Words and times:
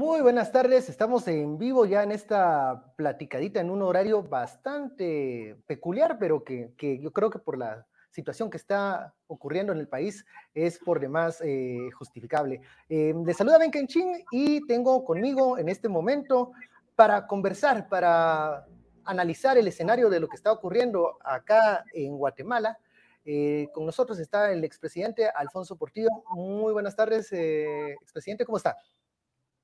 Muy 0.00 0.22
buenas 0.22 0.50
tardes, 0.50 0.88
estamos 0.88 1.28
en 1.28 1.58
vivo 1.58 1.84
ya 1.84 2.02
en 2.02 2.10
esta 2.10 2.90
platicadita 2.96 3.60
en 3.60 3.68
un 3.68 3.82
horario 3.82 4.22
bastante 4.22 5.58
peculiar, 5.66 6.16
pero 6.18 6.42
que, 6.42 6.72
yo 7.02 7.12
creo 7.12 7.28
que 7.28 7.38
por 7.38 7.58
la 7.58 7.86
situación 8.08 8.48
que 8.48 8.56
está 8.56 9.12
ocurriendo 9.26 9.74
en 9.74 9.78
el 9.78 9.88
país 9.88 10.24
es 10.54 10.78
por 10.78 11.00
demás 11.00 11.42
eh, 11.44 11.90
justificable. 11.98 12.62
Eh, 12.88 13.12
les 13.26 13.36
saluda 13.36 13.58
Ben 13.58 13.70
Kenchín 13.70 14.24
y 14.32 14.66
tengo 14.66 15.04
conmigo 15.04 15.58
en 15.58 15.68
este 15.68 15.90
momento 15.90 16.52
para 16.96 17.26
conversar, 17.26 17.86
para 17.86 18.64
analizar 19.04 19.58
el 19.58 19.68
escenario 19.68 20.08
de 20.08 20.18
lo 20.18 20.28
que 20.28 20.36
está 20.36 20.50
ocurriendo 20.50 21.18
acá 21.22 21.84
en 21.92 22.16
Guatemala. 22.16 22.78
Eh, 23.26 23.68
con 23.74 23.84
nosotros 23.84 24.18
está 24.18 24.50
el 24.50 24.64
expresidente 24.64 25.28
Alfonso 25.28 25.76
Portillo. 25.76 26.08
Muy 26.30 26.72
buenas 26.72 26.96
tardes, 26.96 27.30
eh, 27.32 27.92
expresidente, 28.00 28.46
¿cómo 28.46 28.56
está? 28.56 28.78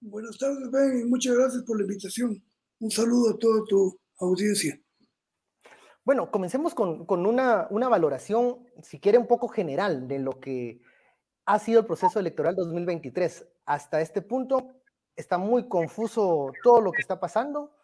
Buenas 0.00 0.36
tardes, 0.36 0.70
Ben, 0.70 1.00
y 1.00 1.04
muchas 1.04 1.34
gracias 1.34 1.62
por 1.62 1.78
la 1.78 1.84
invitación. 1.84 2.42
Un 2.80 2.90
saludo 2.90 3.30
a 3.30 3.38
toda 3.38 3.64
tu 3.66 3.98
audiencia. 4.18 4.78
Bueno, 6.04 6.30
comencemos 6.30 6.74
con, 6.74 7.06
una, 7.08 7.66
una, 7.70 7.88
valoración, 7.88 8.66
si 8.82 9.00
quiere, 9.00 9.18
un 9.18 9.26
poco 9.26 9.48
general 9.48 10.06
de 10.06 10.18
lo 10.18 10.38
que 10.38 10.82
ha 11.46 11.58
sido 11.58 11.80
el 11.80 11.86
proceso 11.86 12.20
electoral 12.20 12.54
2023. 12.54 13.46
Hasta 13.64 14.02
este 14.02 14.20
punto 14.20 14.82
está 15.16 15.38
muy 15.38 15.66
confuso 15.66 16.52
todo 16.62 16.82
lo 16.82 16.92
que 16.92 17.00
está 17.00 17.18
pasando. 17.18 17.74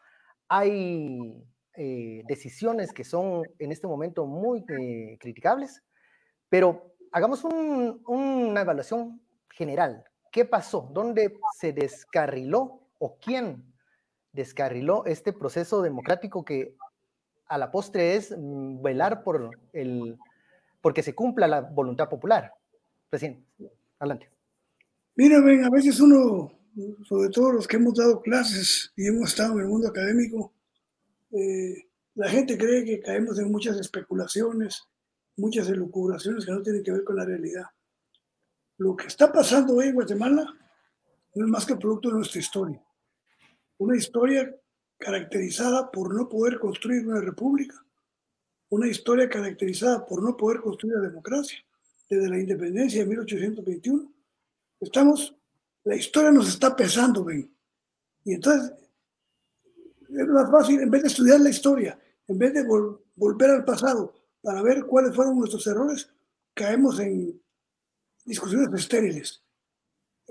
Hay 0.48 1.42
eh, 1.77 2.22
decisiones 2.28 2.92
que 2.92 3.05
son 3.05 3.42
en 3.58 3.72
este 3.72 3.86
momento 3.86 4.27
muy 4.27 4.64
eh, 4.68 5.17
criticables, 5.18 5.83
pero 6.51 6.95
hagamos 7.11 7.42
una 7.42 8.61
evaluación 8.61 9.20
general. 9.51 10.05
¿Qué 10.33 10.47
pasó? 10.47 10.91
¿Dónde 10.95 11.39
se 11.59 11.75
descarriló 11.75 12.81
o 12.98 13.19
quién 13.19 13.63
descarriló 14.33 15.05
este 15.05 15.35
proceso 15.35 15.83
democrático 15.83 16.43
que 16.43 16.75
a 17.47 17.59
la 17.59 17.70
postre 17.70 18.17
es 18.17 18.35
mm, 18.37 18.83
velar 18.83 19.25
por 19.25 19.51
el 19.75 20.19
porque 20.81 21.03
se 21.03 21.15
cumpla 21.15 21.47
la 21.47 21.61
voluntad 21.61 22.09
popular? 22.09 22.51
Presidente, 23.11 23.45
adelante. 23.98 24.31
Mira, 25.17 25.39
ven, 25.43 25.67
a 25.67 25.70
veces 25.70 26.01
uno, 26.01 26.51
sobre 27.05 27.29
todo 27.29 27.53
los 27.53 27.69
que 27.69 27.77
hemos 27.77 27.95
dado 27.95 28.23
clases 28.23 28.91
y 28.97 29.07
hemos 29.07 29.29
estado 29.29 29.53
en 29.53 29.61
el 29.61 29.67
mundo 29.67 29.89
académico, 29.89 30.55
eh, 31.33 31.89
la 32.14 32.31
gente 32.31 32.57
cree 32.57 32.87
que 32.87 33.01
caemos 33.01 33.39
en 33.39 33.53
muchas 33.53 33.79
especulaciones, 33.79 34.83
muchas 35.37 35.69
elucubraciones 35.69 36.47
que 36.47 36.53
no 36.53 36.63
tienen 36.63 36.83
que 36.83 36.93
ver 36.93 37.05
con 37.05 37.17
la 37.17 37.27
realidad. 37.27 37.67
Lo 38.83 38.97
que 38.97 39.07
está 39.07 39.31
pasando 39.31 39.77
hoy 39.77 39.87
en 39.87 39.95
Guatemala 39.95 40.45
no 41.37 41.45
es 41.45 41.48
más 41.48 41.65
que 41.65 41.77
producto 41.77 42.09
de 42.09 42.17
nuestra 42.17 42.41
historia. 42.41 42.85
Una 43.79 43.97
historia 43.97 44.53
caracterizada 44.98 45.89
por 45.89 46.13
no 46.13 46.29
poder 46.29 46.59
construir 46.59 47.07
una 47.07 47.20
república, 47.20 47.77
una 48.70 48.89
historia 48.89 49.29
caracterizada 49.29 50.05
por 50.05 50.20
no 50.20 50.37
poder 50.37 50.61
construir 50.63 50.97
la 50.97 51.03
democracia 51.03 51.59
desde 52.11 52.29
la 52.29 52.41
independencia 52.41 53.03
de 53.03 53.07
1821. 53.07 54.13
Estamos, 54.81 55.33
la 55.85 55.95
historia 55.95 56.33
nos 56.33 56.49
está 56.49 56.75
pesando, 56.75 57.23
ven. 57.23 57.55
Y 58.25 58.35
entonces 58.35 58.73
es 60.09 60.27
más 60.27 60.51
fácil, 60.51 60.81
en 60.81 60.91
vez 60.91 61.03
de 61.03 61.09
estudiar 61.09 61.39
la 61.41 61.51
historia, 61.51 61.97
en 62.27 62.37
vez 62.37 62.53
de 62.53 62.64
volver 63.14 63.51
al 63.51 63.64
pasado 63.64 64.13
para 64.43 64.61
ver 64.61 64.87
cuáles 64.87 65.14
fueron 65.14 65.39
nuestros 65.39 65.64
errores, 65.69 66.11
caemos 66.53 66.99
en 66.99 67.41
discusiones 68.24 68.68
estériles, 68.80 69.42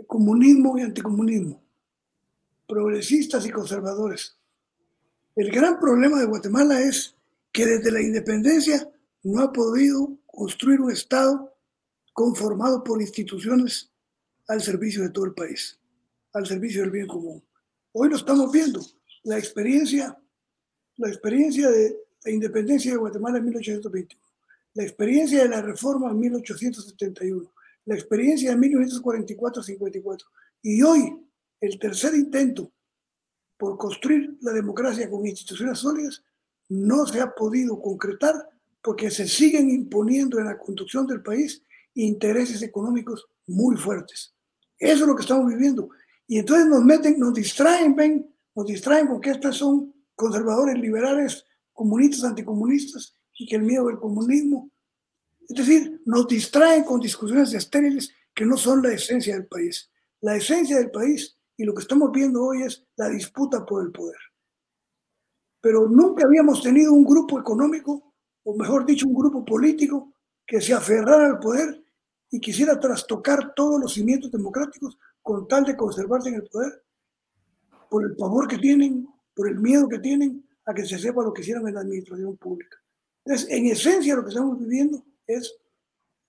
comunismo 0.07 0.77
y 0.77 0.81
anticomunismo, 0.81 1.61
progresistas 2.67 3.45
y 3.45 3.51
conservadores. 3.51 4.37
El 5.35 5.51
gran 5.51 5.79
problema 5.79 6.19
de 6.19 6.25
Guatemala 6.25 6.81
es 6.81 7.15
que 7.51 7.65
desde 7.65 7.91
la 7.91 8.01
independencia 8.01 8.89
no 9.23 9.41
ha 9.41 9.51
podido 9.51 10.17
construir 10.25 10.81
un 10.81 10.91
Estado 10.91 11.53
conformado 12.13 12.83
por 12.83 13.01
instituciones 13.01 13.91
al 14.47 14.61
servicio 14.61 15.03
de 15.03 15.09
todo 15.09 15.25
el 15.25 15.33
país, 15.33 15.79
al 16.33 16.45
servicio 16.45 16.81
del 16.81 16.91
bien 16.91 17.07
común. 17.07 17.43
Hoy 17.93 18.09
lo 18.09 18.15
estamos 18.15 18.51
viendo, 18.51 18.81
la 19.23 19.37
experiencia, 19.37 20.17
la 20.97 21.07
experiencia 21.09 21.69
de 21.69 21.97
la 22.23 22.31
independencia 22.31 22.91
de 22.91 22.97
Guatemala 22.97 23.37
en 23.37 23.45
1821, 23.45 24.21
la 24.73 24.83
experiencia 24.83 25.43
de 25.43 25.49
la 25.49 25.61
reforma 25.61 26.11
en 26.11 26.19
1871, 26.19 27.51
la 27.85 27.95
experiencia 27.95 28.51
de 28.51 28.57
1944-54. 28.57 30.19
Y 30.61 30.81
hoy, 30.81 31.15
el 31.59 31.79
tercer 31.79 32.15
intento 32.15 32.71
por 33.57 33.77
construir 33.77 34.37
la 34.41 34.53
democracia 34.53 35.09
con 35.09 35.25
instituciones 35.25 35.79
sólidas 35.79 36.23
no 36.69 37.05
se 37.05 37.19
ha 37.19 37.33
podido 37.33 37.79
concretar 37.81 38.33
porque 38.81 39.11
se 39.11 39.27
siguen 39.27 39.69
imponiendo 39.69 40.39
en 40.39 40.45
la 40.45 40.57
conducción 40.57 41.05
del 41.05 41.21
país 41.21 41.63
intereses 41.93 42.61
económicos 42.61 43.27
muy 43.47 43.75
fuertes. 43.77 44.33
Eso 44.79 45.03
es 45.03 45.07
lo 45.07 45.15
que 45.15 45.21
estamos 45.21 45.47
viviendo. 45.47 45.89
Y 46.27 46.39
entonces 46.39 46.65
nos 46.67 46.83
meten, 46.83 47.19
nos 47.19 47.33
distraen, 47.33 47.95
ven, 47.95 48.33
nos 48.55 48.65
distraen 48.65 49.07
con 49.07 49.21
que 49.21 49.31
estos 49.31 49.57
son 49.57 49.93
conservadores, 50.15 50.79
liberales, 50.79 51.45
comunistas, 51.73 52.23
anticomunistas, 52.23 53.15
y 53.37 53.47
que 53.47 53.55
el 53.55 53.63
miedo 53.63 53.87
del 53.87 53.99
comunismo 53.99 54.71
es 55.51 55.67
decir, 55.67 56.01
nos 56.05 56.27
distraen 56.27 56.83
con 56.83 56.99
discusiones 56.99 57.53
estériles 57.53 58.13
que 58.33 58.45
no 58.45 58.57
son 58.57 58.81
la 58.81 58.93
esencia 58.93 59.33
del 59.33 59.47
país. 59.47 59.89
La 60.21 60.35
esencia 60.35 60.77
del 60.77 60.91
país 60.91 61.37
y 61.57 61.63
lo 61.63 61.73
que 61.73 61.81
estamos 61.81 62.11
viendo 62.11 62.43
hoy 62.43 62.63
es 62.63 62.85
la 62.95 63.09
disputa 63.09 63.65
por 63.65 63.83
el 63.83 63.91
poder. 63.91 64.17
Pero 65.59 65.87
nunca 65.87 66.25
habíamos 66.25 66.61
tenido 66.61 66.93
un 66.93 67.03
grupo 67.03 67.39
económico, 67.39 68.13
o 68.43 68.55
mejor 68.55 68.85
dicho, 68.85 69.07
un 69.07 69.13
grupo 69.13 69.45
político 69.45 70.13
que 70.45 70.61
se 70.61 70.73
aferrara 70.73 71.27
al 71.27 71.39
poder 71.39 71.83
y 72.29 72.39
quisiera 72.39 72.79
trastocar 72.79 73.53
todos 73.53 73.79
los 73.79 73.93
cimientos 73.93 74.31
democráticos 74.31 74.97
con 75.21 75.47
tal 75.47 75.65
de 75.65 75.75
conservarse 75.75 76.29
en 76.29 76.35
el 76.35 76.47
poder, 76.47 76.83
por 77.89 78.05
el 78.05 78.15
pavor 78.15 78.47
que 78.47 78.57
tienen, 78.57 79.07
por 79.35 79.49
el 79.49 79.59
miedo 79.59 79.87
que 79.87 79.99
tienen 79.99 80.47
a 80.65 80.73
que 80.73 80.85
se 80.85 80.97
sepa 80.97 81.23
lo 81.23 81.33
que 81.33 81.41
hicieron 81.41 81.67
en 81.67 81.75
la 81.75 81.81
administración 81.81 82.37
pública. 82.37 82.77
Entonces, 83.25 83.49
en 83.51 83.67
esencia, 83.67 84.15
lo 84.15 84.23
que 84.23 84.29
estamos 84.29 84.57
viviendo 84.57 85.03
es 85.35 85.55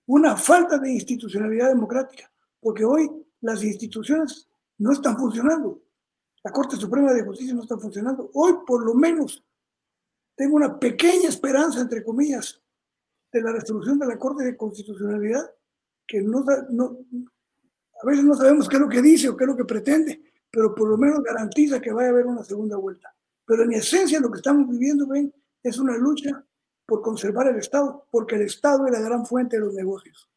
una 0.05 0.35
falta 0.35 0.77
de 0.77 0.91
institucionalidad 0.91 1.69
democrática, 1.69 2.31
porque 2.59 2.83
hoy 2.83 3.09
las 3.41 3.63
instituciones 3.63 4.47
no 4.77 4.91
están 4.91 5.17
funcionando. 5.17 5.81
La 6.43 6.51
Corte 6.51 6.75
Suprema 6.75 7.13
de 7.13 7.23
Justicia 7.23 7.53
no 7.53 7.61
está 7.63 7.77
funcionando. 7.77 8.29
Hoy, 8.33 8.53
por 8.67 8.85
lo 8.85 8.93
menos, 8.93 9.43
tengo 10.35 10.55
una 10.55 10.77
pequeña 10.77 11.29
esperanza, 11.29 11.79
entre 11.79 12.03
comillas, 12.03 12.61
de 13.31 13.41
la 13.41 13.51
resolución 13.51 13.97
de 13.99 14.07
la 14.07 14.17
Corte 14.17 14.43
de 14.43 14.57
Constitucionalidad, 14.57 15.49
que 16.05 16.21
no, 16.21 16.43
no, 16.69 16.97
a 18.01 18.05
veces 18.05 18.25
no 18.25 18.35
sabemos 18.35 18.67
qué 18.67 18.75
es 18.75 18.81
lo 18.81 18.89
que 18.89 19.01
dice 19.01 19.29
o 19.29 19.37
qué 19.37 19.45
es 19.45 19.49
lo 19.49 19.55
que 19.55 19.65
pretende, 19.65 20.21
pero 20.51 20.75
por 20.75 20.89
lo 20.89 20.97
menos 20.97 21.23
garantiza 21.23 21.79
que 21.79 21.93
vaya 21.93 22.09
a 22.09 22.11
haber 22.11 22.25
una 22.25 22.43
segunda 22.43 22.77
vuelta. 22.77 23.15
Pero 23.45 23.63
en 23.63 23.73
esencia 23.73 24.19
lo 24.19 24.31
que 24.31 24.37
estamos 24.37 24.69
viviendo, 24.69 25.07
ven, 25.07 25.33
es 25.61 25.77
una 25.77 25.97
lucha 25.97 26.45
por 26.85 27.01
conservar 27.01 27.47
el 27.47 27.57
Estado, 27.57 28.07
porque 28.11 28.35
el 28.35 28.43
Estado 28.43 28.85
es 28.85 28.91
la 28.91 29.01
gran 29.01 29.25
fuente 29.25 29.57
de 29.57 29.65
los 29.65 29.73
negocios. 29.73 30.29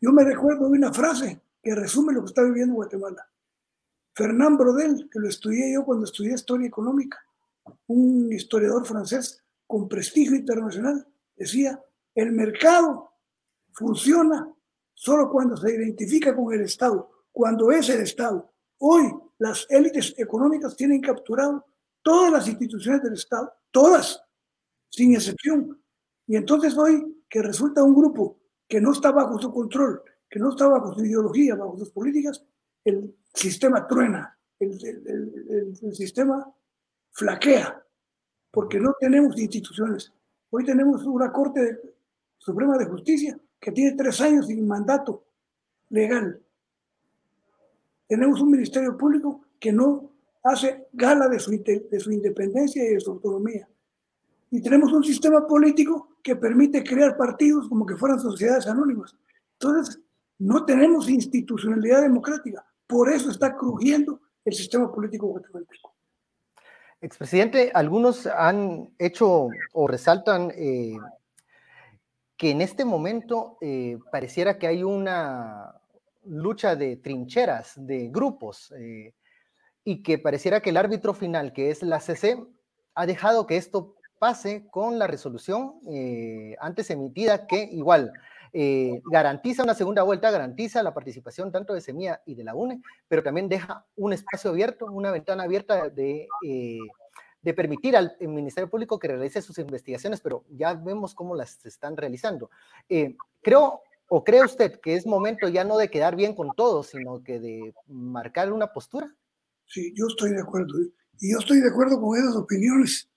Yo 0.00 0.12
me 0.12 0.24
recuerdo 0.24 0.68
de 0.68 0.78
una 0.78 0.92
frase 0.92 1.40
que 1.62 1.74
resume 1.74 2.12
lo 2.12 2.20
que 2.20 2.28
está 2.28 2.42
viviendo 2.42 2.74
Guatemala. 2.74 3.28
Fernand 4.14 4.58
Brodel, 4.58 5.08
que 5.10 5.18
lo 5.18 5.28
estudié 5.28 5.72
yo 5.72 5.84
cuando 5.84 6.04
estudié 6.04 6.34
historia 6.34 6.66
económica, 6.66 7.18
un 7.86 8.32
historiador 8.32 8.86
francés 8.86 9.44
con 9.66 9.88
prestigio 9.88 10.34
internacional, 10.34 11.06
decía, 11.36 11.80
el 12.14 12.32
mercado 12.32 13.12
funciona 13.72 14.52
solo 14.94 15.30
cuando 15.30 15.56
se 15.56 15.72
identifica 15.72 16.34
con 16.34 16.52
el 16.52 16.62
Estado, 16.62 17.10
cuando 17.30 17.70
es 17.70 17.88
el 17.90 18.00
Estado. 18.00 18.50
Hoy 18.78 19.12
las 19.38 19.66
élites 19.68 20.14
económicas 20.18 20.74
tienen 20.74 21.00
capturado 21.00 21.64
todas 22.02 22.32
las 22.32 22.48
instituciones 22.48 23.02
del 23.02 23.14
Estado, 23.14 23.52
todas, 23.70 24.20
sin 24.90 25.14
excepción. 25.14 25.80
Y 26.26 26.36
entonces 26.36 26.76
hoy 26.76 27.22
que 27.28 27.42
resulta 27.42 27.82
un 27.82 27.94
grupo 27.94 28.38
que 28.66 28.80
no 28.80 28.92
está 28.92 29.10
bajo 29.10 29.38
su 29.38 29.52
control, 29.52 30.02
que 30.28 30.38
no 30.38 30.50
está 30.50 30.68
bajo 30.68 30.94
su 30.94 31.04
ideología, 31.04 31.54
bajo 31.54 31.78
sus 31.78 31.90
políticas, 31.90 32.44
el 32.84 33.14
sistema 33.34 33.86
truena, 33.86 34.38
el, 34.58 35.94
sistema 35.94 36.52
flaquea, 37.12 37.82
porque 38.50 38.78
no 38.78 38.94
tenemos 38.98 39.38
instituciones. 39.38 40.12
Hoy 40.50 40.64
tenemos 40.64 41.04
una 41.04 41.32
Corte 41.32 41.80
Suprema 42.38 42.76
de 42.78 42.86
Justicia 42.86 43.38
que 43.60 43.72
tiene 43.72 43.96
tres 43.96 44.20
años 44.20 44.46
sin 44.46 44.66
mandato 44.66 45.24
legal. 45.90 46.40
Tenemos 48.06 48.40
un 48.40 48.50
Ministerio 48.50 48.96
Público 48.96 49.44
que 49.58 49.72
no 49.72 50.12
hace 50.42 50.86
gala 50.92 51.28
de 51.28 51.38
su, 51.38 51.50
de 51.50 52.00
su 52.00 52.10
independencia 52.10 52.84
y 52.84 52.94
de 52.94 53.00
su 53.00 53.12
autonomía. 53.12 53.68
Y 54.50 54.62
tenemos 54.62 54.92
un 54.92 55.04
sistema 55.04 55.46
político 55.46 56.16
que 56.22 56.36
permite 56.36 56.82
crear 56.82 57.16
partidos 57.16 57.68
como 57.68 57.84
que 57.84 57.96
fueran 57.96 58.20
sociedades 58.20 58.66
anónimas. 58.66 59.14
Entonces, 59.60 60.00
no 60.38 60.64
tenemos 60.64 61.08
institucionalidad 61.08 62.02
democrática. 62.02 62.64
Por 62.86 63.10
eso 63.10 63.30
está 63.30 63.56
crujiendo 63.56 64.20
el 64.44 64.54
sistema 64.54 64.90
político 64.90 65.26
guatemalteco. 65.26 65.94
Expresidente, 67.00 67.70
algunos 67.74 68.26
han 68.26 68.90
hecho 68.98 69.48
o 69.72 69.86
resaltan 69.86 70.50
eh, 70.56 70.96
que 72.36 72.50
en 72.50 72.60
este 72.60 72.84
momento 72.84 73.58
eh, 73.60 73.98
pareciera 74.10 74.58
que 74.58 74.66
hay 74.66 74.82
una 74.82 75.74
lucha 76.24 76.76
de 76.76 76.96
trincheras, 76.96 77.74
de 77.76 78.08
grupos, 78.08 78.72
eh, 78.78 79.14
y 79.84 80.02
que 80.02 80.18
pareciera 80.18 80.60
que 80.60 80.70
el 80.70 80.76
árbitro 80.76 81.14
final, 81.14 81.52
que 81.52 81.70
es 81.70 81.82
la 81.82 82.00
CC, 82.00 82.44
ha 82.94 83.06
dejado 83.06 83.46
que 83.46 83.56
esto 83.56 83.94
pase 84.18 84.66
con 84.70 84.98
la 84.98 85.06
resolución 85.06 85.74
antes 86.60 86.90
emitida 86.90 87.46
que 87.46 87.62
igual 87.64 88.12
eh, 88.52 89.00
garantiza 89.10 89.62
una 89.62 89.74
segunda 89.74 90.02
vuelta, 90.02 90.30
garantiza 90.30 90.82
la 90.82 90.94
participación 90.94 91.52
tanto 91.52 91.74
de 91.74 91.80
Semilla 91.80 92.22
y 92.24 92.34
de 92.34 92.44
la 92.44 92.54
UNE, 92.54 92.80
pero 93.06 93.22
también 93.22 93.48
deja 93.48 93.84
un 93.96 94.12
espacio 94.12 94.50
abierto, 94.50 94.86
una 94.86 95.10
ventana 95.10 95.44
abierta 95.44 95.88
de, 95.88 96.26
eh, 96.46 96.78
de 97.42 97.54
permitir 97.54 97.96
al 97.96 98.16
Ministerio 98.20 98.70
Público 98.70 98.98
que 98.98 99.08
realice 99.08 99.42
sus 99.42 99.58
investigaciones, 99.58 100.20
pero 100.20 100.44
ya 100.50 100.74
vemos 100.74 101.14
cómo 101.14 101.34
las 101.34 101.64
están 101.66 101.96
realizando. 101.96 102.50
Eh, 102.88 103.16
creo 103.42 103.82
¿O 104.10 104.24
cree 104.24 104.42
usted 104.42 104.80
que 104.80 104.94
es 104.94 105.04
momento 105.04 105.48
ya 105.48 105.64
no 105.64 105.76
de 105.76 105.90
quedar 105.90 106.16
bien 106.16 106.34
con 106.34 106.48
todos, 106.56 106.86
sino 106.86 107.22
que 107.22 107.38
de 107.40 107.74
marcar 107.88 108.50
una 108.50 108.72
postura? 108.72 109.14
Sí, 109.66 109.92
yo 109.94 110.06
estoy 110.06 110.30
de 110.30 110.40
acuerdo. 110.40 110.78
Y 111.20 111.32
yo 111.32 111.38
estoy 111.38 111.60
de 111.60 111.68
acuerdo 111.68 112.00
con 112.00 112.16
esas 112.16 112.34
opiniones 112.34 113.10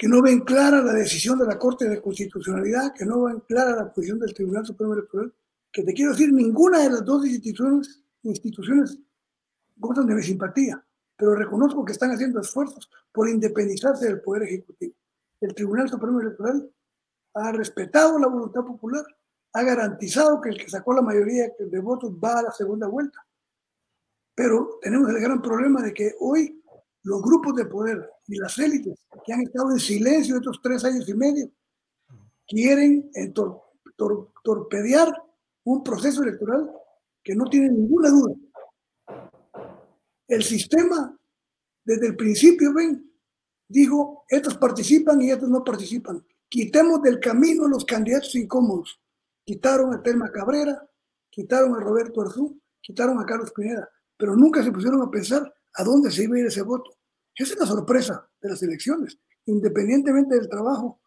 que 0.00 0.08
no 0.08 0.22
ven 0.22 0.40
clara 0.40 0.80
la 0.80 0.94
decisión 0.94 1.38
de 1.38 1.44
la 1.44 1.58
Corte 1.58 1.86
de 1.86 2.00
Constitucionalidad, 2.00 2.94
que 2.94 3.04
no 3.04 3.24
ven 3.24 3.40
clara 3.40 3.76
la 3.76 3.92
posición 3.92 4.18
del 4.18 4.32
Tribunal 4.32 4.64
Supremo 4.64 4.94
Electoral, 4.94 5.30
que 5.70 5.82
te 5.82 5.92
quiero 5.92 6.12
decir, 6.12 6.32
ninguna 6.32 6.78
de 6.78 6.88
las 6.88 7.04
dos 7.04 7.26
instituciones, 7.26 8.98
gozan 9.76 10.06
de 10.06 10.14
mi 10.14 10.22
simpatía, 10.22 10.82
pero 11.14 11.34
reconozco 11.34 11.84
que 11.84 11.92
están 11.92 12.12
haciendo 12.12 12.40
esfuerzos 12.40 12.88
por 13.12 13.28
independizarse 13.28 14.06
del 14.06 14.22
Poder 14.22 14.44
Ejecutivo. 14.44 14.94
El 15.38 15.54
Tribunal 15.54 15.90
Supremo 15.90 16.18
Electoral 16.18 16.72
ha 17.34 17.52
respetado 17.52 18.18
la 18.18 18.28
voluntad 18.28 18.62
popular, 18.62 19.04
ha 19.52 19.62
garantizado 19.62 20.40
que 20.40 20.48
el 20.48 20.56
que 20.56 20.70
sacó 20.70 20.94
la 20.94 21.02
mayoría 21.02 21.52
de 21.58 21.78
votos 21.80 22.10
va 22.12 22.38
a 22.38 22.44
la 22.44 22.52
segunda 22.52 22.88
vuelta. 22.88 23.18
Pero 24.34 24.78
tenemos 24.80 25.10
el 25.10 25.20
gran 25.20 25.42
problema 25.42 25.82
de 25.82 25.92
que 25.92 26.14
hoy 26.20 26.64
los 27.02 27.20
grupos 27.20 27.54
de 27.54 27.66
poder 27.66 28.10
y 28.30 28.36
las 28.36 28.56
élites 28.58 29.06
que 29.26 29.32
han 29.32 29.42
estado 29.42 29.72
en 29.72 29.80
silencio 29.80 30.36
estos 30.36 30.60
tres 30.62 30.84
años 30.84 31.08
y 31.08 31.14
medio 31.14 31.50
quieren 32.46 33.10
torpedear 34.42 35.12
un 35.64 35.82
proceso 35.82 36.22
electoral 36.22 36.70
que 37.22 37.34
no 37.34 37.44
tiene 37.46 37.70
ninguna 37.70 38.08
duda. 38.10 38.34
El 40.26 40.42
sistema, 40.42 41.16
desde 41.84 42.06
el 42.06 42.16
principio, 42.16 42.72
ven, 42.72 43.12
dijo, 43.68 44.24
estos 44.28 44.56
participan 44.56 45.20
y 45.22 45.30
estos 45.30 45.48
no 45.48 45.62
participan. 45.64 46.24
Quitemos 46.48 47.02
del 47.02 47.20
camino 47.20 47.68
los 47.68 47.84
candidatos 47.84 48.34
incómodos. 48.36 49.00
Quitaron 49.44 49.92
a 49.92 50.02
Telma 50.02 50.30
Cabrera, 50.30 50.88
quitaron 51.30 51.74
a 51.74 51.80
Roberto 51.80 52.22
Arzú, 52.22 52.60
quitaron 52.80 53.18
a 53.18 53.26
Carlos 53.26 53.52
Pineda, 53.52 53.88
pero 54.16 54.36
nunca 54.36 54.62
se 54.62 54.72
pusieron 54.72 55.02
a 55.02 55.10
pensar 55.10 55.52
a 55.74 55.84
dónde 55.84 56.10
se 56.10 56.24
iba 56.24 56.36
a 56.36 56.40
ir 56.40 56.46
ese 56.46 56.62
voto. 56.62 56.99
Esa 57.34 57.54
es 57.54 57.60
la 57.60 57.66
sorpresa 57.66 58.28
de 58.40 58.48
las 58.48 58.62
elecciones, 58.62 59.18
independientemente 59.46 60.34
del 60.34 60.48
trabajo 60.48 61.00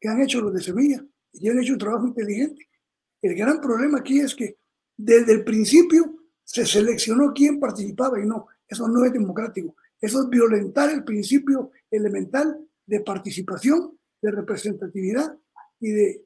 que 0.00 0.08
han 0.08 0.20
hecho 0.22 0.40
los 0.40 0.52
de 0.52 0.62
Sevilla, 0.62 1.04
y 1.32 1.48
han 1.48 1.58
hecho 1.58 1.72
un 1.72 1.78
trabajo 1.78 2.06
inteligente. 2.06 2.68
El 3.20 3.34
gran 3.34 3.60
problema 3.60 3.98
aquí 3.98 4.20
es 4.20 4.34
que 4.34 4.58
desde 4.96 5.32
el 5.32 5.44
principio 5.44 6.18
se 6.44 6.66
seleccionó 6.66 7.32
quién 7.32 7.58
participaba 7.58 8.20
y 8.20 8.26
no. 8.26 8.46
Eso 8.68 8.86
no 8.86 9.04
es 9.04 9.12
democrático. 9.12 9.74
Eso 10.00 10.22
es 10.22 10.28
violentar 10.28 10.90
el 10.90 11.04
principio 11.04 11.70
elemental 11.90 12.58
de 12.86 13.00
participación, 13.00 13.98
de 14.20 14.30
representatividad 14.30 15.36
y 15.80 15.90
de 15.90 16.24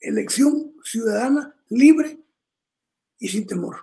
elección 0.00 0.74
ciudadana 0.82 1.54
libre 1.68 2.18
y 3.18 3.28
sin 3.28 3.46
temor. 3.46 3.76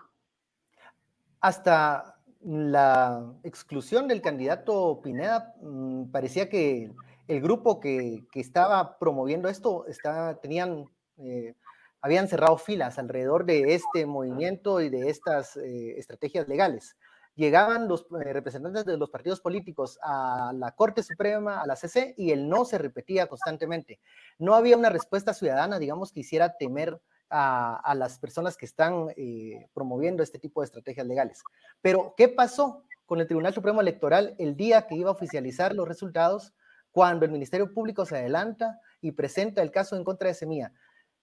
Hasta 1.39 2.12
la 2.43 3.33
exclusión 3.43 4.07
del 4.07 4.21
candidato 4.21 4.99
Pineda, 5.01 5.55
mm, 5.61 6.11
parecía 6.11 6.49
que 6.49 6.91
el 7.27 7.41
grupo 7.41 7.79
que, 7.79 8.25
estaba 8.33 8.97
promoviendo 8.97 9.47
esto 9.47 9.85
está, 9.87 10.39
tenían, 10.41 10.85
eh, 11.17 11.55
habían 12.01 12.27
cerrado 12.27 12.57
filas 12.57 12.99
alrededor 12.99 13.45
de 13.45 13.75
este 13.75 14.05
movimiento 14.05 14.81
y 14.81 14.89
de 14.89 15.09
estas 15.09 15.55
eh, 15.57 15.97
estrategias 15.97 16.47
legales. 16.47 16.97
Llegaban 17.35 17.87
los 17.87 18.01
eh, 18.01 18.33
representantes 18.33 18.85
de 18.85 18.97
los 18.97 19.09
partidos 19.09 19.39
políticos 19.39 19.97
a 20.03 20.51
la 20.53 20.71
Corte 20.71 21.01
Suprema, 21.01 21.61
a 21.61 21.65
la 21.65 21.75
CC, 21.75 22.13
y 22.17 22.31
el 22.31 22.47
no 22.47 22.65
se 22.65 22.77
repetía 22.77 23.27
constantemente. 23.27 23.99
No 24.37 24.53
había 24.53 24.77
una 24.77 24.89
respuesta 24.89 25.33
ciudadana, 25.33 25.79
digamos, 25.79 26.11
que 26.11 26.19
hiciera 26.19 26.57
temer 26.57 26.99
a, 27.33 27.95
las 27.95 28.19
personas 28.19 28.55
que 28.55 28.65
están 28.65 29.07
eh, 29.17 29.67
promoviendo 29.73 30.21
este 30.21 30.37
tipo 30.37 30.61
de 30.61 30.65
estrategias 30.65 31.07
legales. 31.07 31.41
Pero, 31.81 32.13
¿qué 32.15 32.29
pasó 32.29 32.83
con 33.05 33.19
el 33.19 33.27
Tribunal 33.27 33.53
Supremo 33.53 33.81
Electoral 33.81 34.35
el 34.37 34.55
día 34.55 34.85
que 34.87 34.95
iba 34.95 35.09
a 35.09 35.13
oficializar 35.13 35.73
los 35.73 35.87
resultados 35.87 36.53
cuando 36.91 37.25
el 37.25 37.31
Ministerio 37.31 37.73
Público 37.73 38.05
se 38.05 38.17
adelanta 38.17 38.79
y 39.01 39.11
presenta 39.13 39.61
el 39.61 39.71
caso 39.71 39.95
en 39.95 40.03
contra 40.03 40.27
de 40.27 40.35
Semilla? 40.35 40.73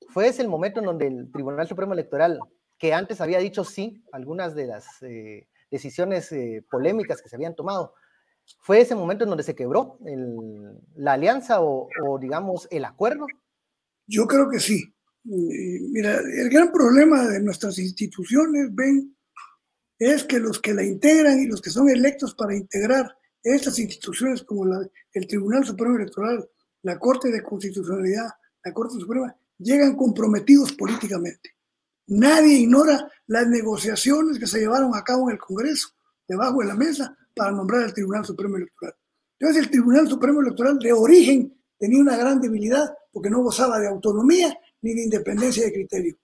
Fue 0.08 0.26
ese 0.26 0.42
el 0.42 0.48
momento 0.48 0.80
en 0.80 0.86
donde 0.86 1.06
el 1.06 1.30
Tribunal 1.30 1.68
Supremo 1.68 1.92
Electoral, 1.92 2.40
que 2.76 2.92
antes 2.92 3.20
había 3.20 3.38
dicho 3.38 3.62
sí 3.62 4.02
algunas 4.10 4.54
de 4.54 4.66
las 4.66 4.86
eh, 5.02 5.46
decisiones 5.70 6.32
eh, 6.32 6.64
polémicas 6.68 7.22
que 7.22 7.28
se 7.28 7.36
habían 7.36 7.54
tomado, 7.54 7.94
fue 8.58 8.80
ese 8.80 8.96
momento 8.96 9.24
en 9.24 9.30
donde 9.30 9.44
se 9.44 9.54
quebró 9.54 9.98
la 10.96 11.12
alianza 11.12 11.60
o, 11.60 11.88
o, 12.04 12.18
digamos, 12.18 12.66
el 12.72 12.84
acuerdo? 12.84 13.26
Yo 14.08 14.26
creo 14.26 14.50
que 14.50 14.58
sí. 14.58 14.92
Mira, 15.24 16.18
el 16.18 16.48
gran 16.48 16.72
problema 16.72 17.28
de 17.28 17.40
nuestras 17.40 17.78
instituciones, 17.78 18.74
ven, 18.74 19.14
es 19.98 20.24
que 20.24 20.38
los 20.38 20.58
que 20.60 20.72
la 20.72 20.82
integran 20.82 21.40
y 21.40 21.46
los 21.46 21.60
que 21.60 21.70
son 21.70 21.90
electos 21.90 22.34
para 22.34 22.56
integrar 22.56 23.14
estas 23.42 23.78
instituciones 23.78 24.42
como 24.42 24.64
el 25.12 25.26
Tribunal 25.26 25.64
Supremo 25.64 25.96
Electoral, 25.96 26.48
la 26.82 26.98
Corte 26.98 27.30
de 27.30 27.42
Constitucionalidad, 27.42 28.28
la 28.64 28.72
Corte 28.72 28.98
Suprema, 28.98 29.36
llegan 29.58 29.96
comprometidos 29.96 30.72
políticamente. 30.72 31.50
Nadie 32.06 32.60
ignora 32.60 33.10
las 33.26 33.46
negociaciones 33.46 34.38
que 34.38 34.46
se 34.46 34.60
llevaron 34.60 34.94
a 34.94 35.04
cabo 35.04 35.28
en 35.28 35.34
el 35.34 35.38
Congreso, 35.38 35.90
debajo 36.26 36.60
de 36.60 36.66
la 36.66 36.74
mesa, 36.74 37.16
para 37.34 37.52
nombrar 37.52 37.84
al 37.84 37.94
Tribunal 37.94 38.24
Supremo 38.24 38.56
Electoral. 38.56 38.94
Entonces 39.38 39.64
el 39.64 39.70
Tribunal 39.70 40.08
Supremo 40.08 40.40
Electoral 40.40 40.78
de 40.78 40.92
origen 40.92 41.54
tenía 41.78 42.00
una 42.00 42.16
gran 42.16 42.40
debilidad 42.40 42.94
porque 43.12 43.30
no 43.30 43.42
gozaba 43.42 43.78
de 43.78 43.88
autonomía 43.88 44.58
ni 44.82 44.94
de 44.94 45.04
independencia 45.04 45.64
de 45.64 45.72
criterio. 45.72 46.16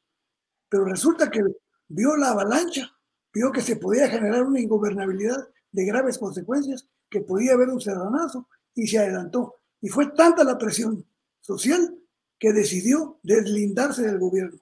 Pero 0.68 0.84
resulta 0.84 1.30
que 1.30 1.42
vio 1.88 2.16
la 2.16 2.30
avalancha, 2.30 2.90
vio 3.32 3.52
que 3.52 3.60
se 3.60 3.76
podía 3.76 4.08
generar 4.08 4.42
una 4.42 4.60
ingobernabilidad 4.60 5.48
de 5.72 5.84
graves 5.84 6.18
consecuencias, 6.18 6.88
que 7.08 7.20
podía 7.20 7.52
haber 7.52 7.68
un 7.68 7.80
serranazo 7.80 8.48
y 8.74 8.86
se 8.86 8.98
adelantó. 8.98 9.56
Y 9.80 9.88
fue 9.88 10.12
tanta 10.12 10.42
la 10.42 10.58
presión 10.58 11.04
social 11.40 11.96
que 12.38 12.52
decidió 12.52 13.18
deslindarse 13.22 14.02
del 14.02 14.18
gobierno. 14.18 14.58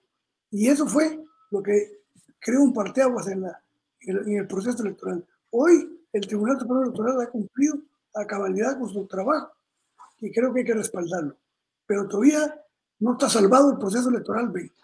Y 0.50 0.68
eso 0.68 0.86
fue 0.86 1.20
lo 1.50 1.62
que 1.62 2.04
creó 2.38 2.62
un 2.62 2.72
parteaguas 2.72 3.28
en, 3.28 3.42
la, 3.42 3.62
en 4.00 4.36
el 4.38 4.46
proceso 4.46 4.82
electoral. 4.82 5.24
Hoy 5.50 6.06
el 6.12 6.26
Tribunal 6.26 6.58
Supremo 6.58 6.82
Electoral 6.82 7.20
ha 7.20 7.30
cumplido 7.30 7.78
a 8.14 8.26
cabalidad 8.26 8.78
con 8.78 8.88
su 8.88 9.06
trabajo 9.06 9.52
y 10.20 10.30
creo 10.30 10.52
que 10.52 10.60
hay 10.60 10.66
que 10.66 10.74
respaldarlo. 10.74 11.36
Pero 11.86 12.06
todavía 12.06 12.63
no 13.04 13.12
está 13.12 13.28
salvado 13.28 13.70
el 13.70 13.76
proceso 13.76 14.08
electoral 14.08 14.48
20. 14.48 14.74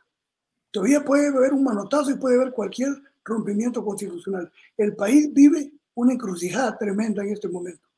Todavía 0.70 1.02
puede 1.02 1.28
haber 1.28 1.54
un 1.54 1.64
manotazo 1.64 2.10
y 2.10 2.16
puede 2.16 2.36
haber 2.36 2.52
cualquier 2.52 2.90
rompimiento 3.24 3.82
constitucional. 3.82 4.52
El 4.76 4.94
país 4.94 5.32
vive 5.32 5.72
una 5.94 6.12
encrucijada 6.12 6.76
tremenda 6.76 7.22
en 7.22 7.32
este 7.32 7.48
momento. 7.48 7.88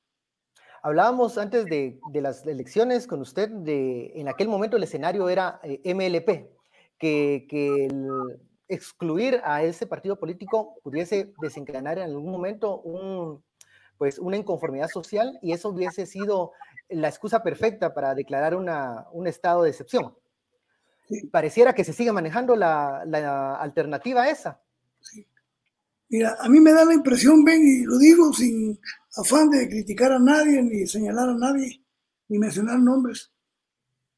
Hablábamos 0.81 1.39
antes 1.39 1.65
de, 1.67 1.99
las 2.15 2.47
elecciones 2.47 3.09
con 3.09 3.21
usted, 3.21 3.49
de 3.49 4.13
en 4.15 4.29
aquel 4.29 4.47
momento 4.47 4.77
el 4.77 4.85
escenario 4.85 5.29
era 5.29 5.61
eh, 5.65 5.93
MLP, 5.93 6.49
que, 6.99 7.89
excluir 8.69 9.41
a 9.45 9.65
ese 9.65 9.87
partido 9.87 10.19
político 10.19 10.77
pudiese 10.83 11.35
desencadenar 11.43 11.99
en 11.99 12.05
algún 12.05 12.31
momento 12.31 13.43
pues, 13.99 14.19
una 14.21 14.37
inconformidad 14.37 14.89
social 14.89 15.37
y 15.43 15.53
eso 15.53 15.71
hubiese 15.71 16.07
sido 16.07 16.53
la 16.89 17.09
excusa 17.09 17.43
perfecta 17.43 17.95
para 17.95 18.15
declarar 18.15 18.55
una, 18.55 19.07
un 19.13 19.27
estado 19.27 19.63
de 19.63 19.71
excepción. 19.71 20.15
Pareciera 21.31 21.75
que 21.75 21.85
se 21.85 21.93
sigue 21.93 22.13
manejando 22.13 22.57
la, 22.57 23.05
la 23.07 23.57
alternativa 23.57 24.29
esa. 24.29 24.61
Mira, 26.09 26.37
a 26.41 26.49
mí 26.49 26.61
me 26.61 26.73
da 26.73 26.85
la 26.85 26.95
impresión, 26.95 27.43
ven, 27.45 27.63
y 27.63 27.85
lo 27.85 27.99
digo 27.99 28.33
sin 28.33 28.79
afán 29.17 29.49
de 29.51 29.69
criticar 29.69 30.13
a 30.13 30.19
nadie, 30.19 30.63
ni 30.63 30.87
señalar 30.87 31.31
a 31.31 31.35
nadie, 31.35 31.83
ni 32.29 32.39
mencionar 32.39 32.79
nombres, 32.79 33.33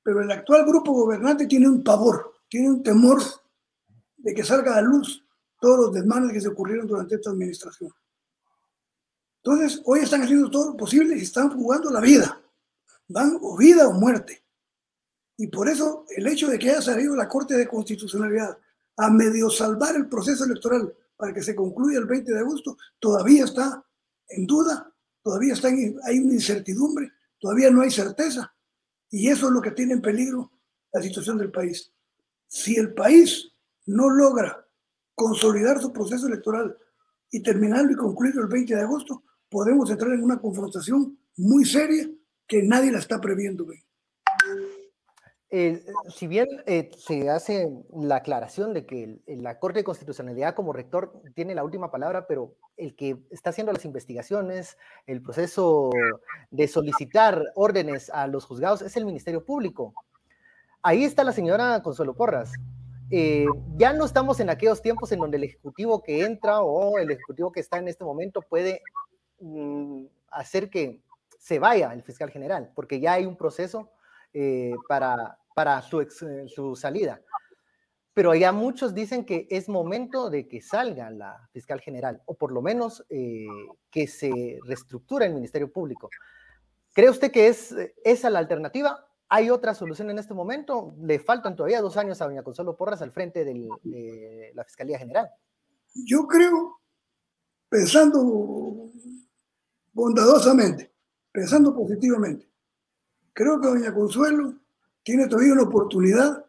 pero 0.02 0.20
el 0.20 0.30
actual 0.30 0.66
grupo 0.66 0.92
gobernante 0.92 1.46
tiene 1.46 1.68
un 1.68 1.82
pavor, 1.82 2.34
tiene 2.48 2.68
un 2.68 2.82
temor 2.82 3.22
de 4.16 4.34
que 4.34 4.44
salga 4.44 4.76
a 4.76 4.82
luz 4.82 5.24
todos 5.60 5.86
los 5.86 5.94
desmanes 5.94 6.32
que 6.32 6.40
se 6.40 6.48
ocurrieron 6.48 6.86
durante 6.86 7.14
esta 7.14 7.30
administración. 7.30 7.90
Entonces, 9.42 9.80
hoy 9.84 10.00
están 10.00 10.22
haciendo 10.22 10.50
todo 10.50 10.70
lo 10.70 10.76
posible 10.76 11.16
y 11.16 11.22
están 11.22 11.50
jugando 11.50 11.90
la 11.90 12.00
vida. 12.00 12.40
Van 13.08 13.38
o 13.40 13.56
vida 13.56 13.88
o 13.88 13.92
muerte. 13.92 14.44
Y 15.36 15.48
por 15.48 15.68
eso 15.68 16.06
el 16.16 16.26
hecho 16.26 16.48
de 16.48 16.58
que 16.58 16.70
haya 16.70 16.82
salido 16.82 17.16
la 17.16 17.28
Corte 17.28 17.54
de 17.54 17.68
Constitucionalidad 17.68 18.56
a 18.96 19.10
medio 19.10 19.50
salvar 19.50 19.96
el 19.96 20.08
proceso 20.08 20.44
electoral 20.44 20.94
para 21.16 21.34
que 21.34 21.42
se 21.42 21.54
concluya 21.54 21.98
el 21.98 22.06
20 22.06 22.32
de 22.32 22.38
agosto, 22.38 22.76
todavía 23.00 23.44
está 23.44 23.84
en 24.28 24.46
duda, 24.46 24.92
todavía 25.22 25.54
está 25.54 25.68
hay 25.68 26.18
una 26.18 26.34
incertidumbre, 26.34 27.12
todavía 27.38 27.70
no 27.70 27.82
hay 27.82 27.90
certeza. 27.90 28.54
Y 29.10 29.28
eso 29.28 29.46
es 29.46 29.52
lo 29.52 29.60
que 29.60 29.72
tiene 29.72 29.94
en 29.94 30.02
peligro 30.02 30.52
la 30.92 31.02
situación 31.02 31.38
del 31.38 31.50
país. 31.50 31.92
Si 32.46 32.76
el 32.76 32.94
país 32.94 33.52
no 33.86 34.08
logra 34.10 34.66
consolidar 35.14 35.80
su 35.80 35.92
proceso 35.92 36.26
electoral 36.26 36.76
y 37.30 37.42
terminarlo 37.42 37.92
y 37.92 37.96
concluirlo 37.96 38.42
el 38.42 38.48
20 38.48 38.74
de 38.74 38.82
agosto, 38.82 39.24
podemos 39.48 39.90
entrar 39.90 40.12
en 40.12 40.22
una 40.22 40.40
confrontación 40.40 41.18
muy 41.36 41.64
seria 41.64 42.08
que 42.46 42.62
nadie 42.62 42.92
la 42.92 42.98
está 42.98 43.20
previendo. 43.20 43.66
Eh, 45.50 45.84
si 46.14 46.26
bien 46.26 46.48
eh, 46.66 46.90
se 46.96 47.30
hace 47.30 47.70
la 47.94 48.16
aclaración 48.16 48.74
de 48.74 48.86
que 48.86 49.20
la 49.26 49.58
Corte 49.58 49.80
de 49.80 49.84
Constitucionalidad 49.84 50.54
como 50.54 50.72
rector 50.72 51.22
tiene 51.34 51.54
la 51.54 51.62
última 51.62 51.90
palabra, 51.90 52.26
pero 52.26 52.56
el 52.76 52.96
que 52.96 53.18
está 53.30 53.50
haciendo 53.50 53.72
las 53.72 53.84
investigaciones, 53.84 54.76
el 55.06 55.22
proceso 55.22 55.90
de 56.50 56.66
solicitar 56.66 57.42
órdenes 57.54 58.10
a 58.10 58.26
los 58.26 58.44
juzgados 58.46 58.82
es 58.82 58.96
el 58.96 59.04
Ministerio 59.04 59.44
Público. 59.44 59.94
Ahí 60.82 61.04
está 61.04 61.22
la 61.24 61.32
señora 61.32 61.82
Consuelo 61.82 62.14
Porras. 62.14 62.52
Eh, 63.10 63.46
ya 63.76 63.92
no 63.92 64.04
estamos 64.04 64.40
en 64.40 64.50
aquellos 64.50 64.82
tiempos 64.82 65.12
en 65.12 65.20
donde 65.20 65.36
el 65.36 65.44
ejecutivo 65.44 66.02
que 66.02 66.24
entra 66.24 66.62
o 66.62 66.98
el 66.98 67.10
ejecutivo 67.10 67.52
que 67.52 67.60
está 67.60 67.78
en 67.78 67.86
este 67.86 68.04
momento 68.04 68.42
puede 68.42 68.82
Mm, 69.40 70.06
hacer 70.30 70.70
que 70.70 71.00
se 71.44 71.58
vaya 71.58 71.92
el 71.92 72.02
fiscal 72.02 72.30
general, 72.30 72.72
porque 72.74 73.00
ya 73.00 73.12
hay 73.12 73.26
un 73.26 73.36
proceso 73.36 73.90
eh, 74.32 74.72
para, 74.88 75.38
para 75.54 75.82
su, 75.82 76.00
eh, 76.00 76.08
su 76.48 76.74
salida. 76.74 77.20
Pero 78.14 78.34
ya 78.34 78.50
muchos 78.50 78.94
dicen 78.94 79.26
que 79.26 79.46
es 79.50 79.68
momento 79.68 80.30
de 80.30 80.48
que 80.48 80.62
salga 80.62 81.10
la 81.10 81.46
fiscal 81.52 81.82
general, 81.82 82.22
o 82.24 82.34
por 82.34 82.50
lo 82.50 82.62
menos 82.62 83.04
eh, 83.10 83.44
que 83.90 84.06
se 84.06 84.58
reestructure 84.64 85.26
el 85.26 85.34
Ministerio 85.34 85.70
Público. 85.70 86.08
¿Cree 86.94 87.10
usted 87.10 87.30
que 87.30 87.48
es 87.48 87.74
esa 88.02 88.30
la 88.30 88.38
alternativa? 88.38 89.06
¿Hay 89.28 89.50
otra 89.50 89.74
solución 89.74 90.08
en 90.08 90.18
este 90.18 90.32
momento? 90.32 90.94
Le 90.98 91.18
faltan 91.18 91.56
todavía 91.56 91.82
dos 91.82 91.98
años 91.98 92.22
a 92.22 92.24
doña 92.24 92.42
Consuelo 92.42 92.74
Porras 92.74 93.02
al 93.02 93.12
frente 93.12 93.44
de 93.44 94.50
la 94.54 94.64
Fiscalía 94.64 94.98
General. 94.98 95.28
Yo 96.06 96.26
creo, 96.26 96.80
pensando 97.68 98.88
bondadosamente, 99.92 100.93
pensando 101.34 101.74
positivamente. 101.74 102.48
Creo 103.32 103.60
que 103.60 103.66
doña 103.66 103.92
Consuelo 103.92 104.54
tiene 105.02 105.26
todavía 105.26 105.54
una 105.54 105.64
oportunidad 105.64 106.44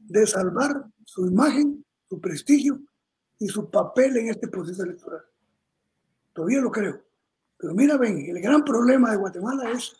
de 0.00 0.26
salvar 0.26 0.84
su 1.04 1.28
imagen, 1.28 1.84
su 2.08 2.20
prestigio 2.20 2.80
y 3.38 3.46
su 3.46 3.70
papel 3.70 4.16
en 4.16 4.30
este 4.30 4.48
proceso 4.48 4.82
electoral. 4.82 5.22
Todavía 6.32 6.60
lo 6.60 6.72
creo. 6.72 7.00
Pero 7.56 7.72
mira, 7.72 7.96
ven, 7.96 8.18
el 8.26 8.40
gran 8.40 8.64
problema 8.64 9.12
de 9.12 9.16
Guatemala 9.16 9.70
es 9.70 9.94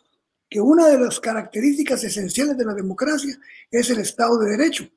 que 0.49 0.59
una 0.59 0.89
de 0.89 0.99
las 0.99 1.21
características 1.21 2.03
esenciales 2.03 2.57
de 2.57 2.65
la 2.65 2.73
democracia 2.73 3.39
es 3.71 3.89
el 3.89 3.99
Estado 3.99 4.37
de 4.39 4.57
Derecho. 4.57 4.89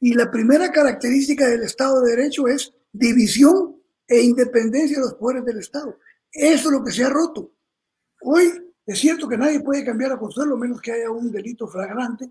Y 0.00 0.12
la 0.12 0.30
primera 0.30 0.70
característica 0.70 1.48
del 1.48 1.62
Estado 1.62 2.02
de 2.02 2.16
Derecho 2.16 2.48
es 2.48 2.70
división 2.92 3.76
e 4.06 4.20
independencia 4.20 4.98
de 4.98 5.04
los 5.04 5.14
poderes 5.14 5.46
del 5.46 5.58
Estado. 5.58 5.98
Eso 6.30 6.68
es 6.68 6.72
lo 6.72 6.84
que 6.84 6.92
se 6.92 7.02
ha 7.02 7.08
roto. 7.08 7.53
Hoy 8.26 8.72
es 8.86 8.98
cierto 8.98 9.28
que 9.28 9.36
nadie 9.36 9.60
puede 9.60 9.84
cambiar 9.84 10.12
a 10.12 10.18
Consuelo, 10.18 10.56
menos 10.56 10.80
que 10.80 10.92
haya 10.92 11.10
un 11.10 11.30
delito 11.30 11.68
flagrante. 11.68 12.30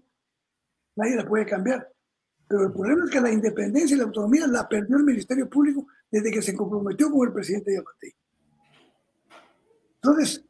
Nadie 0.95 1.15
la 1.15 1.25
puede 1.25 1.45
cambiar. 1.45 1.87
Pero 2.47 2.65
el 2.65 2.73
problema 2.73 3.05
es 3.05 3.11
que 3.11 3.21
la 3.21 3.31
independencia 3.31 3.95
y 3.95 3.97
la 3.97 4.05
autonomía 4.05 4.47
la 4.47 4.67
perdió 4.67 4.97
el 4.97 5.03
Ministerio 5.03 5.49
Público 5.49 5.87
desde 6.09 6.31
que 6.31 6.41
se 6.41 6.55
comprometió 6.55 7.09
con 7.11 7.27
el 7.27 7.33
presidente 7.33 7.73
Yamatei. 7.73 8.13
Entonces, 9.95 10.43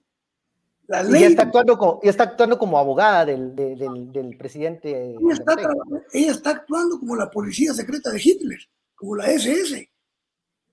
la 0.87 1.03
ley... 1.03 1.21
Y 1.21 1.25
está 1.25 1.43
actuando 1.43 1.77
como, 1.77 1.99
está 2.03 2.23
actuando 2.23 2.57
como 2.57 2.77
abogada 2.77 3.25
del, 3.25 3.55
del, 3.55 4.37
presidente. 4.37 5.11
Ella 5.11 5.33
está, 5.33 5.55
ella 6.13 6.31
está 6.31 6.49
actuando 6.51 6.99
como 6.99 7.15
la 7.15 7.29
policía 7.29 7.73
secreta 7.73 8.09
de 8.11 8.21
Hitler, 8.23 8.59
como 8.95 9.15
la 9.15 9.27
SS. 9.27 9.89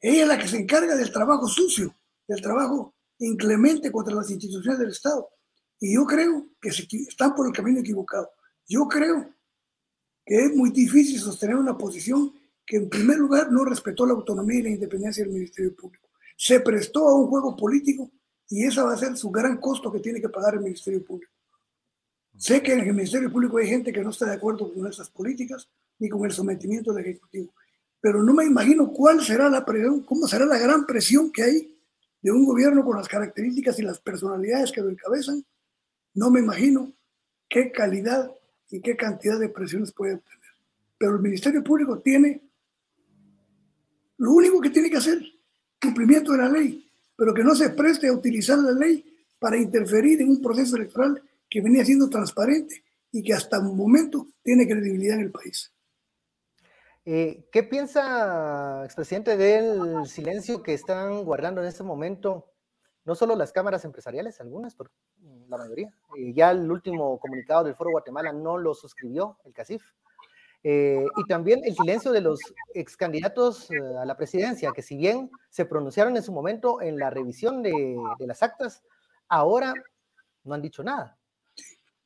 Ella 0.01 0.23
es 0.23 0.29
la 0.29 0.39
que 0.39 0.49
se 0.49 0.59
encarga 0.59 0.97
del 0.97 1.13
trabajo 1.13 1.47
sucio 1.47 1.95
del 2.31 2.41
trabajo 2.41 2.95
inclemente 3.21 3.93
contra 3.93 4.15
las 4.15 4.31
instituciones 4.31 4.79
del 4.79 4.91
Estado. 4.91 5.29
Y 5.79 5.95
yo 5.95 6.05
creo 6.05 6.49
que 6.61 6.69
están 6.69 7.35
por 7.35 7.47
el 7.47 7.53
camino 7.53 7.81
equivocado. 7.81 8.31
Yo 8.67 8.87
creo 8.87 9.33
que 10.27 10.45
es 10.45 10.55
muy 10.55 10.71
difícil 10.71 11.19
sostener 11.19 11.57
una 11.57 11.77
posición 11.77 12.33
que 12.67 12.77
en 12.77 12.89
primer 12.89 13.19
lugar 13.19 13.51
no 13.51 13.65
respetó 13.65 14.07
la 14.07 14.13
autonomía 14.13 14.61
y 14.61 14.63
la 14.63 14.71
independencia 14.71 15.25
del 15.25 15.33
Ministerio 15.33 15.75
Público. 15.75 16.09
Se 16.37 16.61
prestó 16.61 17.09
a 17.09 17.15
un 17.15 17.29
juego 17.29 17.57
político 17.57 18.11
y 18.49 18.65
ese 18.65 18.81
va 18.83 18.93
a 18.93 18.99
ser 18.99 19.17
su 19.17 19.31
gran 19.31 19.59
costo 19.59 19.91
que 19.91 20.01
tiene 20.01 20.21
que 20.21 20.29
pagar 20.29 20.55
el 20.55 20.61
Ministerio 20.61 21.05
Público. 21.05 21.33
Sé 22.37 22.63
que 22.63 22.73
en 22.73 22.81
el 22.81 22.95
Ministerio 22.95 23.31
Público 23.31 23.59
hay 23.59 23.67
gente 23.67 23.93
que 23.93 24.03
no 24.03 24.11
está 24.11 24.27
de 24.27 24.35
acuerdo 24.35 24.73
con 24.73 24.87
esas 24.87 25.11
políticas 25.11 25.69
ni 25.99 26.09
con 26.09 26.25
el 26.25 26.33
sometimiento 26.33 26.93
del 26.93 27.05
Ejecutivo, 27.05 27.53
pero 28.01 28.23
no 28.23 28.33
me 28.33 28.45
imagino 28.45 28.91
cuál 28.93 29.23
será 29.23 29.51
la 29.51 29.65
presión, 29.65 30.03
cómo 30.03 30.27
será 30.27 30.47
la 30.47 30.59
gran 30.59 30.87
presión 30.87 31.31
que 31.31 31.43
hay 31.43 31.80
de 32.23 32.31
un 32.31 32.45
gobierno 32.45 32.85
con 32.85 32.97
las 32.97 33.09
características 33.09 33.79
y 33.79 33.83
las 33.83 34.01
personalidades 34.01 34.73
que 34.73 34.81
lo 34.81 34.91
encabezan, 34.91 35.45
no 36.15 36.31
me 36.31 36.41
imagino 36.41 36.93
qué 37.49 37.73
calidad 37.73 38.31
y 38.71 38.81
qué 38.81 38.97
cantidad 38.97 39.39
de 39.39 39.49
presiones 39.49 39.93
puede 39.93 40.15
obtener. 40.15 40.51
Pero 40.99 41.17
el 41.17 41.23
Ministerio 41.23 41.65
Público 41.65 41.99
tiene 41.99 42.43
lo 44.19 44.33
único 44.33 44.61
que 44.61 44.71
tiene 44.71 44.91
que 44.91 44.99
hacer, 44.99 45.19
cumplimiento 45.81 46.33
de 46.33 46.39
la 46.39 46.49
ley, 46.49 46.87
pero 47.17 47.33
que 47.33 47.43
no 47.43 47.55
se 47.55 47.71
preste 47.71 48.09
a 48.09 48.13
utilizar 48.13 48.59
la 48.59 48.73
ley 48.73 49.05
para 49.39 49.57
interferir 49.57 50.21
en 50.21 50.29
un 50.29 50.43
proceso 50.43 50.77
electoral 50.77 51.23
que 51.49 51.63
venía 51.63 51.85
siendo 51.85 52.09
transparente 52.09 52.85
y 53.11 53.23
que 53.23 53.33
hasta 53.33 53.59
un 53.59 53.77
momento 53.77 54.29
tiene 54.43 54.69
credibilidad 54.69 55.17
en 55.17 55.25
el 55.25 55.31
país. 55.31 55.73
Eh, 57.07 57.49
¿Qué 57.51 57.63
piensa, 57.63 58.85
expresidente, 58.85 59.37
del 59.37 60.07
silencio 60.07 60.63
que 60.63 60.75
están 60.75 61.25
guardando 61.25 61.63
en 61.63 61.69
este 61.69 61.83
momento 61.83 62.53
no 63.07 63.15
solo 63.15 63.35
las 63.35 63.53
cámaras 63.53 63.85
empresariales, 63.85 64.41
algunas, 64.41 64.75
pero 64.75 64.91
la 65.49 65.57
mayoría? 65.57 65.95
Eh, 66.17 66.33
ya 66.35 66.51
el 66.51 66.71
último 66.71 67.19
comunicado 67.19 67.65
del 67.65 67.75
Foro 67.75 67.91
Guatemala 67.91 68.33
no 68.33 68.59
lo 68.59 68.75
suscribió 68.75 69.39
el 69.45 69.53
CACIF. 69.53 69.83
Eh, 70.63 71.07
y 71.17 71.27
también 71.27 71.63
el 71.65 71.75
silencio 71.75 72.13
de 72.13 72.21
los 72.21 72.39
ex 72.75 72.95
candidatos 72.95 73.71
a 73.99 74.05
la 74.05 74.15
presidencia, 74.19 74.73
que 74.75 74.83
si 74.83 74.95
bien 74.95 75.31
se 75.49 75.65
pronunciaron 75.65 76.15
en 76.19 76.23
su 76.23 76.33
momento 76.33 76.83
en 76.83 76.99
la 76.99 77.09
revisión 77.09 77.63
de, 77.63 77.97
de 78.19 78.27
las 78.27 78.43
actas, 78.43 78.83
ahora 79.27 79.73
no 80.45 80.53
han 80.53 80.61
dicho 80.61 80.83
nada. 80.83 81.19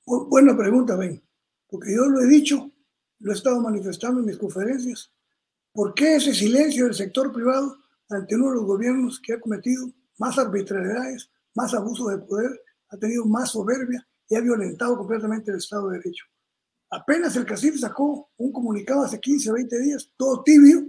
Buena 0.07 0.57
pregunta, 0.57 0.95
Ben, 0.95 1.21
porque 1.67 1.97
yo 1.97 2.05
lo 2.05 2.21
he 2.21 2.27
dicho 2.29 2.71
lo 3.25 3.33
he 3.33 3.35
estado 3.35 3.59
manifestando 3.59 4.21
en 4.21 4.26
mis 4.26 4.37
conferencias. 4.37 5.11
¿Por 5.73 5.95
qué 5.95 6.16
ese 6.16 6.35
silencio 6.35 6.85
del 6.85 6.95
sector 6.95 7.33
privado 7.33 7.78
ante 8.11 8.37
uno 8.37 8.50
de 8.50 8.57
los 8.57 8.66
gobiernos 8.66 9.19
que 9.19 9.33
ha 9.33 9.40
cometido 9.40 9.90
más 10.19 10.38
arbitrariedades, 10.38 11.31
más 11.54 11.73
abuso 11.73 12.09
de 12.09 12.19
poder, 12.19 12.50
ha 12.90 12.99
tenido 12.99 13.25
más 13.25 13.52
soberbia 13.52 14.07
y 14.28 14.37
ha 14.37 14.40
violentado 14.40 14.99
completamente 14.99 15.50
el 15.50 15.57
Estado 15.57 15.88
de 15.88 15.99
Derecho? 15.99 16.26
Apenas 16.90 17.35
el 17.37 17.47
CACIF 17.47 17.81
sacó 17.81 18.31
un 18.37 18.52
comunicado 18.52 19.04
hace 19.04 19.19
15, 19.19 19.52
20 19.52 19.78
días, 19.81 20.12
todo 20.19 20.43
tibio, 20.43 20.87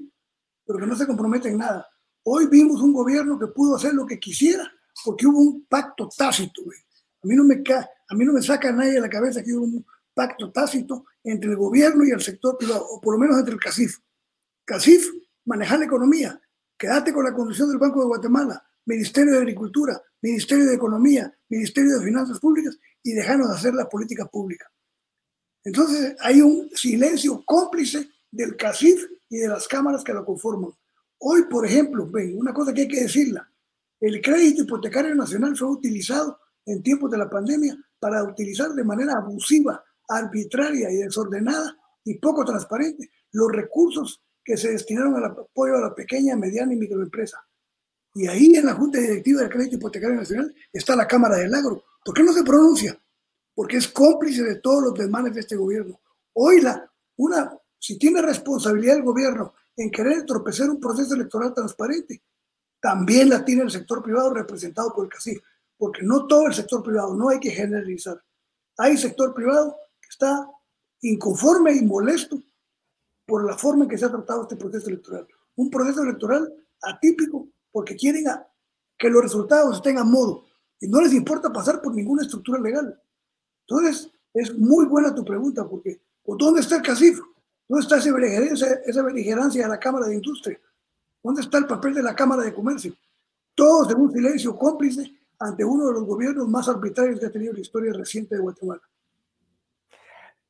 pero 0.66 0.80
que 0.80 0.88
no 0.88 0.96
se 0.98 1.08
compromete 1.08 1.48
en 1.48 1.60
nada. 1.60 1.88
Hoy 2.24 2.48
vimos 2.48 2.82
un 2.82 2.92
gobierno 2.92 3.40
que 3.40 3.48
pudo 3.48 3.78
hacer 3.78 3.94
lo 3.94 4.06
que 4.06 4.20
quisiera 4.20 4.70
porque 5.06 5.26
hubo 5.26 5.40
un 5.40 5.66
pacto 5.68 6.10
tácito. 6.10 6.64
A 6.64 7.28
mí 7.28 7.34
no 7.34 7.46
me, 7.46 7.64
a 7.66 8.16
mí 8.16 8.26
no 8.26 8.34
me 8.34 8.42
saca 8.42 8.74
nadie 8.74 8.92
de 8.92 9.02
la 9.02 9.10
cabeza 9.10 9.42
que 9.42 9.54
hubo 9.54 9.64
un 9.64 9.86
pacto 10.16 10.52
tácito 10.52 11.06
entre 11.24 11.52
el 11.52 11.58
gobierno 11.58 12.04
y 12.06 12.12
el 12.12 12.22
sector 12.22 12.58
privado, 12.58 12.84
o 12.90 13.00
por 13.00 13.14
lo 13.14 13.20
menos 13.20 13.38
entre 13.38 13.54
el 13.54 13.60
CACIF. 13.60 14.00
CACIF, 14.66 15.08
manejar 15.46 15.80
la 15.80 15.86
economía, 15.86 16.42
quédate 16.78 17.14
con 17.14 17.24
la 17.24 17.34
conducción 17.34 17.70
del 17.70 17.78
Banco 17.78 18.00
de 18.00 18.08
Guatemala, 18.08 18.66
Ministerio 18.86 19.34
de 19.34 19.40
Agricultura, 19.40 20.02
Ministerio 20.22 20.66
de 20.66 20.76
Economía, 20.76 21.32
Ministerio 21.50 22.00
de 22.00 22.06
Finanzas 22.06 22.40
Públicas 22.40 22.78
y 23.04 23.14
dejarnos 23.14 23.50
hacer 23.52 23.74
la 23.74 23.88
política 23.88 24.26
pública. 24.26 24.72
Entonces 25.64 26.16
hay 26.20 26.42
un 26.42 26.70
silencio 26.74 27.44
cómplice 27.46 28.10
del 28.32 28.56
CACIF 28.56 29.06
y 29.30 29.38
de 29.38 29.48
las 29.48 29.68
cámaras 29.68 30.04
que 30.04 30.14
lo 30.14 30.26
conforman. 30.26 30.72
Hoy, 31.20 31.44
por 31.44 31.66
ejemplo, 31.66 32.08
ven, 32.10 32.38
una 32.38 32.54
cosa 32.54 32.74
que 32.74 32.82
hay 32.82 32.88
que 32.88 33.02
decirla, 33.02 33.50
el 34.00 34.22
crédito 34.22 34.64
hipotecario 34.64 35.16
nacional 35.16 35.56
fue 35.56 35.70
utilizado 35.70 36.40
en 36.66 36.84
tiempos 36.84 37.10
de 37.12 37.18
la 37.18 37.30
pandemia 37.30 37.78
para 38.00 38.24
utilizar 38.24 38.72
de 38.72 38.84
manera 38.84 39.14
abusiva, 39.14 39.84
arbitraria 40.08 40.92
y 40.92 40.98
desordenada 40.98 41.78
y 42.04 42.18
poco 42.20 42.46
transparente 42.46 43.10
los 43.32 43.52
recursos 43.52 44.22
que 44.44 44.58
se 44.58 44.72
destinaron 44.72 45.16
al 45.16 45.26
apoyo 45.26 45.76
a 45.76 45.82
la 45.82 45.96
pequeña, 45.96 46.36
mediana 46.36 46.74
y 46.74 46.78
microempresa. 46.78 47.46
Y 48.14 48.28
ahí 48.28 48.56
en 48.56 48.66
la 48.66 48.74
Junta 48.74 49.00
Directiva 49.00 49.42
del 49.42 49.50
Crédito 49.50 49.76
Hipotecario 49.76 50.16
Nacional 50.16 50.54
está 50.72 50.96
la 50.96 51.08
Cámara 51.08 51.38
del 51.38 51.54
Agro. 51.54 51.84
¿Por 52.04 52.16
qué 52.16 52.24
no 52.24 52.32
se 52.32 52.44
pronuncia? 52.44 52.98
Porque 53.54 53.78
es 53.78 53.88
cómplice 53.88 54.44
de 54.44 54.60
todos 54.60 54.84
los 54.84 54.94
desmanes 54.94 55.34
de 55.34 55.42
este 55.42 55.56
gobierno. 55.56 56.00
Hoy, 56.34 56.62
la, 56.62 56.90
una, 57.18 57.58
si 57.80 57.98
tiene 57.98 58.22
responsabilidad 58.22 58.98
el 58.98 59.04
gobierno 59.04 59.54
en 59.76 59.92
querer 59.92 60.14
entorpecer 60.14 60.70
un 60.70 60.80
proceso 60.80 61.16
electoral 61.16 61.54
transparente, 61.54 62.24
también 62.80 63.30
la 63.30 63.44
tiene 63.44 63.64
el 63.64 63.72
sector 63.72 64.04
privado 64.04 64.34
representado 64.34 64.94
por 64.94 65.06
el 65.06 65.12
CACIF, 65.12 65.42
porque 65.78 66.04
no 66.04 66.28
todo 66.28 66.48
el 66.48 66.54
sector 66.54 66.84
privado, 66.84 67.16
no 67.16 67.30
hay 67.30 67.40
que 67.40 67.50
generalizar. 67.50 68.22
Hay 68.78 68.98
sector 68.98 69.34
privado 69.34 69.76
está 70.16 70.50
inconforme 71.02 71.74
y 71.74 71.82
molesto 71.84 72.42
por 73.26 73.46
la 73.46 73.58
forma 73.58 73.84
en 73.84 73.90
que 73.90 73.98
se 73.98 74.06
ha 74.06 74.12
tratado 74.12 74.44
este 74.44 74.56
proceso 74.56 74.88
electoral. 74.90 75.28
Un 75.56 75.70
proceso 75.70 76.04
electoral 76.04 76.52
atípico 76.82 77.48
porque 77.72 77.96
quieren 77.96 78.26
que 78.98 79.10
los 79.10 79.22
resultados 79.22 79.76
estén 79.76 79.98
a 79.98 80.04
modo 80.04 80.46
y 80.80 80.88
no 80.88 81.02
les 81.02 81.14
importa 81.14 81.52
pasar 81.52 81.82
por 81.82 81.94
ninguna 81.94 82.24
estructura 82.24 82.60
legal. 82.60 83.00
Entonces, 83.68 84.12
es 84.34 84.58
muy 84.58 84.86
buena 84.86 85.14
tu 85.14 85.24
pregunta 85.24 85.68
porque 85.68 86.02
¿dónde 86.26 86.62
está 86.62 86.78
el 86.78 86.82
CACIF? 86.82 87.20
¿Dónde 87.68 87.84
está 87.84 87.98
esa 87.98 88.14
beligerancia, 88.14 88.82
esa 88.86 89.02
beligerancia 89.02 89.64
de 89.64 89.70
la 89.70 89.80
Cámara 89.80 90.08
de 90.08 90.16
Industria? 90.16 90.60
¿Dónde 91.24 91.42
está 91.42 91.58
el 91.58 91.66
papel 91.66 91.94
de 91.94 92.04
la 92.04 92.16
Cámara 92.16 92.44
de 92.44 92.54
Comercio? 92.54 92.94
Todos 93.56 93.92
en 93.92 94.00
un 94.00 94.12
silencio 94.12 94.56
cómplice 94.56 95.12
ante 95.40 95.66
uno 95.66 95.88
de 95.88 95.94
los 95.94 96.04
gobiernos 96.06 96.48
más 96.48 96.70
arbitrarios 96.70 97.20
que 97.20 97.26
ha 97.26 97.32
tenido 97.32 97.54
la 97.54 97.60
historia 97.60 97.92
reciente 97.94 98.36
de 98.36 98.42
Guatemala. 98.42 98.82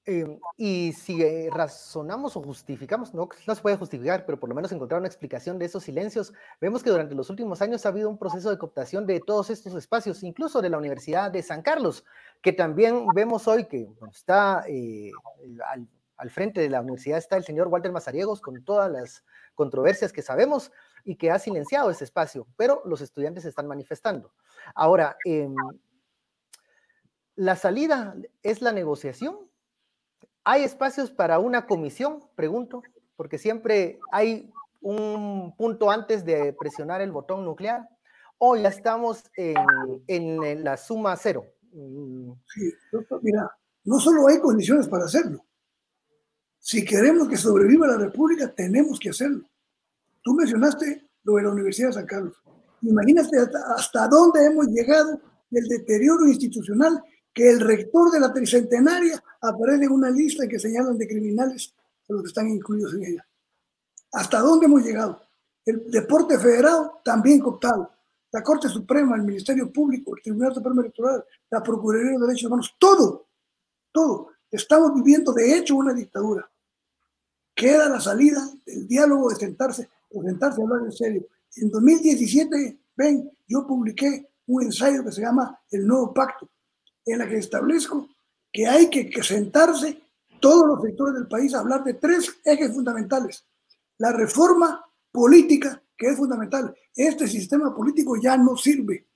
Em, 0.07 0.39
y 0.55 0.93
si 0.93 1.23
eh, 1.23 1.49
razonamos 1.51 2.37
o 2.37 2.41
justificamos, 2.43 3.13
no, 3.13 3.27
no 3.47 3.55
se 3.55 3.61
puede 3.61 3.75
justificar, 3.75 4.25
pero 4.25 4.39
por 4.39 4.49
lo 4.49 4.55
menos 4.55 4.71
encontrar 4.71 4.99
una 4.99 5.07
explicación 5.07 5.57
de 5.57 5.65
esos 5.65 5.83
silencios, 5.83 6.31
vemos 6.61 6.83
que 6.83 6.91
durante 6.91 7.15
los 7.15 7.29
últimos 7.31 7.61
años 7.61 7.85
ha 7.85 7.89
habido 7.89 8.09
un 8.09 8.17
proceso 8.19 8.51
de 8.51 8.57
cooptación 8.59 9.07
de 9.07 9.19
todos 9.19 9.49
estos 9.49 9.73
espacios, 9.73 10.21
incluso 10.21 10.61
de 10.61 10.69
la 10.69 10.77
Universidad 10.77 11.31
de 11.31 11.41
San 11.41 11.63
Carlos, 11.63 12.05
que 12.43 12.53
también 12.53 13.07
vemos 13.15 13.47
hoy 13.47 13.65
que 13.65 13.87
está 14.11 14.63
eh, 14.67 15.11
al, 15.65 15.87
al 16.17 16.29
frente 16.29 16.61
de 16.61 16.69
la 16.69 16.81
universidad 16.81 17.17
está 17.17 17.37
el 17.37 17.43
señor 17.43 17.67
Walter 17.67 17.91
Mazariegos 17.91 18.41
con 18.41 18.63
todas 18.63 18.91
las 18.91 19.23
controversias 19.53 20.13
que 20.13 20.21
sabemos 20.21 20.71
y 21.03 21.15
que 21.15 21.31
ha 21.31 21.39
silenciado 21.39 21.89
ese 21.89 22.03
espacio, 22.03 22.47
pero 22.57 22.81
los 22.85 23.01
estudiantes 23.01 23.43
se 23.43 23.49
están 23.49 23.67
manifestando. 23.67 24.33
Ahora, 24.73 25.17
em, 25.25 25.55
¿la 27.35 27.55
salida 27.55 28.15
es 28.43 28.61
la 28.61 28.71
negociación? 28.71 29.37
¿Hay 30.45 30.63
espacios 30.63 31.12
para 31.12 31.39
una 31.39 31.65
comisión? 31.65 32.23
Pregunto, 32.36 32.84
porque 33.17 33.38
siempre 33.38 33.99
hay 34.12 34.51
un 34.81 35.53
punto 35.58 35.91
antes 35.91 36.23
de 36.23 36.53
presionar 36.53 37.01
el 37.01 37.12
botón 37.12 37.43
nuclear. 37.43 37.89
¿O 38.38 38.55
ya 38.55 38.69
estamos 38.69 39.23
en, 39.36 40.63
la 40.63 40.77
suma 40.77 41.15
cero? 41.15 41.45
Mm. 41.73 42.31
Sí, 42.53 42.71
mira, 43.21 43.49
no 43.84 43.99
solo 43.99 44.27
hay 44.27 44.39
condiciones 44.39 44.88
para 44.88 45.05
hacerlo, 45.05 45.43
si 46.65 46.84
queremos 46.84 47.27
que 47.27 47.38
sobreviva 47.38 47.86
la 47.86 47.97
República, 47.97 48.51
tenemos 48.51 48.99
que 48.99 49.12
hacerlo. 49.12 49.47
Tú 50.23 50.34
mencionaste 50.34 51.08
lo 51.23 51.36
de 51.36 51.43
la 51.43 51.51
Universidad 51.51 51.89
de 51.89 51.93
San 51.93 52.08
Carlos. 52.08 52.36
Imagínate 52.81 53.38
hasta, 53.77 54.08
dónde 54.08 54.43
hemos 54.43 54.65
llegado 54.69 55.21
del 55.51 55.67
deterioro 55.67 56.25
institucional 56.25 57.03
que 57.36 57.48
el 57.48 57.60
rector 57.60 58.10
de 58.10 58.19
la 58.19 58.34
tricentenaria 58.34 59.24
aparece 59.41 59.86
en 59.86 59.91
una 59.91 60.10
lista 60.10 60.48
que 60.48 60.58
señalan 60.58 60.98
de 60.98 61.08
criminales 61.08 61.76
a 62.10 62.13
los 62.13 62.24
que 62.24 62.28
están 62.30 62.50
incluidos 62.50 62.95
en 62.95 63.04
ella. 63.04 63.28
¿Hasta 64.13 64.39
dónde 64.39 64.65
hemos 64.65 64.82
llegado? 64.84 65.21
El 65.63 65.91
deporte 65.91 66.39
federado 66.39 67.02
también 67.04 67.39
cooptado. 67.39 67.91
La 68.32 68.41
Corte 68.41 68.69
Suprema, 68.69 69.15
el 69.15 69.24
Ministerio 69.24 69.71
Público, 69.71 70.15
el 70.15 70.24
Tribunal 70.24 70.54
Supremo 70.54 70.82
Electoral, 70.82 71.24
la 71.52 71.62
Procuraduría 71.62 72.13
de 72.13 72.26
Derechos 72.26 72.45
Humanos, 72.45 72.76
todo, 72.80 73.28
todo. 73.91 74.30
Estamos 74.50 74.95
viviendo 74.95 75.32
de 75.32 75.58
hecho 75.58 75.76
una 75.76 75.93
dictadura 75.93 76.50
queda 77.56 77.88
la 77.88 78.02
salida 78.02 78.45
del 78.65 78.88
diálogo 78.88 79.30
de 79.30 79.38
sentarse, 79.38 79.89
o 80.12 80.21
sentarse 80.21 80.62
a 80.62 80.63
hablar 80.63 80.82
en 80.86 80.91
serio. 80.91 81.28
En 81.56 81.71
2017, 81.71 82.78
ven, 82.98 83.32
yo 83.48 83.65
publiqué 83.65 84.30
un 84.48 84.63
ensayo 84.63 85.04
que 85.04 85.12
se 85.12 85.21
llama 85.21 85.58
El 85.71 85.88
Nuevo 85.88 86.13
Pacto, 86.13 86.50
en 87.05 87.19
la 87.19 87.29
que 87.29 87.37
establezco 87.37 88.09
que 88.51 88.67
hay 88.67 88.89
que, 88.89 89.11
sentarse 89.21 90.01
todos 90.39 90.67
los 90.67 90.81
sectores 90.81 91.13
del 91.15 91.27
país 91.27 91.53
a 91.53 91.59
hablar 91.59 91.83
de 91.83 91.95
tres 91.95 92.37
ejes 92.43 92.73
fundamentales. 92.73 93.45
La 93.97 94.11
reforma 94.11 94.83
política, 95.11 95.81
que 95.97 96.07
es 96.07 96.17
fundamental. 96.17 96.73
Este 96.95 97.27
sistema 97.27 97.75
político 97.75 98.15
ya 98.21 98.37
no 98.37 98.55
sirve. 98.55 99.07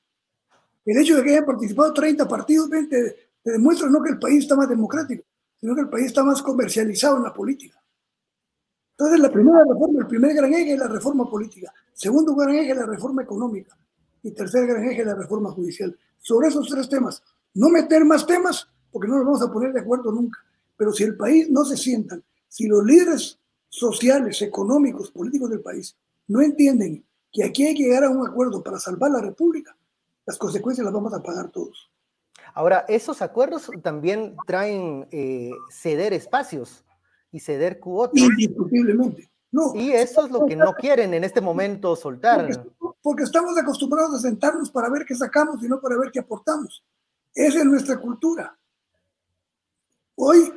El 0.86 0.98
hecho 0.98 1.16
de 1.16 1.24
que 1.24 1.32
hayan 1.32 1.46
participado 1.46 1.94
30 1.94 2.28
partidos 2.28 2.70
ven, 2.70 2.90
te 2.90 3.16
demuestra 3.44 3.90
no 3.90 4.02
que 4.02 4.12
el 4.12 4.20
país 4.20 4.40
está 4.40 4.56
más 4.56 4.68
democrático, 4.68 5.24
sino 5.60 5.76
que 5.76 5.82
el 5.82 5.90
país 5.90 6.08
está 6.08 6.24
más 6.24 6.42
comercializado 6.42 7.18
en 7.18 7.24
la 7.24 7.34
política. 7.34 7.82
Entonces, 8.98 9.22
la 9.22 9.32
primera 9.32 9.64
reforma, 9.64 10.02
el 10.02 10.08
primer 10.08 10.34
gran 10.34 10.54
eje 10.54 10.74
es 10.74 10.80
la 10.80 10.88
reforma 10.88 11.30
política. 11.30 11.74
Segundo 11.94 12.36
gran 12.36 12.56
eje 12.56 12.72
es 12.72 12.78
la 12.78 12.86
reforma 12.86 13.24
económica. 13.24 13.78
Y 14.22 14.32
tercer 14.32 14.68
gran 14.68 14.84
eje 14.90 15.00
es 15.00 15.08
la 15.08 15.16
reforma 15.16 15.52
judicial. 15.52 15.98
Sobre 16.18 16.50
esos 16.50 16.68
tres 16.68 16.90
temas, 16.90 17.24
no 17.54 17.70
meter 17.70 18.06
más 18.06 18.26
temas, 18.26 18.68
porque 18.92 19.08
no 19.08 19.18
nos 19.18 19.26
vamos 19.26 19.42
a 19.42 19.52
poner 19.52 19.74
de 19.74 19.82
acuerdo 19.82 20.12
nunca. 20.12 20.40
Pero 20.78 20.94
si 20.94 21.04
el 21.04 21.18
país 21.18 21.50
no 21.50 21.66
se 21.66 21.78
sientan, 21.78 22.24
si 22.48 22.68
los 22.68 22.84
líderes 22.84 23.40
sociales, 23.70 24.42
económicos, 24.42 25.12
políticos 25.12 25.50
del 25.50 25.62
país 25.62 25.96
no 26.28 26.42
entienden 26.42 27.06
que 27.32 27.44
aquí 27.44 27.66
hay 27.66 27.76
que 27.76 27.84
llegar 27.84 28.04
a 28.04 28.10
un 28.10 28.28
acuerdo 28.28 28.64
para 28.64 28.80
salvar 28.80 29.12
la 29.12 29.22
República, 29.22 29.76
las 30.26 30.38
consecuencias 30.38 30.86
las 30.86 30.94
vamos 30.94 31.14
a 31.14 31.22
pagar 31.22 31.50
todos. 31.50 31.92
Ahora, 32.54 32.86
esos 32.88 33.22
acuerdos 33.22 33.70
también 33.84 34.36
traen 34.48 35.08
eh, 35.12 35.52
ceder 35.70 36.14
espacios 36.14 36.84
y 37.32 37.40
ceder 37.40 37.80
cuotas. 37.80 38.22
Indiscutiblemente. 38.22 39.30
No. 39.52 39.74
Y 39.76 39.92
eso 39.92 40.26
es 40.26 40.32
lo 40.32 40.46
que 40.46 40.56
no 40.56 40.74
quieren 40.74 41.14
en 41.14 41.24
este 41.24 41.42
momento 41.42 41.96
soltar. 41.96 42.48
Porque, 43.02 43.24
estamos 43.24 43.58
acostumbrados 43.58 44.16
a 44.16 44.20
sentarnos 44.20 44.70
para 44.70 44.90
ver 44.90 45.06
qué 45.06 45.16
sacamos 45.16 45.64
y 45.64 45.68
no 45.68 45.80
para 45.80 45.98
ver 45.98 46.12
qué 46.12 46.20
aportamos. 46.20 46.84
Esa 47.34 47.60
es 47.60 47.66
nuestra 47.66 48.00
cultura. 48.00 48.58
Hoy, 50.16 50.52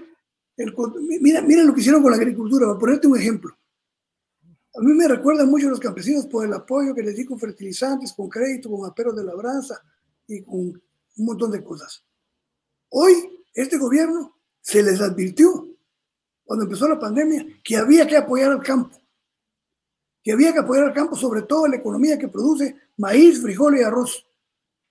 mira, 1.21 1.43
mira 1.43 1.63
lo 1.63 1.75
que 1.75 1.81
hicieron 1.81 2.03
con 2.03 2.11
la 2.11 2.17
agricultura, 2.17 2.67
para 2.67 2.79
ponerte 2.79 3.07
un 3.07 3.19
ejemplo. 3.19 3.57
A 4.75 4.81
mí 4.81 4.93
me 4.95 5.07
recuerdan 5.07 5.51
mucho 5.51 5.69
los 5.69 5.79
campesinos 5.79 6.27
por 6.27 6.47
el 6.47 6.53
apoyo 6.53 6.95
que 6.95 7.03
les 7.03 7.17
di 7.17 7.25
con 7.25 7.39
fertilizantes, 7.39 8.13
con 8.13 8.29
crédito, 8.29 8.71
con 8.71 8.89
aperos 8.89 9.15
de 9.15 9.25
labranza 9.25 9.83
y 10.27 10.43
con 10.43 10.59
un 10.61 10.83
montón 11.17 11.51
de 11.51 11.63
cosas. 11.63 12.05
Hoy, 12.89 13.45
este 13.55 13.77
gobierno 13.77 14.37
se 14.61 14.83
les 14.83 15.01
advirtió 15.01 15.69
cuando 16.45 16.65
empezó 16.65 16.89
la 16.89 16.99
pandemia, 16.99 17.47
que 17.63 17.77
había 17.77 18.07
que 18.07 18.17
apoyar 18.17 18.53
al 18.53 18.63
campo, 18.63 18.95
que 20.23 20.33
había 20.33 20.53
que 20.53 20.59
apoyar 20.59 20.85
al 20.85 20.93
campo, 20.93 21.17
sobre 21.17 21.43
todo 21.43 21.65
en 21.65 21.73
la 21.73 21.79
economía 21.79 22.19
que 22.19 22.29
produce 22.29 22.77
maíz, 22.97 23.41
frijol 23.41 23.79
y 23.79 23.83
arroz. 23.83 24.27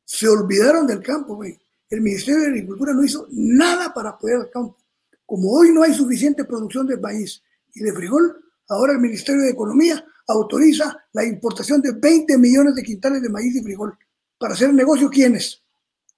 Se 0.04 0.28
olvidaron 0.28 0.88
del 0.88 1.04
campo, 1.04 1.36
güey. 1.36 1.61
El 1.92 2.00
Ministerio 2.00 2.40
de 2.40 2.48
Agricultura 2.48 2.94
no 2.94 3.04
hizo 3.04 3.28
nada 3.32 3.94
para 3.94 4.12
apoyar 4.12 4.40
al 4.40 4.50
campo. 4.50 4.78
Como 5.26 5.52
hoy 5.52 5.74
no 5.74 5.84
hay 5.84 5.94
suficiente 5.94 6.46
producción 6.46 6.88
de 6.88 6.98
maíz 6.98 7.44
y 7.74 7.84
de 7.84 7.92
frijol, 7.92 8.34
ahora 8.70 8.94
el 8.94 9.00
Ministerio 9.00 9.42
de 9.42 9.50
Economía 9.50 10.04
autoriza 10.26 11.06
la 11.12 11.26
importación 11.26 11.82
de 11.82 11.92
20 11.92 12.38
millones 12.38 12.76
de 12.76 12.84
quintales 12.84 13.22
de 13.22 13.28
maíz 13.28 13.54
y 13.58 13.62
frijol. 13.62 13.94
¿Para 14.38 14.54
hacer 14.54 14.74
negocio 14.74 15.10
quiénes? 15.10 15.62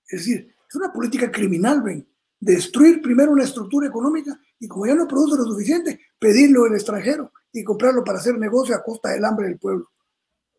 Es 0.07 0.19
decir, 0.19 0.53
es 0.69 0.75
una 0.75 0.93
política 0.93 1.31
criminal, 1.31 1.81
ven. 1.81 2.07
Destruir 2.39 3.01
primero 3.01 3.31
una 3.31 3.43
estructura 3.43 3.87
económica 3.87 4.39
y 4.59 4.67
como 4.67 4.85
ya 4.85 4.93
no 4.93 5.07
produce 5.07 5.37
lo 5.37 5.45
suficiente, 5.45 5.99
pedirlo 6.19 6.65
al 6.65 6.75
extranjero 6.75 7.31
y 7.51 7.63
comprarlo 7.63 8.03
para 8.03 8.19
hacer 8.19 8.37
negocio 8.37 8.75
a 8.75 8.83
costa 8.83 9.09
del 9.09 9.25
hambre 9.25 9.47
del 9.47 9.57
pueblo. 9.57 9.89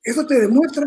Eso 0.02 0.26
te 0.26 0.40
demuestra 0.40 0.86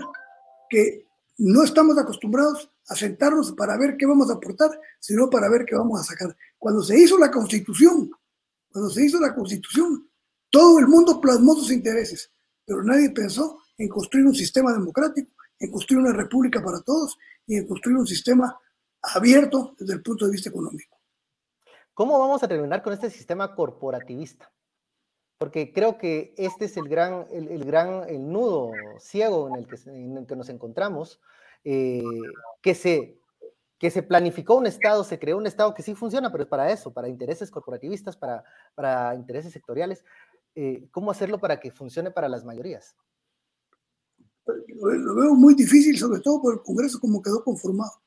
que 0.70 1.07
no 1.38 1.64
estamos 1.64 1.98
acostumbrados 1.98 2.72
a 2.88 2.96
sentarnos 2.96 3.52
para 3.54 3.78
ver 3.78 3.96
qué 3.98 4.06
vamos 4.06 4.30
a 4.30 4.34
aportar, 4.34 4.72
sino 5.00 5.30
para 5.30 5.50
ver 5.50 5.66
qué 5.66 5.76
vamos 5.76 6.00
a 6.00 6.04
sacar. 6.04 6.36
Cuando 6.58 6.82
se 6.82 6.98
hizo 6.98 7.18
la 7.18 7.32
constitución, 7.32 8.12
cuando 8.72 8.90
se 8.90 9.06
hizo 9.06 9.20
la 9.20 9.34
constitución, 9.34 10.10
Todo 10.50 10.80
el 10.80 10.88
mundo 10.88 11.20
plasmó 11.20 11.56
sus 11.56 11.72
intereses, 11.72 12.32
pero 12.66 12.82
nadie 12.82 13.10
pensó 13.10 13.60
en 13.78 13.90
construir 13.90 14.26
un 14.26 14.34
sistema 14.34 14.72
democrático, 14.72 15.30
en 15.60 15.70
construir 15.70 16.02
una 16.02 16.14
república 16.14 16.64
para 16.64 16.82
todos 16.82 17.18
y 17.46 17.58
en 17.58 17.68
construir 17.68 17.98
un 17.98 18.08
sistema 18.08 18.58
abierto 19.02 19.76
desde 19.78 19.94
el 19.94 20.02
punto 20.02 20.26
de 20.26 20.32
vista 20.32 20.50
económico. 20.50 20.98
¿Cómo 21.94 22.18
vamos 22.18 22.42
a 22.44 22.48
terminar 22.48 22.82
con 22.82 22.94
este 22.94 23.10
sistema 23.10 23.54
corporativista? 23.54 24.50
Porque 25.38 25.72
creo 25.72 25.98
que 25.98 26.34
este 26.38 26.66
es 26.66 26.78
el 26.78 26.88
gran, 26.90 27.28
el, 27.32 27.64
gran 27.64 28.10
el 28.10 28.32
nudo 28.32 28.72
ciego 29.00 29.48
en 29.50 29.56
el 29.56 29.68
que, 30.28 30.36
nos 30.36 30.50
encontramos, 30.50 31.22
eh, 31.64 32.02
que, 32.62 32.74
se, 32.74 33.20
que 33.78 33.92
se 33.92 34.02
planificó 34.02 34.56
un 34.56 34.66
Estado, 34.66 35.04
se 35.04 35.20
creó 35.20 35.38
un 35.38 35.46
Estado 35.46 35.76
que 35.76 35.84
sí 35.84 35.94
funciona, 35.94 36.32
pero 36.32 36.44
es 36.44 36.50
para 36.50 36.72
eso, 36.72 36.92
para 36.92 37.08
intereses 37.08 37.52
corporativistas, 37.52 38.18
para, 38.18 38.44
para 38.74 39.14
intereses 39.14 39.54
sectoriales. 39.54 40.04
Eh, 40.56 40.88
¿Cómo 40.90 41.12
hacerlo 41.12 41.38
para 41.38 41.60
que 41.60 41.72
funcione 41.72 42.10
para 42.10 42.28
las 42.28 42.44
mayorías? 42.44 42.96
Lo 44.46 45.16
veo 45.16 45.36
muy 45.36 45.54
difícil, 45.54 45.98
sobre 46.00 46.20
todo 46.22 46.42
por 46.42 46.54
el 46.56 46.62
Congreso 46.62 47.00
como 47.00 47.22
quedó 47.22 47.44
conformado. 47.44 48.02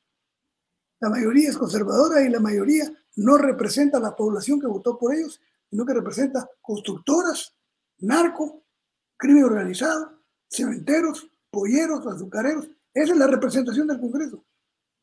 La 1.01 1.11
mayoría 1.11 1.49
es 1.49 1.57
conservadora 1.57 2.23
y 2.23 2.29
la 2.29 2.41
mayoría 2.41 2.93
no 3.17 3.39
representa 3.39 3.99
a 3.99 4.01
la 4.01 4.17
población 4.17 4.61
que 4.61 4.67
votó 4.67 4.99
por 4.99 5.15
ellos, 5.15 5.41
sino 5.71 5.87
que 5.87 5.95
representa 5.95 6.49
constructoras, 6.61 7.55
narco, 7.99 8.65
crimen 9.17 9.45
organizado, 9.45 10.19
cementeros, 10.49 11.31
polleros, 11.51 12.07
azucareros. 12.07 12.69
Esa 12.93 13.13
es 13.13 13.19
la 13.19 13.27
representación 13.27 13.87
del 13.87 14.01
Congreso. 14.01 14.45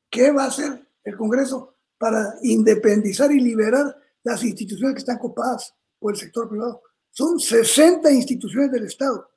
¿Qué 0.10 0.32
va 0.32 0.44
a 0.44 0.48
hacer 0.48 0.88
el 1.04 1.16
Congreso 1.16 1.76
para 1.98 2.36
independizar 2.44 3.32
y 3.32 3.40
liberar 3.40 3.96
las 4.24 4.44
instituciones 4.44 4.94
que 4.94 5.00
están 5.00 5.20
copadas 5.20 5.74
por 6.00 6.14
el 6.14 6.20
sector 6.20 6.50
privado? 6.50 6.82
Son 7.12 7.40
60 7.40 8.12
instituciones 8.12 8.72
del 8.72 8.86
Estado 8.86 9.30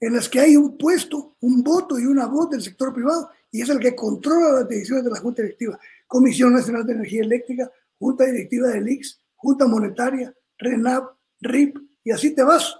en 0.00 0.14
las 0.14 0.28
que 0.28 0.40
hay 0.40 0.56
un 0.56 0.78
puesto, 0.78 1.36
un 1.40 1.62
voto 1.62 1.98
y 1.98 2.06
una 2.06 2.26
voz 2.26 2.50
del 2.50 2.62
sector 2.62 2.92
privado 2.92 3.30
y 3.50 3.60
es 3.60 3.68
el 3.68 3.78
que 3.78 3.94
controla 3.94 4.52
las 4.52 4.68
decisiones 4.68 5.04
de 5.04 5.10
la 5.10 5.18
Junta 5.18 5.42
Directiva. 5.42 5.78
Comisión 6.06 6.54
Nacional 6.54 6.86
de 6.86 6.94
Energía 6.94 7.22
Eléctrica, 7.22 7.70
Junta 7.98 8.24
Directiva 8.24 8.68
del 8.68 8.88
IX, 8.88 9.19
Junta 9.40 9.66
Monetaria, 9.66 10.34
RENAP, 10.58 11.16
RIP, 11.40 11.78
y 12.04 12.10
así 12.10 12.34
te 12.34 12.42
vas. 12.42 12.76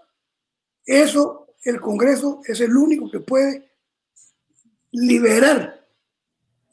Eso, 0.84 1.54
el 1.64 1.80
Congreso 1.80 2.42
es 2.44 2.60
el 2.60 2.76
único 2.76 3.10
que 3.10 3.20
puede 3.20 3.72
liberar 4.92 5.88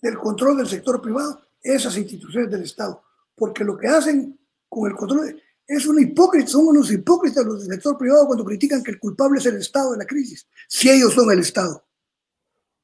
del 0.01 0.17
control 0.17 0.57
del 0.57 0.67
sector 0.67 1.01
privado 1.01 1.41
esas 1.61 1.97
instituciones 1.97 2.51
del 2.51 2.63
Estado, 2.63 3.01
porque 3.33 3.63
lo 3.63 3.77
que 3.77 3.87
hacen 3.87 4.37
con 4.67 4.91
el 4.91 4.97
control 4.97 5.41
es 5.65 5.87
una 5.87 6.01
hipócrita, 6.01 6.47
son 6.47 6.67
unos 6.67 6.91
hipócritas 6.91 7.45
los 7.45 7.61
del 7.61 7.75
sector 7.75 7.97
privado 7.97 8.27
cuando 8.27 8.43
critican 8.43 8.83
que 8.83 8.91
el 8.91 8.99
culpable 8.99 9.39
es 9.39 9.45
el 9.45 9.55
Estado 9.55 9.93
de 9.93 9.99
la 9.99 10.05
crisis, 10.05 10.45
si 10.67 10.89
ellos 10.89 11.13
son 11.13 11.31
el 11.31 11.39
Estado. 11.39 11.85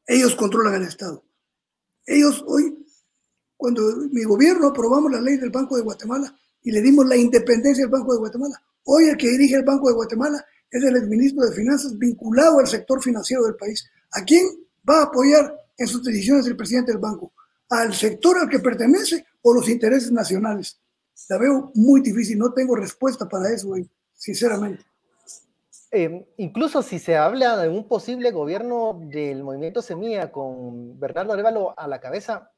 Ellos 0.06 0.36
controlan 0.36 0.76
el 0.76 0.88
Estado. 0.88 1.22
Ellos 2.06 2.42
hoy, 2.48 2.86
cuando 3.58 3.82
mi 4.10 4.24
gobierno 4.24 4.68
aprobamos 4.68 5.12
la 5.12 5.20
ley 5.20 5.36
del 5.36 5.50
Banco 5.50 5.76
de 5.76 5.84
Guatemala 5.84 6.34
y 6.64 6.72
le 6.72 6.82
dimos 6.82 7.06
la 7.06 7.16
independencia 7.16 7.84
al 7.84 7.92
Banco 7.92 8.14
de 8.14 8.20
Guatemala, 8.20 8.62
hoy 8.86 9.06
el 9.06 9.18
que 9.18 9.30
dirige 9.30 9.56
el 9.56 9.64
Banco 9.64 9.88
de 9.90 9.96
Guatemala 9.96 10.44
es 10.72 10.84
el 10.84 10.96
exministro 10.96 11.46
de 11.46 11.56
Finanzas 11.56 11.98
vinculado 11.98 12.60
al 12.60 12.68
sector 12.68 13.02
financiero 13.02 13.44
del 13.44 13.56
país. 13.56 13.88
¿A 14.14 14.24
quién 14.24 14.46
va 14.90 15.02
a 15.02 15.04
apoyar 15.04 15.56
en 15.78 15.88
sus 15.88 16.04
decisiones 16.04 16.48
el 16.48 16.58
presidente 16.58 16.92
del 16.92 17.02
banco? 17.02 17.32
¿Al 17.70 17.94
sector 17.94 18.38
al 18.38 18.50
que 18.50 18.60
pertenece 18.60 19.26
o 19.42 19.54
los 19.54 19.70
intereses 19.70 20.12
nacionales? 20.12 20.80
La 21.30 21.38
veo 21.38 21.72
muy 21.76 22.02
difícil, 22.02 22.38
no 22.38 22.54
tengo 22.54 22.76
respuesta 22.76 23.28
para 23.28 23.50
eso, 23.54 23.70
hoy, 23.70 23.90
sinceramente. 24.14 24.84
Em, 25.92 26.26
incluso 26.38 26.82
si 26.82 26.98
se 26.98 27.16
habla 27.16 27.56
de 27.58 27.70
un 27.70 27.88
posible 27.88 28.32
gobierno 28.32 29.00
del 29.00 29.44
movimiento 29.44 29.84
Semilla 29.84 30.32
con 30.32 31.00
Bernardo 31.00 31.34
Arevalo 31.34 31.78
a 31.78 31.88
la 31.88 32.00
cabeza, 32.00 32.52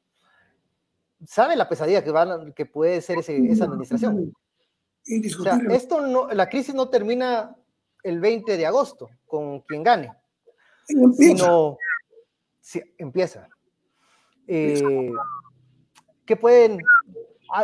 ¿sabe 1.24 1.56
la 1.56 1.68
pesadilla 1.68 2.02
que, 2.02 2.10
van, 2.10 2.52
que 2.52 2.66
puede 2.66 3.00
ser 3.00 3.18
esa 3.18 3.64
administración? 3.64 4.32
esto 5.70 6.00
no, 6.00 6.28
la 6.28 6.48
crisis 6.48 6.74
no 6.74 6.88
termina 6.88 7.54
el 8.02 8.20
20 8.20 8.56
de 8.56 8.66
agosto 8.66 9.08
con 9.26 9.60
quien 9.60 9.82
gane, 9.82 10.12
sino 10.86 11.78
si, 12.60 12.82
empieza. 12.98 13.48
Eh, 14.48 15.10
¿Qué 16.24 16.36
pueden, 16.36 16.80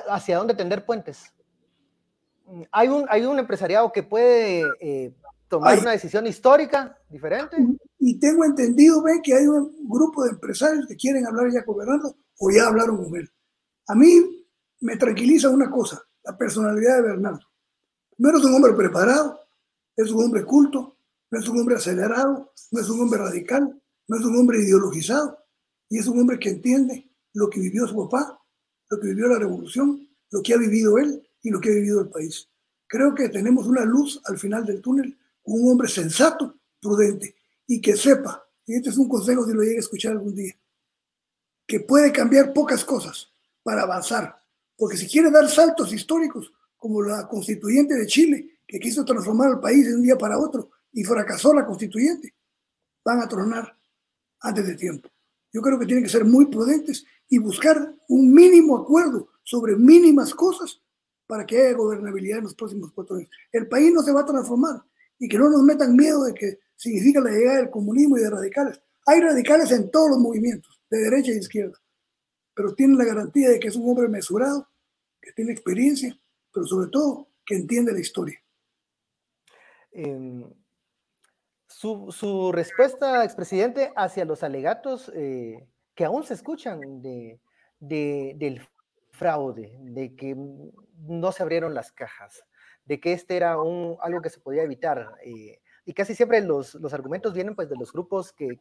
hacia 0.09 0.39
dónde 0.39 0.55
tender 0.55 0.85
puentes? 0.85 1.33
Hay 2.71 2.89
un, 2.89 3.07
hay 3.09 3.25
un 3.25 3.39
empresariado 3.39 3.91
que 3.93 4.03
puede 4.03 4.65
eh, 4.81 5.13
tomar 5.49 5.79
una 5.79 5.93
decisión 5.93 6.27
histórica 6.27 6.97
diferente. 7.09 7.57
Y 7.99 8.19
tengo 8.19 8.45
entendido, 8.45 9.03
ven, 9.03 9.21
que 9.23 9.35
hay 9.35 9.47
un 9.47 9.89
grupo 9.89 10.25
de 10.25 10.31
empresarios 10.31 10.87
que 10.87 10.97
quieren 10.97 11.27
hablar 11.27 11.51
ya 11.53 11.65
con 11.65 11.77
Bernardo 11.77 12.17
o 12.39 12.51
ya 12.51 12.67
hablaron 12.67 13.05
con 13.05 13.17
él. 13.17 13.31
A 13.89 13.95
mí 13.95 14.47
me 14.81 14.97
tranquiliza 14.97 15.49
una 15.49 15.71
cosa, 15.71 16.03
la 16.25 16.37
personalidad 16.37 16.97
de 16.97 17.03
Bernardo. 17.03 17.47
Primero 18.17 18.39
es 18.39 18.45
un 18.45 18.55
hombre 18.55 18.73
preparado, 18.73 19.41
es 19.97 20.11
un 20.11 20.25
hombre 20.25 20.45
culto, 20.45 20.97
no 21.31 21.39
es 21.39 21.49
un 21.49 21.61
hombre 21.61 21.77
acelerado, 21.77 22.53
no 22.71 22.81
es 22.81 22.89
un 22.89 23.01
hombre 23.01 23.19
radical, 23.19 23.81
no 24.09 24.17
es 24.17 24.25
un 24.25 24.37
hombre 24.37 24.59
ideologizado, 24.59 25.39
y 25.89 25.99
es 25.99 26.07
un 26.07 26.21
hombre 26.21 26.39
que 26.39 26.51
entiende 26.51 27.11
lo 27.33 27.49
que 27.49 27.61
vivió 27.61 27.87
su 27.87 27.97
papá, 28.09 28.39
lo 28.91 29.01
que 29.01 29.09
vivió 29.09 29.29
la 29.29 29.39
revolución, 29.39 30.09
lo 30.31 30.43
que 30.43 30.55
ha 30.55 30.59
vivido 30.59 30.99
él 30.99 31.27
y 31.43 31.51
lo 31.51 31.61
que 31.61 31.71
ha 31.71 31.75
vivido 31.75 32.01
el 32.01 32.09
país. 32.09 32.49
Creo 32.87 33.15
que 33.15 33.29
tenemos 33.29 33.67
una 33.67 33.85
luz 33.85 34.21
al 34.27 34.39
final 34.39 34.67
del 34.67 34.81
túnel 34.81 35.19
un 35.45 35.71
hombre 35.71 35.89
sensato, 35.89 36.57
prudente 36.81 37.35
y 37.67 37.81
que 37.81 37.97
sepa, 37.97 38.45
y 38.67 38.75
este 38.75 38.91
es 38.91 38.99
un 38.99 39.09
consejo 39.09 39.45
si 39.45 39.53
lo 39.53 39.63
llegue 39.63 39.77
a 39.77 39.81
escuchar 39.81 40.13
algún 40.13 40.35
día, 40.35 40.55
que 41.67 41.81
puede 41.81 42.13
cambiar 42.13 42.53
pocas 42.53 42.85
cosas 42.85 43.32
para 43.63 43.83
avanzar, 43.83 44.37
porque 44.77 44.97
si 44.97 45.07
quiere 45.07 45.31
dar 45.31 45.49
saltos 45.49 45.93
históricos, 45.93 46.53
como 46.77 47.03
la 47.03 47.29
constituyente 47.29 47.95
de 47.95 48.07
Chile, 48.07 48.59
que 48.67 48.81
quiso 48.81 49.05
transformar 49.05 49.53
al 49.53 49.61
país 49.61 49.87
de 49.87 49.95
un 49.95 50.03
día 50.03 50.19
para 50.19 50.39
otro 50.39 50.71
y 50.93 51.05
fracasó 51.05 51.55
la 51.55 51.65
constituyente, 51.65 52.35
van 53.05 53.21
a 53.21 53.29
tronar 53.29 53.77
antes 54.41 54.67
de 54.67 54.75
tiempo. 54.75 55.09
Yo 55.53 55.61
creo 55.61 55.79
que 55.79 55.87
tienen 55.87 56.03
que 56.03 56.11
ser 56.11 56.25
muy 56.25 56.47
prudentes 56.47 57.05
y 57.29 57.39
buscar 57.39 57.95
un 58.09 58.33
mínimo 58.33 58.77
acuerdo 58.77 59.29
sobre 59.45 59.77
mínimas 59.77 60.35
cosas 60.35 60.81
para 61.27 61.47
que 61.47 61.61
haya 61.61 61.77
gobernabilidad 61.77 62.39
en 62.39 62.45
los 62.45 62.55
próximos 62.55 62.93
cuatro 62.93 63.17
años. 63.17 63.31
El 63.53 63.69
país 63.69 63.93
no 63.93 64.03
se 64.03 64.13
va 64.13 64.23
a 64.23 64.27
transformar 64.27 64.83
y 65.19 65.29
que 65.29 65.39
no 65.39 65.49
nos 65.51 65.63
metan 65.63 65.95
miedo 65.95 66.25
de 66.25 66.35
que 66.35 66.59
significa 66.75 67.21
la 67.21 67.31
llegada 67.31 67.59
del 67.59 67.71
comunismo 67.71 68.19
y 68.19 68.23
de 68.23 68.31
radicales. 68.31 68.81
Hay 69.07 69.21
radicales 69.21 69.71
en 69.71 69.91
todos 69.91 70.11
los 70.11 70.19
movimientos, 70.19 70.81
de 70.91 70.99
derecha 70.99 71.33
de 71.33 71.39
izquierda, 71.39 71.79
pero 72.55 72.75
tienen 72.75 72.99
la 72.99 73.05
garantía 73.05 73.51
de 73.51 73.61
que 73.61 73.69
es 73.69 73.77
un 73.77 73.89
hombre 73.89 74.09
mesurado, 74.09 74.69
que 75.21 75.33
tiene 75.33 75.53
experiencia, 75.53 76.19
pero 76.53 76.67
sobre 76.67 76.89
todo 76.89 77.29
que 77.45 77.55
entiende 77.55 77.93
la 77.93 78.01
historia. 78.01 78.39
Em, 79.93 80.45
su, 81.69 82.53
respuesta, 82.53 83.25
expresidente, 83.25 83.93
hacia 83.97 84.25
los 84.25 84.43
alegatos 84.43 85.11
eh, 85.15 85.67
que 85.95 86.05
aún 86.05 86.23
se 86.25 86.35
escuchan 86.35 86.81
de, 87.03 87.41
del 87.81 88.67
fraude, 89.11 89.77
de 89.81 90.15
que 90.15 90.37
no 90.37 91.33
se 91.33 91.43
abrieron 91.43 91.75
las 91.75 91.93
cajas, 91.93 92.45
de 92.85 93.01
que 93.01 93.13
este 93.13 93.37
era 93.37 93.61
un, 93.61 93.97
algo 94.01 94.23
que 94.23 94.31
se 94.31 94.41
podía 94.41 94.63
evitar. 94.63 95.17
Eh, 95.25 95.61
y 95.85 95.93
casi 95.93 96.15
siempre 96.15 96.41
los, 96.41 96.75
los, 96.77 96.95
argumentos 96.95 97.35
vienen 97.35 97.57
pues 97.57 97.69
de 97.69 97.77
los 97.77 97.93
grupos 97.93 98.33
que, 98.33 98.59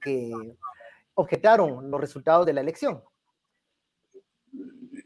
objetaron 1.13 1.91
los 1.91 1.99
resultados 1.99 2.45
de 2.45 2.53
la 2.53 2.61
elección. 2.61 3.03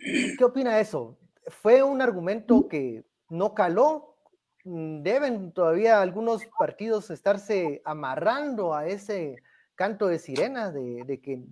¿Qué 0.06 0.44
opina 0.44 0.76
de 0.76 0.82
eso? 0.82 1.18
¿Fue 1.48 1.84
un 1.84 2.02
argumento 2.02 2.68
que 2.68 3.06
no 3.30 3.54
caló? 3.54 4.16
¿Deben 4.64 5.52
todavía 5.52 6.02
algunos 6.02 6.44
partidos 6.58 7.10
estarse 7.10 7.82
amarrando 7.86 8.74
a 8.74 8.88
ese 8.88 9.38
canto 9.76 10.08
de 10.08 10.20
sirena 10.20 10.72
de, 10.72 11.04
de 11.06 11.22
que 11.22 11.44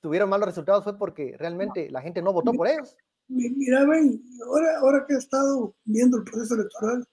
tuvieron 0.00 0.28
malos 0.28 0.48
resultados 0.48 0.84
fue 0.84 0.98
porque 0.98 1.36
realmente 1.38 1.90
la 1.90 2.02
gente 2.02 2.22
no 2.22 2.32
votó 2.32 2.52
por 2.52 2.68
ellos? 2.68 2.96
Mira, 3.28 3.84
ven, 3.86 4.22
ahora, 4.46 4.78
ahora 4.78 5.04
que 5.06 5.14
he 5.14 5.18
estado 5.18 5.74
viendo 5.84 6.18
el 6.18 6.24
proceso 6.24 6.54
electoral, 6.54 7.04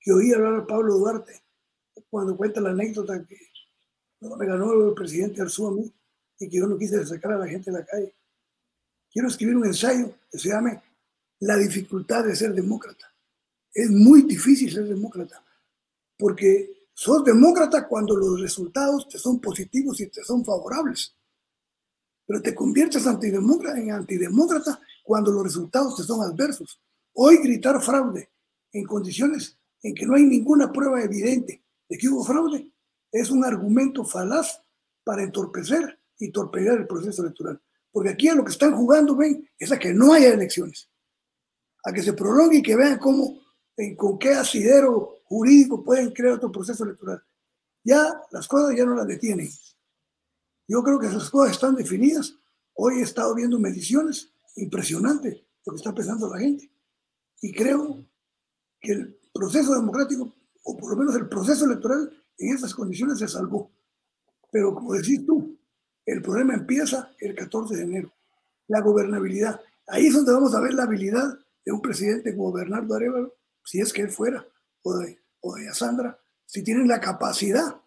que 0.00 0.12
oí 0.12 0.32
hablar 0.32 0.54
a 0.56 0.66
Pablo 0.66 0.94
Duarte, 0.94 1.40
cuando 2.10 2.36
cuenta 2.36 2.60
la 2.60 2.70
anécdota 2.70 3.24
que 3.24 3.36
me 4.20 4.46
ganó 4.46 4.88
el 4.88 4.94
presidente 4.94 5.42
Arzú 5.42 5.68
a 5.68 5.72
mí 5.72 5.92
y 6.38 6.48
que 6.48 6.56
yo 6.56 6.66
no 6.66 6.78
quise 6.78 7.04
sacar 7.06 7.32
a 7.32 7.38
la 7.38 7.46
gente 7.46 7.70
de 7.70 7.78
la 7.78 7.84
calle. 7.84 8.14
Quiero 9.12 9.28
escribir 9.28 9.56
un 9.56 9.66
ensayo 9.66 10.14
que 10.30 10.38
se 10.38 10.48
llame 10.48 10.82
La 11.40 11.56
dificultad 11.56 12.24
de 12.24 12.34
ser 12.34 12.54
demócrata. 12.54 13.12
Es 13.74 13.90
muy 13.90 14.22
difícil 14.22 14.72
ser 14.72 14.84
demócrata, 14.84 15.44
porque 16.18 16.88
sos 16.94 17.24
demócrata 17.24 17.86
cuando 17.88 18.16
los 18.16 18.40
resultados 18.40 19.08
te 19.08 19.18
son 19.18 19.40
positivos 19.40 20.00
y 20.00 20.08
te 20.08 20.24
son 20.24 20.44
favorables. 20.44 21.14
Pero 22.26 22.40
te 22.40 22.54
conviertes 22.54 23.06
antidemócrata 23.06 23.78
en 23.78 23.90
antidemócrata 23.90 24.80
cuando 25.02 25.30
los 25.30 25.44
resultados 25.44 25.96
te 25.96 26.04
son 26.04 26.22
adversos. 26.22 26.80
Hoy 27.14 27.38
gritar 27.42 27.82
fraude 27.82 28.30
en 28.72 28.86
condiciones 28.86 29.58
en 29.82 29.94
que 29.94 30.06
no 30.06 30.14
hay 30.14 30.24
ninguna 30.24 30.72
prueba 30.72 31.02
evidente 31.02 31.62
de 31.88 31.98
que 31.98 32.08
hubo 32.08 32.24
fraude, 32.24 32.70
es 33.10 33.30
un 33.30 33.44
argumento 33.44 34.04
falaz 34.04 34.62
para 35.04 35.22
entorpecer 35.22 35.98
y 36.18 36.30
torpedear 36.30 36.78
el 36.78 36.86
proceso 36.86 37.22
electoral. 37.22 37.60
Porque 37.92 38.10
aquí 38.10 38.28
a 38.28 38.34
lo 38.34 38.44
que 38.44 38.50
están 38.50 38.74
jugando, 38.74 39.14
ven, 39.14 39.48
es 39.58 39.70
a 39.70 39.78
que 39.78 39.92
no 39.92 40.14
haya 40.14 40.32
elecciones, 40.32 40.90
a 41.84 41.92
que 41.92 42.02
se 42.02 42.14
prolongue 42.14 42.58
y 42.58 42.62
que 42.62 42.74
vean 42.74 42.98
cómo, 42.98 43.40
en, 43.76 43.94
con 43.94 44.18
qué 44.18 44.32
asidero 44.32 45.18
jurídico 45.24 45.84
pueden 45.84 46.10
crear 46.10 46.34
otro 46.34 46.50
proceso 46.50 46.84
electoral. 46.84 47.22
Ya 47.84 48.20
las 48.30 48.48
cosas 48.48 48.76
ya 48.76 48.84
no 48.84 48.94
las 48.94 49.06
detienen. 49.06 49.48
Yo 50.66 50.82
creo 50.82 50.98
que 50.98 51.08
esas 51.08 51.28
cosas 51.28 51.52
están 51.52 51.74
definidas. 51.74 52.34
Hoy 52.74 53.00
he 53.00 53.02
estado 53.02 53.34
viendo 53.34 53.58
mediciones 53.58 54.32
impresionantes 54.56 55.42
lo 55.64 55.72
que 55.72 55.76
está 55.76 55.94
pensando 55.94 56.28
la 56.28 56.40
gente. 56.40 56.70
Y 57.40 57.52
creo 57.52 58.04
que 58.80 58.92
el 58.92 59.20
proceso 59.32 59.74
democrático, 59.74 60.34
o 60.62 60.76
por 60.76 60.90
lo 60.90 60.96
menos 60.96 61.14
el 61.16 61.28
proceso 61.28 61.64
electoral, 61.64 62.10
en 62.38 62.54
esas 62.54 62.74
condiciones 62.74 63.18
se 63.18 63.28
salvó. 63.28 63.70
Pero 64.50 64.74
como 64.74 64.94
decís 64.94 65.24
tú, 65.24 65.58
el 66.12 66.22
problema 66.22 66.54
empieza 66.54 67.10
el 67.18 67.34
14 67.34 67.76
de 67.76 67.82
enero. 67.82 68.12
La 68.68 68.80
gobernabilidad. 68.80 69.60
Ahí 69.88 70.06
es 70.06 70.14
donde 70.14 70.32
vamos 70.32 70.54
a 70.54 70.60
ver 70.60 70.74
la 70.74 70.84
habilidad 70.84 71.38
de 71.64 71.72
un 71.72 71.80
presidente 71.80 72.34
como 72.36 72.52
Bernardo 72.52 72.94
Arevalo, 72.94 73.34
si 73.64 73.80
es 73.80 73.92
que 73.92 74.02
él 74.02 74.10
fuera, 74.10 74.46
o 74.82 74.96
de, 74.98 75.18
o 75.40 75.54
de 75.54 75.72
Sandra, 75.74 76.18
si 76.46 76.62
tienen 76.62 76.88
la 76.88 77.00
capacidad 77.00 77.80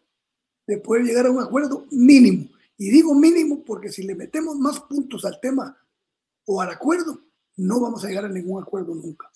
de 0.68 0.78
poder 0.78 1.04
llegar 1.04 1.26
a 1.26 1.32
un 1.32 1.42
acuerdo 1.42 1.86
mínimo. 1.92 2.50
Y 2.78 2.90
digo 2.90 3.14
mínimo 3.16 3.64
porque 3.64 3.90
si 3.90 4.04
le 4.04 4.16
metemos 4.16 4.58
más 4.58 4.80
puntos 4.82 5.24
al 5.26 5.40
tema 5.40 5.78
o 6.46 6.62
al 6.62 6.70
acuerdo, 6.72 7.22
no 7.58 7.80
vamos 7.80 8.04
a 8.04 8.08
llegar 8.08 8.26
a 8.26 8.30
ningún 8.30 8.62
acuerdo 8.62 8.94
nunca. 8.94 9.30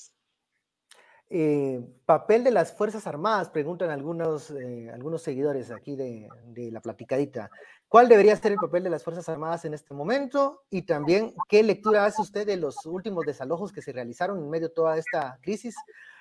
Eh, 1.31 1.79
papel 2.07 2.43
de 2.43 2.49
las 2.49 2.73
Fuerzas 2.73 3.05
Armadas, 3.05 3.49
preguntan 3.49 3.91
algunos, 3.91 4.49
eh, 4.49 4.89
algunos 4.91 5.21
seguidores 5.21 5.69
aquí 5.69 5.95
de, 5.95 6.27
la 6.71 6.81
platicadita. 6.81 7.51
¿Cuál 7.87 8.09
debería 8.09 8.35
ser 8.35 8.51
el 8.53 8.57
papel 8.57 8.83
de 8.83 8.89
las 8.89 9.03
Fuerzas 9.03 9.29
Armadas 9.29 9.63
en 9.65 9.75
este 9.75 9.93
momento? 9.93 10.63
Y 10.71 10.83
también, 10.83 11.33
¿qué 11.47 11.61
lectura 11.61 12.05
hace 12.05 12.21
usted 12.21 12.47
de 12.47 12.57
los 12.57 12.83
últimos 12.85 13.25
desalojos 13.25 13.71
que 13.71 13.81
se 13.81 13.91
realizaron 13.91 14.39
en 14.39 14.49
medio 14.49 14.69
de 14.69 14.73
toda 14.73 14.97
esta 14.97 15.37
crisis? 15.41 15.75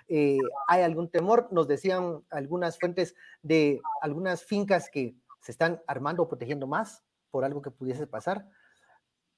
Eh, 0.09 0.39
¿Hay 0.67 0.83
algún 0.83 1.11
temor? 1.11 1.49
Nos 1.53 1.69
decían 1.69 2.23
algunas 2.31 2.79
fuentes 2.79 3.15
de 3.43 3.81
algunas 4.03 4.45
fincas 4.45 4.91
que 4.91 5.15
se 5.41 5.53
están 5.53 5.81
armando 5.87 6.23
o 6.23 6.29
protegiendo 6.29 6.67
más 6.67 7.03
por 7.31 7.45
algo 7.45 7.63
que 7.63 7.71
pudiese 7.71 8.07
pasar. 8.07 8.47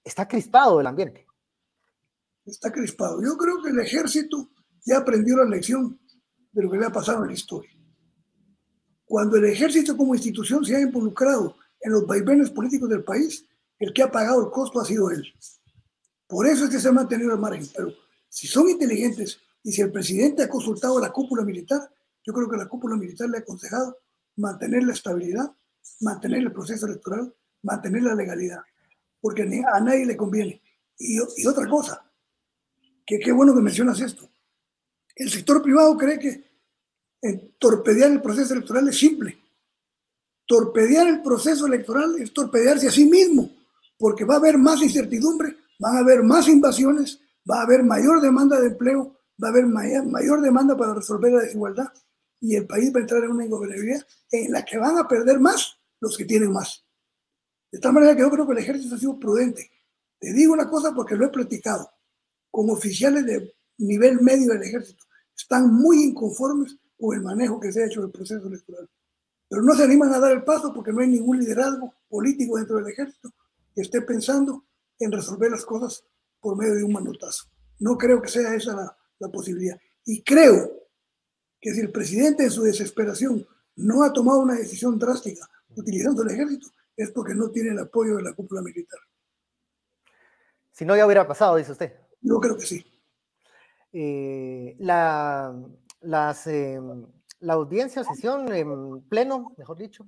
Está 0.03 0.27
crispado 0.27 0.81
el 0.81 0.87
ambiente. 0.87 1.27
Está 2.45 2.73
crispado. 2.73 3.21
Yo 3.23 3.37
creo 3.37 3.63
que 3.63 3.71
el 3.71 3.81
ejército 3.81 4.51
ya 4.85 4.99
aprendió 4.99 5.37
la 5.37 5.45
lección 5.45 5.99
de 6.53 6.62
lo 6.62 6.71
que 6.71 6.79
le 6.79 6.87
ha 6.87 6.93
pasado 6.93 7.23
en 7.23 7.29
la 7.29 7.35
historia. 7.35 7.71
Cuando 9.05 9.37
el 9.37 9.45
ejército 9.47 9.97
como 9.97 10.14
institución 10.14 10.64
se 10.64 10.77
ha 10.77 10.81
involucrado 10.81 11.57
en 11.81 11.93
los 11.93 12.07
vaivenes 12.07 12.51
políticos 12.51 12.88
del 12.88 13.03
país, 13.03 13.45
el 13.79 13.93
que 13.93 14.03
ha 14.03 14.11
pagado 14.11 14.45
el 14.45 14.51
costo 14.51 14.81
ha 14.81 14.85
sido 14.85 15.11
él. 15.11 15.25
Por 16.27 16.47
eso 16.47 16.64
es 16.64 16.71
que 16.71 16.79
se 16.79 16.88
ha 16.88 16.93
mantenido 16.93 17.33
al 17.33 17.40
margen. 17.40 17.66
Pero 17.75 17.93
si 18.29 18.47
son 18.47 18.69
inteligentes 18.69 19.40
y 19.64 19.73
si 19.73 19.81
el 19.83 19.90
presidente 19.90 20.45
ha 20.45 20.49
consultado 20.49 20.99
a 20.99 21.01
la 21.01 21.11
cúpula 21.11 21.43
militar, 21.43 21.90
yo 22.23 22.33
creo 22.33 22.49
que 22.49 22.57
la 22.57 22.69
cúpula 22.69 22.97
militar 22.97 23.29
le 23.29 23.38
ha 23.38 23.40
aconsejado 23.40 23.99
mantener 24.37 24.85
la 24.85 24.93
estabilidad, 24.93 25.51
mantener 26.01 26.40
el 26.40 26.53
proceso 26.53 26.87
electoral, 26.87 27.35
mantener 27.62 28.03
la 28.05 28.14
legalidad, 28.14 28.61
porque 29.21 29.43
a 29.43 29.81
nadie 29.81 30.07
le 30.07 30.16
conviene. 30.16 30.62
Y, 30.97 31.16
y 31.16 31.47
otra 31.47 31.69
cosa, 31.69 32.11
que 33.05 33.19
qué 33.19 33.33
bueno 33.33 33.55
que 33.55 33.61
mencionas 33.61 34.01
esto. 34.01 34.30
El 35.21 35.31
sector 35.31 35.63
privado 35.63 35.99
cree 35.99 36.19
que 36.19 36.43
torpedear 37.59 38.11
el 38.11 38.23
proceso 38.23 38.55
electoral 38.55 38.89
es 38.89 38.99
simple. 38.99 39.39
Torpedear 40.47 41.09
el 41.09 41.21
proceso 41.21 41.67
electoral 41.67 42.17
es 42.19 42.33
torpedearse 42.33 42.89
a 42.89 42.91
sí 42.91 43.05
mismo, 43.05 43.51
porque 43.99 44.25
va 44.25 44.37
a 44.37 44.39
haber 44.39 44.57
más 44.57 44.81
incertidumbre, 44.81 45.59
van 45.79 45.97
a 45.97 45.99
haber 45.99 46.23
más 46.23 46.49
invasiones, 46.49 47.21
va 47.49 47.59
a 47.59 47.65
haber 47.65 47.83
mayor 47.83 48.23
demanda 48.23 48.59
de 48.59 48.69
empleo, 48.69 49.15
va 49.43 49.49
a 49.49 49.51
haber 49.51 49.67
mayor, 49.67 50.41
demanda 50.41 50.75
para 50.75 50.95
resolver 50.95 51.31
la 51.33 51.43
desigualdad 51.43 51.93
y 52.41 52.57
el 52.57 52.67
país 52.67 52.91
va 52.91 53.01
a 53.01 53.03
entrar 53.03 53.23
en 53.23 53.33
una 53.33 53.45
ingobernabilidad 53.45 54.07
en 54.31 54.53
la 54.53 54.65
que 54.65 54.79
van 54.79 54.97
a 54.97 55.07
perder 55.07 55.39
más 55.39 55.77
los 56.01 56.17
que 56.17 56.25
tienen 56.25 56.51
más. 56.51 56.83
De 57.71 57.79
tal 57.79 57.93
manera 57.93 58.17
que 58.17 58.23
yo 58.23 58.31
creo 58.31 58.47
que 58.47 58.53
el 58.53 58.59
ejército 58.61 58.95
ha 58.95 58.99
sido 58.99 59.21
prudente. 59.21 59.71
Te 60.19 60.33
digo 60.33 60.55
una 60.55 60.71
cosa 60.71 60.95
porque 60.95 61.15
lo 61.15 61.27
he 61.27 61.29
platicado 61.29 61.91
con 62.51 62.71
oficiales 62.71 63.27
de 63.27 63.55
nivel 63.77 64.23
medio 64.23 64.55
del 64.55 64.63
ejército 64.63 65.10
están 65.37 65.73
muy 65.73 66.03
inconformes 66.03 66.77
con 66.99 67.16
el 67.16 67.23
manejo 67.23 67.59
que 67.59 67.73
se 67.73 67.83
ha 67.83 67.87
hecho 67.87 68.03
del 68.03 68.11
proceso 68.11 68.47
electoral. 68.47 68.88
Pero 69.49 69.62
no 69.62 69.75
se 69.75 69.85
animan 69.85 70.12
a 70.12 70.21
dar 70.21 70.33
el 70.33 70.45
paso 70.45 70.73
porque 70.73 70.93
no 70.93 71.01
hay 71.01 71.09
ningún 71.09 71.38
liderazgo 71.38 71.93
político 72.09 72.57
dentro 72.57 72.77
del 72.77 72.88
ejército 72.88 73.33
que 73.75 73.83
esté 73.83 74.03
pensando 74.03 74.64
en 74.99 75.11
resolver 75.11 75.51
las 75.51 75.64
cosas 75.64 76.05
por 76.40 76.57
medio 76.57 76.75
de 76.75 76.85
un 76.85 76.93
manotazo. 76.93 77.47
No 77.79 77.97
creo 77.97 78.21
que 78.21 78.29
sea 78.29 78.55
esa 78.55 78.75
la, 78.75 78.97
la 79.19 79.29
posibilidad. 79.29 79.79
Y 80.05 80.23
creo 80.23 80.71
que 81.61 81.73
si 81.73 81.81
el 81.81 81.90
presidente 81.90 82.45
en 82.45 82.51
su 82.51 82.62
desesperación 82.62 83.47
no 83.77 84.03
ha 84.03 84.12
tomado 84.12 84.40
una 84.40 84.55
decisión 84.55 84.99
drástica 84.99 85.49
utilizando 85.77 86.23
el 86.23 86.31
ejército, 86.31 86.69
es 86.97 87.11
porque 87.11 87.35
no 87.35 87.51
tiene 87.51 87.71
el 87.71 87.79
apoyo 87.79 88.16
de 88.16 88.23
la 88.23 88.35
cúpula 88.35 88.62
militar. 88.62 88.99
Si 90.73 90.85
no, 90.85 90.97
ya 90.97 91.07
hubiera 91.07 91.27
pasado, 91.27 91.57
dice 91.57 91.73
usted. 91.73 91.95
Yo 92.21 92.38
creo 92.40 92.57
que 92.57 92.66
sí. 92.66 92.85
Eh, 93.92 94.76
la, 94.79 95.55
las, 96.00 96.46
eh, 96.46 96.81
audiencia, 97.48 98.05
sesión 98.05 98.53
en 98.53 99.03
pleno, 99.03 99.53
mejor 99.57 99.76
dicho, 99.76 100.07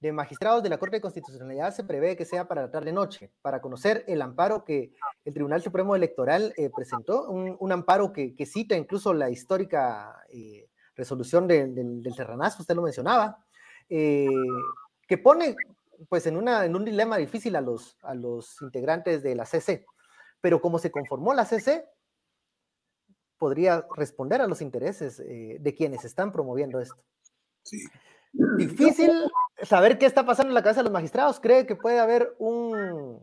de 0.00 0.12
magistrados 0.12 0.62
de 0.62 0.70
la 0.70 0.78
Corte 0.78 0.96
de 0.96 1.02
Constitucionalidad 1.02 1.74
se 1.74 1.84
prevé 1.84 2.16
que 2.16 2.24
sea 2.24 2.48
para 2.48 2.62
la 2.62 2.70
tarde-noche, 2.70 3.30
para 3.42 3.60
conocer 3.60 4.04
el 4.08 4.22
amparo 4.22 4.64
que 4.64 4.94
el 5.24 5.34
Tribunal 5.34 5.60
Supremo 5.60 5.94
Electoral 5.94 6.54
eh, 6.56 6.70
presentó, 6.74 7.28
un, 7.28 7.72
amparo 7.72 8.12
que, 8.12 8.34
cita 8.46 8.74
incluso 8.74 9.12
la 9.12 9.28
histórica 9.28 10.24
eh, 10.30 10.70
resolución 10.96 11.46
de, 11.46 11.66
de, 11.66 11.84
del 11.84 12.14
Serranazo, 12.14 12.62
usted 12.62 12.74
lo 12.74 12.82
mencionaba, 12.82 13.44
que 13.88 15.18
pone 15.22 15.56
pues 16.08 16.26
en 16.26 16.36
un 16.36 16.84
dilema 16.84 17.16
difícil 17.18 17.56
a 17.56 17.60
los, 17.60 17.98
a 18.02 18.14
los 18.14 18.62
integrantes 18.62 19.22
de 19.22 19.34
la 19.34 19.44
CC. 19.44 19.84
Pero 20.40 20.60
como 20.60 20.78
se 20.78 20.90
conformó 20.90 21.34
la 21.34 21.44
CC, 21.44 21.84
podría 23.40 23.86
responder 23.96 24.42
a 24.42 24.46
los 24.46 24.60
intereses 24.60 25.18
eh, 25.18 25.56
de 25.58 25.74
quienes 25.74 26.04
están 26.04 26.30
promoviendo 26.30 26.78
esto. 26.78 27.02
Sí. 27.64 27.78
Difícil 28.32 29.10
saber 29.62 29.98
qué 29.98 30.04
está 30.04 30.24
pasando 30.26 30.50
en 30.50 30.54
la 30.54 30.62
cabeza 30.62 30.80
de 30.80 30.84
los 30.84 30.92
magistrados. 30.92 31.40
¿Cree 31.40 31.66
que 31.66 31.74
puede 31.74 31.98
haber 31.98 32.36
un, 32.38 33.18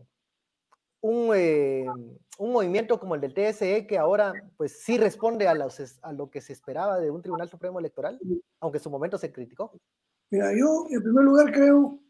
un, 1.00 1.30
eh, 1.36 1.86
un, 2.38 2.52
movimiento 2.52 2.98
como 2.98 3.14
el 3.14 3.20
del 3.20 3.32
TSE 3.32 3.86
que 3.86 3.96
ahora 3.96 4.32
pues 4.56 4.82
sí 4.82 4.98
responde 4.98 5.46
a, 5.46 5.54
los, 5.54 5.80
a, 6.02 6.12
lo 6.12 6.28
que 6.30 6.40
se 6.40 6.52
esperaba 6.52 6.98
de 6.98 7.12
un 7.12 7.22
Tribunal 7.22 7.48
Supremo 7.48 7.78
Electoral, 7.78 8.18
aunque 8.60 8.78
en 8.78 8.84
su 8.84 8.90
momento 8.90 9.16
se 9.18 9.32
criticó? 9.32 9.72
Mira, 10.30 10.50
yo 10.50 10.84
en 10.90 11.00
primer 11.00 11.24
lugar 11.24 11.52
creo 11.52 12.00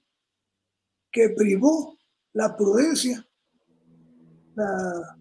que 1.12 1.28
privó 1.36 1.98
la 2.32 2.56
prudencia, 2.56 3.24
la 4.54 5.18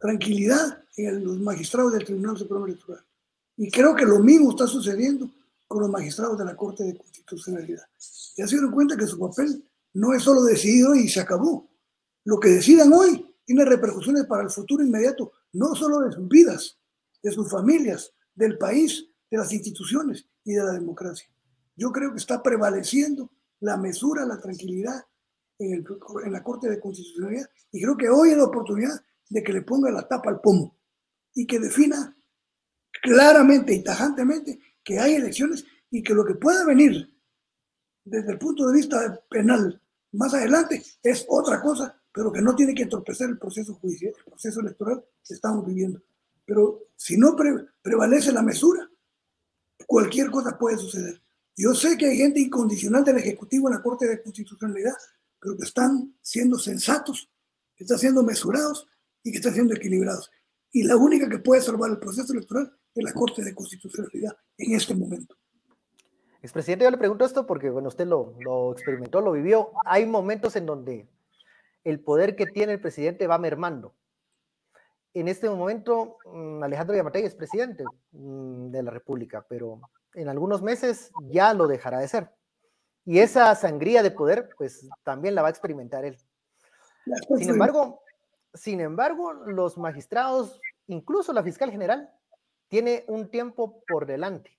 tranquilidad 0.00 0.79
en 0.96 1.24
los 1.24 1.38
magistrados 1.38 1.92
del 1.92 2.04
Tribunal 2.04 2.36
Supremo 2.36 2.66
Electoral. 2.66 3.04
Y 3.56 3.70
creo 3.70 3.94
que 3.94 4.04
lo 4.04 4.20
mismo 4.20 4.50
está 4.50 4.66
sucediendo 4.66 5.30
con 5.66 5.82
los 5.82 5.90
magistrados 5.90 6.38
de 6.38 6.44
la 6.44 6.56
Corte 6.56 6.84
de 6.84 6.96
Constitucionalidad. 6.96 7.82
Ya 8.36 8.46
se 8.46 8.56
dieron 8.56 8.72
cuenta 8.72 8.96
que 8.96 9.06
su 9.06 9.18
papel 9.18 9.64
no 9.94 10.14
es 10.14 10.22
solo 10.22 10.42
decidido 10.42 10.94
y 10.94 11.08
se 11.08 11.20
acabó. 11.20 11.68
Lo 12.24 12.38
que 12.38 12.48
decidan 12.48 12.92
hoy 12.92 13.34
tiene 13.44 13.64
repercusiones 13.64 14.24
para 14.26 14.42
el 14.42 14.50
futuro 14.50 14.82
inmediato, 14.82 15.32
no 15.52 15.74
solo 15.74 16.00
de 16.00 16.12
sus 16.12 16.28
vidas, 16.28 16.78
de 17.22 17.30
sus 17.30 17.50
familias, 17.50 18.12
del 18.34 18.58
país, 18.58 19.06
de 19.30 19.38
las 19.38 19.52
instituciones 19.52 20.26
y 20.44 20.54
de 20.54 20.64
la 20.64 20.72
democracia. 20.72 21.28
Yo 21.76 21.92
creo 21.92 22.12
que 22.12 22.18
está 22.18 22.42
prevaleciendo 22.42 23.30
la 23.60 23.76
mesura, 23.76 24.24
la 24.24 24.40
tranquilidad 24.40 25.04
en, 25.58 25.74
el, 25.74 25.86
en 26.24 26.32
la 26.32 26.42
Corte 26.42 26.68
de 26.68 26.80
Constitucionalidad 26.80 27.48
y 27.70 27.82
creo 27.82 27.96
que 27.96 28.08
hoy 28.08 28.30
es 28.30 28.36
la 28.36 28.44
oportunidad 28.44 29.00
de 29.28 29.42
que 29.42 29.52
le 29.52 29.62
ponga 29.62 29.90
la 29.90 30.08
tapa 30.08 30.30
al 30.30 30.40
pomo 30.40 30.79
y 31.34 31.46
que 31.46 31.58
defina 31.58 32.16
claramente 33.02 33.74
y 33.74 33.82
tajantemente 33.82 34.58
que 34.82 34.98
hay 34.98 35.14
elecciones 35.14 35.64
y 35.90 36.02
que 36.02 36.14
lo 36.14 36.24
que 36.24 36.34
pueda 36.34 36.64
venir 36.64 37.14
desde 38.04 38.32
el 38.32 38.38
punto 38.38 38.66
de 38.66 38.74
vista 38.74 39.20
penal 39.28 39.80
más 40.12 40.34
adelante 40.34 40.82
es 41.02 41.24
otra 41.28 41.60
cosa, 41.60 42.00
pero 42.12 42.32
que 42.32 42.42
no 42.42 42.54
tiene 42.54 42.74
que 42.74 42.82
entorpecer 42.82 43.30
el 43.30 43.38
proceso 43.38 43.74
judicial, 43.74 44.12
el 44.16 44.24
proceso 44.24 44.60
electoral 44.60 45.04
que 45.24 45.34
estamos 45.34 45.66
viviendo. 45.66 46.02
Pero 46.44 46.88
si 46.96 47.16
no 47.16 47.36
pre 47.36 47.54
prevalece 47.82 48.32
la 48.32 48.42
mesura, 48.42 48.88
cualquier 49.86 50.30
cosa 50.30 50.58
puede 50.58 50.78
suceder. 50.78 51.22
Yo 51.56 51.74
sé 51.74 51.96
que 51.96 52.06
hay 52.06 52.16
gente 52.16 52.40
incondicional 52.40 53.04
del 53.04 53.18
Ejecutivo 53.18 53.68
en 53.68 53.74
la 53.74 53.82
Corte 53.82 54.08
de 54.08 54.22
Constitucionalidad, 54.22 54.94
pero 55.38 55.56
que 55.56 55.64
están 55.64 56.14
siendo 56.22 56.58
sensatos, 56.58 57.30
que 57.76 57.84
están 57.84 57.98
siendo 57.98 58.22
mesurados 58.22 58.88
y 59.22 59.30
que 59.30 59.38
están 59.38 59.54
siendo 59.54 59.74
equilibrados. 59.74 60.30
Y 60.72 60.84
la 60.84 60.96
única 60.96 61.28
que 61.28 61.38
puede 61.38 61.60
salvar 61.60 61.90
el 61.90 61.98
proceso 61.98 62.32
electoral 62.32 62.72
de 62.94 63.02
la 63.02 63.12
Corte 63.12 63.42
de 63.42 63.54
Constitucionalidad 63.54 64.36
en 64.56 64.74
este 64.74 64.94
momento. 64.94 65.36
Expresidente, 66.42 66.84
yo 66.84 66.90
le 66.90 66.98
pregunto 66.98 67.24
esto 67.24 67.46
porque, 67.46 67.70
bueno, 67.70 67.88
usted 67.88 68.06
lo, 68.06 68.34
lo 68.40 68.72
experimentó, 68.72 69.20
lo 69.20 69.32
vivió. 69.32 69.72
Hay 69.84 70.06
momentos 70.06 70.56
en 70.56 70.66
donde 70.66 71.08
el 71.84 72.00
poder 72.00 72.36
que 72.36 72.46
tiene 72.46 72.72
el 72.72 72.80
presidente 72.80 73.26
va 73.26 73.38
mermando. 73.38 73.94
En 75.12 75.28
este 75.28 75.50
momento, 75.50 76.18
mm, 76.24 76.62
Alejandro 76.62 76.96
Yamatei 76.96 77.24
es 77.24 77.34
presidente 77.34 77.84
mm, 78.12 78.70
de 78.70 78.82
la 78.82 78.90
República, 78.90 79.44
pero 79.48 79.80
en 80.14 80.28
algunos 80.28 80.62
meses 80.62 81.10
ya 81.30 81.52
lo 81.52 81.66
dejará 81.66 81.98
de 81.98 82.08
ser. 82.08 82.30
Y 83.04 83.18
esa 83.18 83.54
sangría 83.54 84.02
de 84.02 84.10
poder, 84.10 84.50
pues 84.56 84.88
también 85.02 85.34
la 85.34 85.42
va 85.42 85.48
a 85.48 85.50
experimentar 85.50 86.04
él. 86.04 86.16
Sin 87.36 87.50
embargo, 87.50 88.02
sin 88.54 88.80
embargo, 88.80 89.32
los 89.32 89.78
magistrados, 89.78 90.60
incluso 90.86 91.32
la 91.32 91.42
fiscal 91.42 91.70
general, 91.70 92.10
tiene 92.68 93.04
un 93.08 93.28
tiempo 93.28 93.82
por 93.86 94.06
delante 94.06 94.58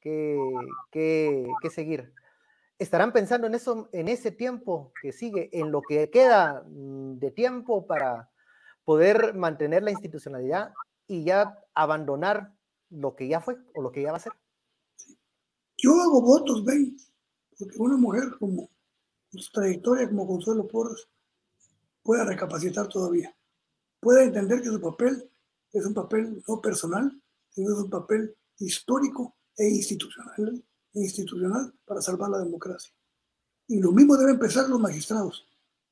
que, 0.00 1.46
seguir. 1.70 2.12
Estarán 2.78 3.12
pensando 3.12 3.46
en 3.46 3.54
eso, 3.54 3.88
en 3.92 4.08
ese 4.08 4.32
tiempo 4.32 4.92
que 5.00 5.12
sigue, 5.12 5.48
en 5.52 5.70
lo 5.70 5.82
que 5.82 6.10
queda 6.10 6.64
mm, 6.68 7.18
de 7.18 7.30
tiempo 7.30 7.86
para 7.86 8.30
poder 8.84 9.34
mantener 9.34 9.84
la 9.84 9.92
institucionalidad 9.92 10.72
y 11.06 11.24
ya 11.24 11.56
abandonar 11.74 12.52
lo 12.90 13.14
que 13.14 13.28
ya 13.28 13.40
fue 13.40 13.56
o 13.74 13.82
lo 13.82 13.92
que 13.92 14.02
ya 14.02 14.10
va 14.10 14.16
a 14.16 14.20
ser. 14.20 14.32
Yo 15.78 16.00
hago 16.00 16.20
votos, 16.20 16.64
ven, 16.64 16.96
porque 17.58 17.76
una 17.78 17.96
mujer 17.96 18.24
como 18.40 18.68
su 19.30 19.52
trayectoria 19.52 20.08
como 20.08 20.26
Consuelo 20.26 20.66
Porras 20.66 21.08
pueda 22.02 22.24
recapacitar 22.24 22.88
todavía, 22.88 23.34
pueda 24.00 24.24
entender 24.24 24.60
que 24.60 24.68
su 24.68 24.80
papel 24.80 25.30
es 25.72 25.86
un 25.86 25.94
papel 25.94 26.42
no 26.46 26.60
personal, 26.60 27.20
sino 27.50 27.72
es 27.72 27.78
un 27.78 27.90
papel 27.90 28.36
histórico 28.58 29.36
e 29.56 29.68
institucional, 29.68 30.62
e 30.94 31.00
institucional 31.00 31.72
para 31.84 32.02
salvar 32.02 32.30
la 32.30 32.38
democracia. 32.38 32.92
Y 33.68 33.80
lo 33.80 33.92
mismo 33.92 34.16
deben 34.16 34.34
empezar 34.34 34.68
los 34.68 34.80
magistrados, 34.80 35.46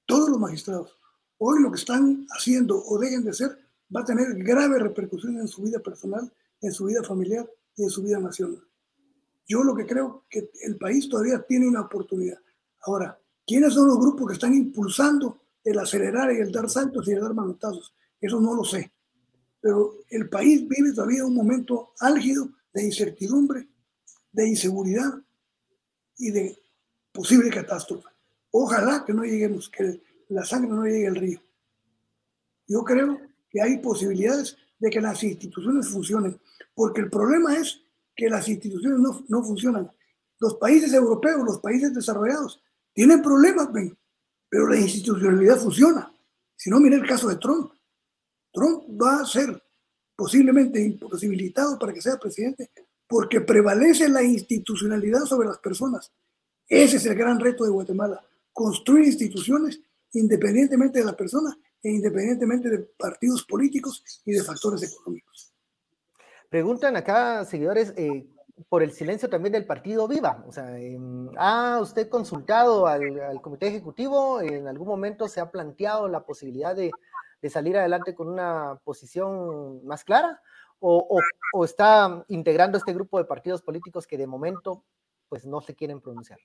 todos 0.07 0.29
los 0.29 0.39
magistrados. 0.39 0.99
Hoy 1.39 1.63
lo 1.63 1.71
que 1.71 1.79
están 1.79 2.27
haciendo 2.31 2.83
o 2.85 2.99
dejen 2.99 3.25
de 3.25 3.31
hacer 3.31 3.59
va 3.95 4.01
a 4.01 4.05
tener 4.05 4.35
graves 4.43 4.83
repercusiones 4.83 5.41
en 5.41 5.49
su 5.49 5.63
vida 5.63 5.79
personal, 5.79 6.31
en 6.61 6.73
su 6.73 6.85
vida 6.85 7.03
familiar 7.03 7.49
y 7.77 7.85
en 7.85 7.91
su 7.91 8.03
vida 8.03 8.19
nacional. 8.19 8.63
Yo 9.47 9.65
lo 9.65 9.75
que 9.75 9.87
creo 9.87 10.25
que 10.29 10.51
el 10.63 10.77
país 10.77 11.09
todavía 11.09 11.43
tiene 11.43 11.67
una 11.67 11.81
oportunidad. 11.81 12.39
Ahora, 12.83 13.19
¿quiénes 13.47 13.75
son 13.75 13.89
los 13.89 13.99
grupos 13.99 14.29
que 14.29 14.35
están 14.35 14.55
impulsando 14.55 15.40
el 15.65 15.79
acelerar 15.79 16.33
y 16.33 16.39
el 16.39 16.53
dar 16.53 16.69
saltos 16.69 17.07
y 17.09 17.13
el 17.13 17.21
dar 17.21 17.35
manotazos? 17.35 17.95
Eso 18.21 18.41
no 18.41 18.55
lo 18.55 18.65
sé. 18.65 18.93
Pero 19.61 19.99
el 20.09 20.29
país 20.29 20.67
vive 20.67 20.93
todavía 20.93 21.25
un 21.25 21.35
momento 21.35 21.93
álgido 22.01 22.49
de 22.73 22.85
incertidumbre, 22.85 23.69
de 24.33 24.49
inseguridad 24.49 25.21
y 26.17 26.31
de 26.31 26.59
posible 27.13 27.51
catástrofe. 27.51 28.09
Ojalá 28.53 29.05
que 29.05 29.13
no 29.13 29.23
lleguemos, 29.23 29.69
que 29.69 30.03
la 30.29 30.45
sangre 30.45 30.71
no 30.71 30.85
llegue 30.85 31.09
al 31.09 31.17
río. 31.17 31.41
Yo 32.67 32.85
creo 32.85 33.21
que 33.51 33.61
hay 33.61 33.79
posibilidades 33.79 34.57
de 34.79 34.91
que 34.91 35.01
las 35.01 35.23
instituciones 35.23 35.89
funcionen, 35.89 36.41
porque 36.75 37.01
el 37.03 37.11
problema 37.11 37.57
es 37.57 37.83
que 38.17 38.29
las 38.29 38.49
instituciones 38.49 38.99
no, 38.99 39.25
no 39.29 39.43
funcionan. 39.43 39.91
Los 40.39 40.55
países 40.55 40.93
europeos, 40.93 41.45
los 41.45 41.61
países 41.61 41.93
desarrollados, 41.95 42.63
tienen 42.93 43.23
problemas, 43.23 43.73
ven, 43.73 43.97
pero 44.51 44.69
la 44.69 44.77
institucionalidad 44.77 45.57
funciona. 45.57 46.13
Si 46.57 46.69
no, 46.69 46.81
mire 46.81 46.97
el 46.97 47.07
caso 47.07 47.29
de 47.29 47.37
Trump. 47.37 47.73
Trump 48.53 48.83
va 49.01 49.23
a 49.23 49.25
ser 49.25 49.63
posiblemente 50.17 50.83
imposibilitado 50.83 51.79
para 51.79 51.95
que 51.95 52.03
sea 52.03 52.19
presidente, 52.19 52.71
porque 53.07 53.41
prevalece 53.41 54.09
la 54.09 54.23
institucionalidad 54.23 55.21
sobre 55.21 55.49
las 55.49 55.59
personas. 55.59 56.13
Ese 56.69 56.99
es 56.99 57.07
el 57.07 57.15
gran 57.15 57.41
reto 57.41 57.65
de 57.65 57.71
Guatemala, 57.71 58.23
construir 58.53 59.07
instituciones 59.07 59.81
independientemente 60.13 60.99
de 60.99 61.05
la 61.05 61.17
persona 61.17 61.57
e 61.83 61.91
independientemente 61.91 62.69
de 62.69 62.79
partidos 62.99 63.45
políticos 63.45 64.05
y 64.27 64.33
de 64.33 64.43
factores 64.43 64.83
económicos. 64.83 65.55
Preguntan 66.51 66.97
acá, 66.97 67.45
seguidores, 67.45 67.95
eh, 67.97 68.27
por 68.69 68.83
el 68.83 68.93
silencio 68.93 69.29
también 69.29 69.53
del 69.53 69.67
partido 69.67 70.07
Viva. 70.07 70.45
O 70.47 70.53
sea, 70.53 70.79
em, 70.79 71.29
¿ha 71.37 71.79
usted 71.81 72.09
consultado 72.09 72.87
al, 72.87 73.21
al, 73.21 73.41
comité 73.41 73.69
ejecutivo? 73.69 74.41
¿En 74.41 74.69
algún 74.69 74.89
momento 74.89 75.29
se 75.29 75.41
ha 75.41 75.51
planteado 75.51 76.09
la 76.09 76.25
posibilidad 76.25 76.75
de 76.75 76.91
de 77.43 77.51
salir 77.51 77.77
adelante 77.77 78.15
con 78.15 78.29
una 78.29 78.81
posición 78.85 79.85
más 79.87 80.05
clara? 80.05 80.41
O, 80.83 81.21
o, 81.53 81.65
está 81.65 82.25
integrando 82.29 82.79
este 82.79 82.95
grupo 82.95 83.19
de 83.19 83.27
partidos 83.27 83.61
políticos 83.61 84.07
que 84.07 84.17
de 84.17 84.27
momento 84.27 84.83
pues 85.29 85.45
no 85.45 85.61
se 85.61 85.75
quieren 85.75 86.01
pronunciar? 86.01 86.39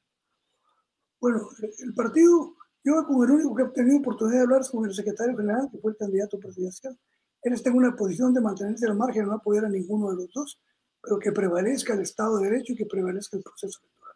Bueno, 1.22 1.48
el 1.80 1.94
partido, 1.94 2.54
yo 2.84 3.06
como 3.08 3.24
el 3.24 3.32
único 3.32 3.56
que 3.56 3.64
he 3.64 3.68
tenido 3.70 4.00
oportunidad 4.00 4.40
de 4.40 4.44
hablar 4.44 4.62
con 4.70 4.86
el 4.86 4.94
secretario 4.94 5.38
general, 5.38 5.70
que 5.72 5.78
fue 5.78 5.92
el 5.92 5.98
candidato 5.98 6.38
presidencial, 6.38 7.00
él 7.44 7.54
está 7.54 7.70
en 7.70 7.78
una 7.78 7.96
posición 7.96 8.34
de 8.34 8.42
mantenerse 8.42 8.86
al 8.88 8.98
margen, 8.98 9.26
no 9.26 9.34
apoyar 9.34 9.66
a 9.66 9.70
ninguno 9.70 10.10
de 10.10 10.18
los 10.18 10.34
dos, 10.34 10.60
pero 11.06 11.20
que 11.20 11.32
prevalezca 11.32 11.94
el 11.94 12.02
Estado 12.02 12.40
de 12.40 12.50
Derecho 12.50 12.74
y 12.74 12.76
que 12.76 12.86
prevalezca 12.88 13.38
el 13.38 13.44
proceso 13.44 13.80
electoral. 13.80 14.16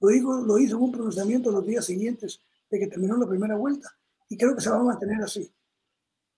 Lo, 0.00 0.08
digo, 0.08 0.34
lo 0.40 0.58
hizo 0.58 0.76
en 0.76 0.82
un 0.82 0.92
pronunciamiento 0.92 1.52
los 1.52 1.66
días 1.66 1.84
siguientes 1.84 2.40
de 2.70 2.78
que 2.78 2.86
terminó 2.86 3.18
la 3.18 3.28
primera 3.28 3.54
vuelta 3.54 3.94
y 4.30 4.36
creo 4.38 4.54
que 4.54 4.62
se 4.62 4.70
va 4.70 4.76
a 4.76 4.82
mantener 4.82 5.22
así. 5.22 5.52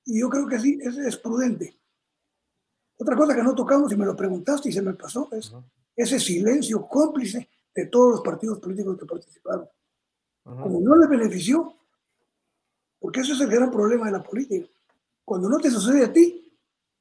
Y 0.04 0.20
yo 0.20 0.28
creo 0.28 0.48
que 0.48 0.59
sí, 0.59 0.80
es, 0.83 0.98
es 0.98 1.16
prudente. 1.16 1.78
Otra 2.98 3.16
cosa 3.16 3.37
que 3.37 3.42
no 3.42 3.54
tocamos 3.54 3.92
y 3.92 3.96
me 3.96 4.04
lo 4.04 4.16
preguntaste 4.16 4.68
y 4.68 4.72
se 4.72 4.83
me 4.83 4.94
pasó 4.94 5.28
es 5.30 5.52
ese 5.94 6.18
silencio 6.18 6.88
cómplice 6.88 7.48
de 7.72 7.87
todos 7.87 8.16
los 8.16 8.20
partidos 8.20 8.59
políticos 8.59 8.98
que 8.98 9.07
participaron. 9.07 9.68
Como 10.42 10.80
no 10.80 10.96
le 10.96 11.07
benefició, 11.07 11.72
porque 12.98 13.20
eso 13.20 13.33
es 13.33 13.40
el 13.40 13.48
gran 13.48 13.70
problema 13.70 14.07
de 14.07 14.12
la 14.12 14.22
política. 14.22 14.66
Cuando 15.24 15.48
no 15.48 15.59
te 15.59 15.70
sucede 15.70 16.04
a 16.04 16.12
ti, 16.12 16.52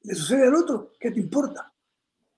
le 0.02 0.14
sucede 0.14 0.46
al 0.46 0.54
otro, 0.54 0.92
¿qué 0.98 1.10
te 1.10 1.20
importa? 1.20 1.73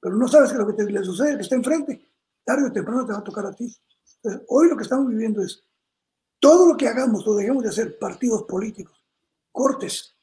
Pero 0.00 0.16
no 0.16 0.28
sabes 0.28 0.52
que 0.52 0.59
lo 0.59 0.66
que 0.66 0.72
te, 0.72 0.85
le 0.85 1.02
sucede 1.04 1.37
que 1.37 1.42
está 1.42 1.56
enfrente, 1.56 2.12
tarde 2.44 2.68
o 2.68 2.72
temprano 2.72 3.06
te 3.06 3.12
va 3.12 3.18
a 3.18 3.24
tocar 3.24 3.46
a 3.46 3.52
ti. 3.52 3.74
Hoy 4.48 4.68
lo 4.68 4.76
que 4.76 4.82
estamos 4.82 5.09
viviendo 5.09 5.42
es 5.42 5.64
todo 6.40 6.68
lo 6.68 6.76
que 6.76 6.88
hagamos 6.88 7.26
o 7.26 7.35
dejemos 7.35 7.62
de 7.62 7.70
hacer 7.70 7.98
partidos 7.98 8.44
políticos, 8.44 9.04
cortes, 9.52 10.16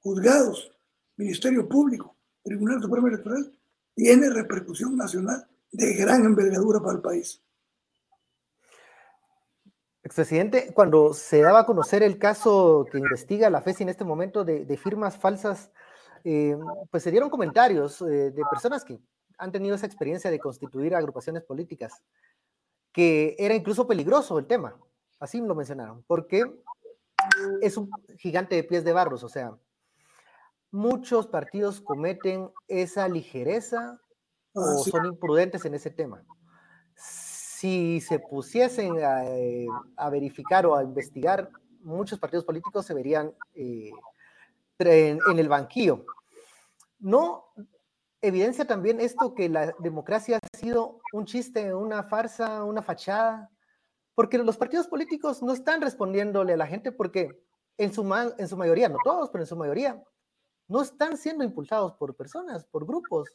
juzgados, 0.00 0.70
Ministerio 1.16 1.68
Público, 1.68 2.16
Tribunal 2.42 2.80
Supremo 2.82 3.08
Electoral, 3.08 3.52
tiene 3.94 4.30
repercusión 4.30 4.96
nacional 4.96 5.46
de 5.70 5.94
gran 5.94 6.24
envergadura 6.24 6.80
para 6.80 6.96
el 6.96 7.02
país. 7.02 7.42
Expresidente, 10.04 10.72
cuando 10.74 11.14
se 11.14 11.40
daba 11.40 11.60
a 11.60 11.66
conocer 11.66 12.02
el 12.02 12.18
caso 12.18 12.86
que 12.90 12.98
investiga 12.98 13.50
la 13.50 13.62
FESI 13.62 13.84
en 13.84 13.88
este 13.88 14.04
momento 14.04 14.44
de, 14.44 14.76
firmas 14.76 15.16
falsas, 15.16 15.70
eh, 16.24 16.56
pues 16.90 17.02
se 17.02 17.10
dieron 17.10 17.30
comentarios 17.30 18.00
eh, 18.02 18.30
de 18.30 18.42
personas 18.50 18.84
que 18.84 18.98
han 19.38 19.52
tenido 19.52 19.74
esa 19.74 19.86
experiencia 19.86 20.30
de 20.30 20.38
constituir 20.38 20.94
agrupaciones 20.94 21.42
políticas, 21.42 22.02
que 22.92 23.34
era 23.38 23.54
incluso 23.54 23.86
peligroso 23.86 24.38
el 24.38 24.46
tema, 24.46 24.76
así 25.18 25.40
lo 25.40 25.54
mencionaron, 25.54 26.04
porque 26.06 26.44
es 27.60 27.76
un 27.76 27.90
gigante 28.18 28.54
de 28.54 28.64
pies 28.64 28.84
de 28.84 28.92
barros, 28.92 29.22
o 29.24 29.28
sea, 29.28 29.56
muchos 30.72 31.26
partidos 31.26 31.80
cometen 31.80 32.50
esa 32.66 33.08
ligereza 33.08 34.00
ah, 34.54 34.60
o 34.60 34.82
son 34.82 35.06
imprudentes 35.06 35.64
en 35.64 35.74
ese 35.74 35.90
tema. 35.90 36.24
Si 36.96 38.00
se 38.00 38.18
pusiesen 38.18 38.96
eh, 38.98 39.66
a, 39.96 40.10
verificar 40.10 40.66
o 40.66 40.74
a 40.74 40.82
investigar, 40.82 41.50
muchos 41.80 42.18
partidos 42.18 42.44
políticos 42.44 42.86
se 42.86 42.94
verían 42.94 43.32
eh, 43.54 43.90
en, 44.86 45.20
el 45.38 45.48
banquillo. 45.48 46.04
No 46.98 47.52
evidencia 48.20 48.66
también 48.66 49.00
esto 49.00 49.34
que 49.34 49.48
la 49.48 49.74
democracia 49.78 50.38
ha 50.40 50.56
sido 50.56 51.00
un 51.12 51.24
chiste, 51.24 51.74
una 51.74 52.04
farsa, 52.04 52.64
una 52.64 52.82
fachada, 52.82 53.50
porque 54.14 54.38
los 54.38 54.56
partidos 54.56 54.86
políticos 54.86 55.42
no 55.42 55.52
están 55.52 55.80
respondiéndole 55.80 56.52
a 56.52 56.56
la 56.56 56.66
gente 56.66 56.92
porque 56.92 57.42
en 57.78 57.92
su, 57.92 58.02
en 58.38 58.48
su 58.48 58.56
mayoría, 58.56 58.88
no 58.88 58.98
todos, 59.02 59.30
pero 59.30 59.42
en 59.42 59.48
su 59.48 59.56
mayoría, 59.56 60.02
no 60.68 60.82
están 60.82 61.16
siendo 61.16 61.44
impulsados 61.44 61.94
por 61.94 62.14
personas, 62.14 62.64
por 62.64 62.86
grupos. 62.86 63.28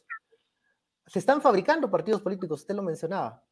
Se 1.06 1.18
están 1.18 1.40
fabricando 1.40 1.90
partidos 1.90 2.22
políticos, 2.22 2.60
usted 2.60 2.74
lo 2.74 2.82
mencionaba. 2.82 3.42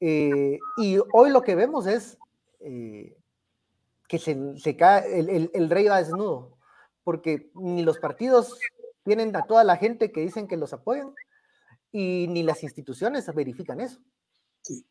Eh, 0.00 0.58
y 0.76 0.98
hoy 1.12 1.30
lo 1.30 1.42
que 1.42 1.54
vemos 1.54 1.86
es 1.86 2.18
eh, 2.60 3.16
que 4.08 4.18
se, 4.18 4.76
cae, 4.76 5.18
el, 5.18 5.70
rey 5.70 5.86
va 5.86 5.98
desnudo, 5.98 6.55
porque 7.06 7.52
ni 7.54 7.84
los 7.84 8.00
partidos 8.00 8.58
tienen 9.04 9.36
a 9.36 9.46
toda 9.46 9.62
la 9.62 9.76
gente 9.76 10.10
que 10.10 10.22
dicen 10.22 10.48
que 10.48 10.56
los 10.56 10.72
apoyan, 10.72 11.14
y 11.92 12.26
ni 12.26 12.42
las 12.42 12.64
instituciones 12.64 13.32
verifican 13.32 13.80
eso. 13.80 14.00
Sí. 14.62 14.84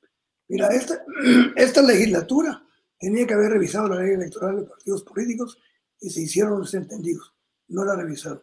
Mira, 0.48 0.70
esta, 0.70 1.04
esta 1.58 1.82
legislatura 1.82 2.66
tenía 2.98 3.28
que 3.28 3.34
haber 3.34 3.52
revisado 3.52 3.90
la 3.90 4.02
ley 4.02 4.14
electoral 4.14 4.62
de 4.62 4.64
partidos 4.64 5.04
políticos 5.04 5.60
y 6.00 6.10
se 6.10 6.22
hicieron 6.22 6.60
los 6.60 6.74
entendidos 6.74 7.36
no 7.68 7.84
la 7.84 7.98
revisaron. 7.98 8.42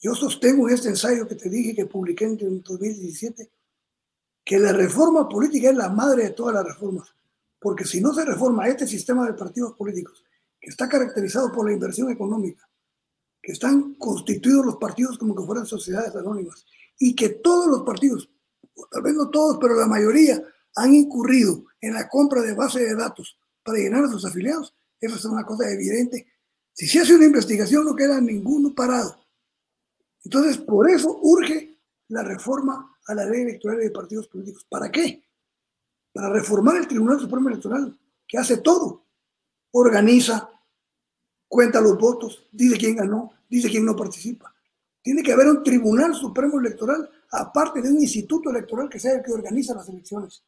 Yo 0.00 0.14
sostengo 0.14 0.68
en 0.68 0.74
este 0.74 0.88
ensayo 0.88 1.26
que 1.26 1.36
te 1.36 1.48
dije 1.48 1.74
que 1.74 1.86
publiqué 1.86 2.26
en 2.26 2.36
2017 2.62 3.50
que 4.44 4.58
la 4.58 4.72
reforma 4.72 5.26
política 5.26 5.70
es 5.70 5.76
la 5.76 5.88
madre 5.88 6.24
de 6.24 6.30
todas 6.30 6.54
las 6.54 6.64
reformas, 6.64 7.08
porque 7.58 7.86
si 7.86 8.02
no 8.02 8.12
se 8.12 8.26
reforma 8.26 8.68
este 8.68 8.86
sistema 8.86 9.26
de 9.26 9.32
partidos 9.32 9.72
políticos, 9.72 10.22
que 10.66 10.70
está 10.70 10.88
caracterizado 10.88 11.52
por 11.52 11.64
la 11.64 11.72
inversión 11.72 12.10
económica, 12.10 12.68
que 13.40 13.52
están 13.52 13.94
constituidos 13.94 14.66
los 14.66 14.78
partidos 14.78 15.16
como 15.16 15.32
que 15.32 15.44
fueran 15.44 15.64
sociedades 15.64 16.16
anónimas, 16.16 16.66
y 16.98 17.14
que 17.14 17.28
todos 17.28 17.68
los 17.68 17.82
partidos, 17.84 18.28
tal 18.90 19.02
vez 19.02 19.14
no 19.14 19.30
todos, 19.30 19.58
pero 19.60 19.76
la 19.76 19.86
mayoría, 19.86 20.42
han 20.74 20.92
incurrido 20.92 21.66
en 21.80 21.94
la 21.94 22.08
compra 22.08 22.42
de 22.42 22.54
base 22.54 22.80
de 22.80 22.96
datos 22.96 23.38
para 23.62 23.78
llenar 23.78 24.06
a 24.06 24.08
sus 24.08 24.24
afiliados, 24.24 24.74
eso 24.98 25.14
es 25.14 25.24
una 25.26 25.44
cosa 25.44 25.70
evidente. 25.70 26.26
Si 26.72 26.88
se 26.88 26.98
hace 26.98 27.14
una 27.14 27.26
investigación 27.26 27.84
no 27.84 27.94
queda 27.94 28.20
ninguno 28.20 28.74
parado. 28.74 29.24
Entonces, 30.24 30.58
por 30.58 30.90
eso 30.90 31.16
urge 31.22 31.78
la 32.08 32.24
reforma 32.24 32.92
a 33.06 33.14
la 33.14 33.24
ley 33.24 33.42
electoral 33.42 33.78
de 33.78 33.90
partidos 33.92 34.26
políticos. 34.26 34.66
¿Para 34.68 34.90
qué? 34.90 35.22
Para 36.12 36.28
reformar 36.28 36.78
el 36.78 36.88
Tribunal 36.88 37.20
Supremo 37.20 37.50
Electoral, 37.50 37.96
que 38.26 38.36
hace 38.36 38.56
todo. 38.56 39.06
Organiza, 39.70 40.50
cuenta 41.48 41.80
los 41.80 41.98
votos, 41.98 42.46
dice 42.52 42.76
quién 42.76 42.96
ganó, 42.96 43.32
dice 43.48 43.68
quién 43.68 43.84
no 43.84 43.96
participa. 43.96 44.54
Tiene 45.02 45.22
que 45.22 45.32
haber 45.32 45.48
un 45.48 45.62
Tribunal 45.62 46.14
Supremo 46.14 46.58
Electoral, 46.58 47.08
aparte 47.30 47.80
de 47.80 47.90
un 47.90 48.00
instituto 48.00 48.50
electoral 48.50 48.88
que 48.88 48.98
sea 48.98 49.14
el 49.14 49.22
que 49.22 49.32
organiza 49.32 49.74
las 49.74 49.88
elecciones. 49.88 50.42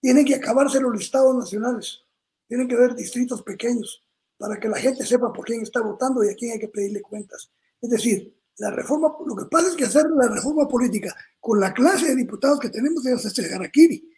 Tienen 0.00 0.24
que 0.24 0.34
acabarse 0.34 0.80
los 0.80 0.96
listados 0.96 1.36
nacionales. 1.36 2.00
Tienen 2.48 2.66
que 2.66 2.74
haber 2.74 2.94
distritos 2.94 3.42
pequeños 3.42 4.02
para 4.38 4.58
que 4.58 4.68
la 4.68 4.78
gente 4.78 5.04
sepa 5.04 5.32
por 5.32 5.44
quién 5.44 5.60
está 5.60 5.82
votando 5.82 6.24
y 6.24 6.30
a 6.30 6.34
quién 6.34 6.52
hay 6.52 6.58
que 6.58 6.68
pedirle 6.68 7.02
cuentas. 7.02 7.50
Es 7.80 7.90
decir, 7.90 8.34
la 8.56 8.70
reforma, 8.70 9.14
lo 9.26 9.36
que 9.36 9.44
pasa 9.44 9.68
es 9.68 9.76
que 9.76 9.84
hacer 9.84 10.06
la 10.10 10.28
reforma 10.28 10.66
política 10.66 11.14
con 11.38 11.60
la 11.60 11.72
clase 11.74 12.06
de 12.06 12.16
diputados 12.16 12.58
que 12.58 12.70
tenemos 12.70 13.04
es 13.04 13.24
este 13.24 13.54
harakiri. 13.54 14.10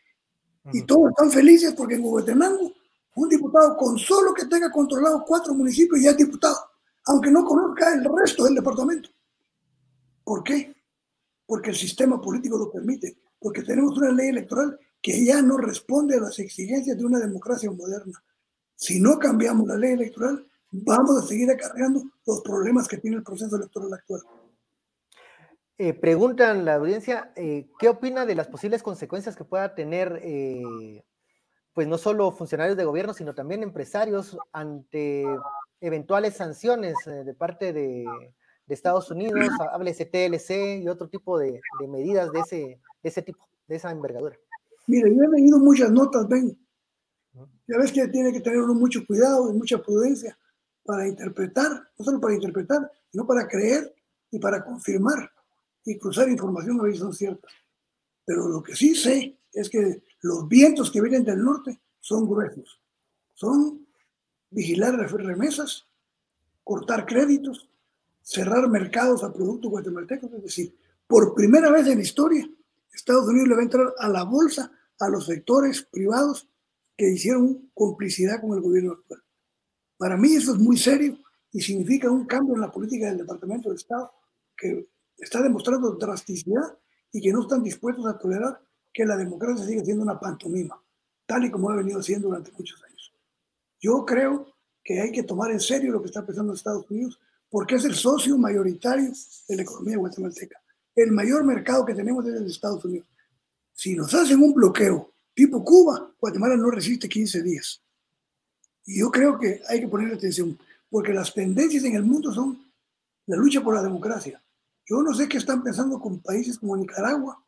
Y 0.72 0.82
todos 0.82 1.10
están 1.10 1.30
felices 1.30 1.74
porque 1.74 1.96
en 1.96 2.04
Huehuetenango 2.04 2.72
un 3.14 3.28
diputado 3.28 3.76
con 3.76 3.98
solo 3.98 4.32
que 4.32 4.46
tenga 4.46 4.70
controlado 4.70 5.24
cuatro 5.26 5.54
municipios 5.54 6.02
ya 6.02 6.10
es 6.10 6.16
diputado, 6.16 6.56
aunque 7.06 7.30
no 7.30 7.44
conozca 7.44 7.92
el 7.92 8.04
resto 8.04 8.44
del 8.44 8.54
departamento. 8.54 9.10
¿Por 10.24 10.42
qué? 10.42 10.74
Porque 11.46 11.70
el 11.70 11.76
sistema 11.76 12.20
político 12.20 12.56
lo 12.56 12.70
permite, 12.70 13.18
porque 13.38 13.62
tenemos 13.62 13.96
una 13.98 14.12
ley 14.12 14.28
electoral 14.28 14.78
que 15.00 15.24
ya 15.24 15.42
no 15.42 15.56
responde 15.56 16.16
a 16.16 16.20
las 16.20 16.38
exigencias 16.38 16.96
de 16.96 17.04
una 17.04 17.18
democracia 17.18 17.70
moderna. 17.70 18.22
Si 18.76 19.00
no 19.00 19.18
cambiamos 19.18 19.66
la 19.66 19.76
ley 19.76 19.92
electoral, 19.92 20.46
vamos 20.70 21.22
a 21.22 21.26
seguir 21.26 21.50
acarreando 21.50 22.02
los 22.26 22.40
problemas 22.40 22.88
que 22.88 22.98
tiene 22.98 23.16
el 23.18 23.22
proceso 23.22 23.56
electoral 23.56 23.92
actual. 23.92 24.22
Eh, 25.78 25.94
preguntan 25.94 26.64
la 26.64 26.74
audiencia, 26.76 27.32
eh, 27.34 27.68
¿qué 27.78 27.88
opina 27.88 28.24
de 28.24 28.36
las 28.36 28.46
posibles 28.46 28.82
consecuencias 28.82 29.34
que 29.34 29.44
pueda 29.44 29.74
tener, 29.74 30.20
eh, 30.22 31.04
pues 31.74 31.88
no 31.88 31.98
solo 31.98 32.32
funcionarios 32.32 32.76
de 32.76 32.84
gobierno, 32.84 33.14
sino 33.14 33.34
también 33.34 33.62
empresarios 33.62 34.36
ante 34.52 35.24
eventuales 35.80 36.36
sanciones 36.36 36.94
de 37.06 37.34
parte 37.34 37.72
de, 37.72 38.04
Estados 38.68 39.10
Unidos, 39.10 39.38
háblese 39.70 40.06
TLC 40.06 40.82
y 40.82 40.88
otro 40.88 41.06
tipo 41.06 41.38
de, 41.38 41.60
medidas 41.90 42.32
de 42.32 42.40
ese, 42.40 42.56
de 43.02 43.08
ese 43.10 43.20
tipo, 43.20 43.46
de 43.68 43.76
esa 43.76 43.90
envergadura? 43.90 44.34
Mire, 44.86 45.14
yo 45.14 45.24
he 45.24 45.28
leído 45.28 45.58
muchas 45.58 45.92
notas, 45.92 46.26
ven. 46.26 46.58
Ya 47.68 47.76
ves 47.76 47.92
que 47.92 48.08
tiene 48.08 48.32
que 48.32 48.40
tener 48.40 48.60
uno 48.60 48.72
mucho 48.72 49.06
cuidado 49.06 49.50
y 49.50 49.52
mucha 49.52 49.76
prudencia 49.82 50.38
para 50.84 51.06
interpretar, 51.06 51.70
no 51.98 52.04
solo 52.04 52.18
para 52.18 52.34
interpretar, 52.34 52.90
sino 53.10 53.26
para 53.26 53.46
creer 53.46 53.94
y 54.30 54.38
para 54.38 54.64
confirmar 54.64 55.30
y 55.84 55.98
cruzar 55.98 56.28
información 56.28 56.80
a 56.80 56.84
veces 56.84 57.00
son 57.00 57.12
ciertas. 57.12 57.52
Pero 58.24 58.48
lo 58.48 58.62
que 58.62 58.74
sí 58.74 58.94
sé 58.94 59.38
es 59.52 59.68
que 59.68 60.02
los 60.22 60.48
vientos 60.48 60.90
que 60.90 61.00
vienen 61.00 61.24
del 61.24 61.42
norte 61.42 61.80
son 62.00 62.28
gruesos. 62.28 62.80
Son 63.34 63.86
vigilar 64.50 64.94
remesas, 64.94 65.86
cortar 66.64 67.06
créditos, 67.06 67.68
cerrar 68.22 68.68
mercados 68.68 69.24
a 69.24 69.32
productos 69.32 69.70
guatemaltecos. 69.70 70.32
Es 70.32 70.42
decir, 70.42 70.76
por 71.06 71.34
primera 71.34 71.70
vez 71.70 71.86
en 71.88 71.96
la 71.96 72.02
historia, 72.02 72.48
Estados 72.92 73.26
Unidos 73.28 73.48
le 73.48 73.54
va 73.54 73.60
a 73.60 73.64
entrar 73.64 73.94
a 73.98 74.08
la 74.08 74.24
bolsa 74.24 74.70
a 75.00 75.08
los 75.08 75.26
sectores 75.26 75.82
privados 75.90 76.48
que 76.96 77.10
hicieron 77.10 77.70
complicidad 77.74 78.40
con 78.40 78.52
el 78.56 78.62
gobierno 78.62 78.92
actual. 78.92 79.22
Para 79.96 80.16
mí 80.16 80.34
eso 80.34 80.52
es 80.52 80.58
muy 80.58 80.76
serio 80.76 81.18
y 81.50 81.60
significa 81.60 82.10
un 82.10 82.26
cambio 82.26 82.54
en 82.54 82.60
la 82.60 82.70
política 82.70 83.06
del 83.06 83.18
Departamento 83.18 83.70
de 83.70 83.76
Estado 83.76 84.12
que 84.56 84.88
está 85.18 85.42
demostrando 85.42 85.92
drasticidad 85.96 86.78
y 87.10 87.20
que 87.20 87.32
no 87.32 87.42
están 87.42 87.62
dispuestos 87.62 88.06
a 88.06 88.18
tolerar 88.18 88.60
que 88.92 89.04
la 89.04 89.16
democracia 89.16 89.64
siga 89.64 89.84
siendo 89.84 90.02
una 90.02 90.20
pantomima, 90.20 90.80
tal 91.26 91.44
y 91.44 91.50
como 91.50 91.70
ha 91.70 91.76
venido 91.76 92.02
siendo 92.02 92.28
durante 92.28 92.52
muchos 92.52 92.82
años. 92.84 93.12
Yo 93.80 94.04
creo 94.04 94.54
que 94.84 95.00
hay 95.00 95.12
que 95.12 95.22
tomar 95.22 95.50
en 95.50 95.60
serio 95.60 95.92
lo 95.92 96.00
que 96.00 96.08
está 96.08 96.24
pensando 96.24 96.52
Estados 96.52 96.90
Unidos 96.90 97.18
porque 97.52 97.74
es 97.74 97.84
el 97.84 97.94
socio 97.94 98.38
mayoritario 98.38 99.12
de 99.48 99.56
la 99.56 99.62
economía 99.62 99.98
guatemalteca. 99.98 100.58
El 100.94 101.12
mayor 101.12 101.44
mercado 101.44 101.84
que 101.84 101.94
tenemos 101.94 102.26
es 102.26 102.34
el 102.34 102.44
de 102.44 102.50
Estados 102.50 102.84
Unidos. 102.84 103.06
Si 103.74 103.94
nos 103.94 104.14
hacen 104.14 104.42
un 104.42 104.54
bloqueo 104.54 105.12
tipo 105.34 105.64
Cuba, 105.64 106.14
Guatemala 106.18 106.56
no 106.56 106.70
resiste 106.70 107.08
15 107.08 107.42
días. 107.42 107.82
Y 108.86 109.00
yo 109.00 109.10
creo 109.10 109.38
que 109.38 109.60
hay 109.68 109.80
que 109.80 109.88
poner 109.88 110.12
atención, 110.14 110.58
porque 110.88 111.12
las 111.12 111.32
tendencias 111.34 111.84
en 111.84 111.94
el 111.94 112.04
mundo 112.04 112.32
son 112.32 112.58
la 113.26 113.36
lucha 113.36 113.62
por 113.62 113.74
la 113.74 113.82
democracia. 113.82 114.42
Yo 114.86 115.02
no 115.02 115.14
sé 115.14 115.28
qué 115.28 115.38
están 115.38 115.62
pensando 115.62 116.00
con 116.00 116.20
países 116.20 116.58
como 116.58 116.76
Nicaragua, 116.76 117.41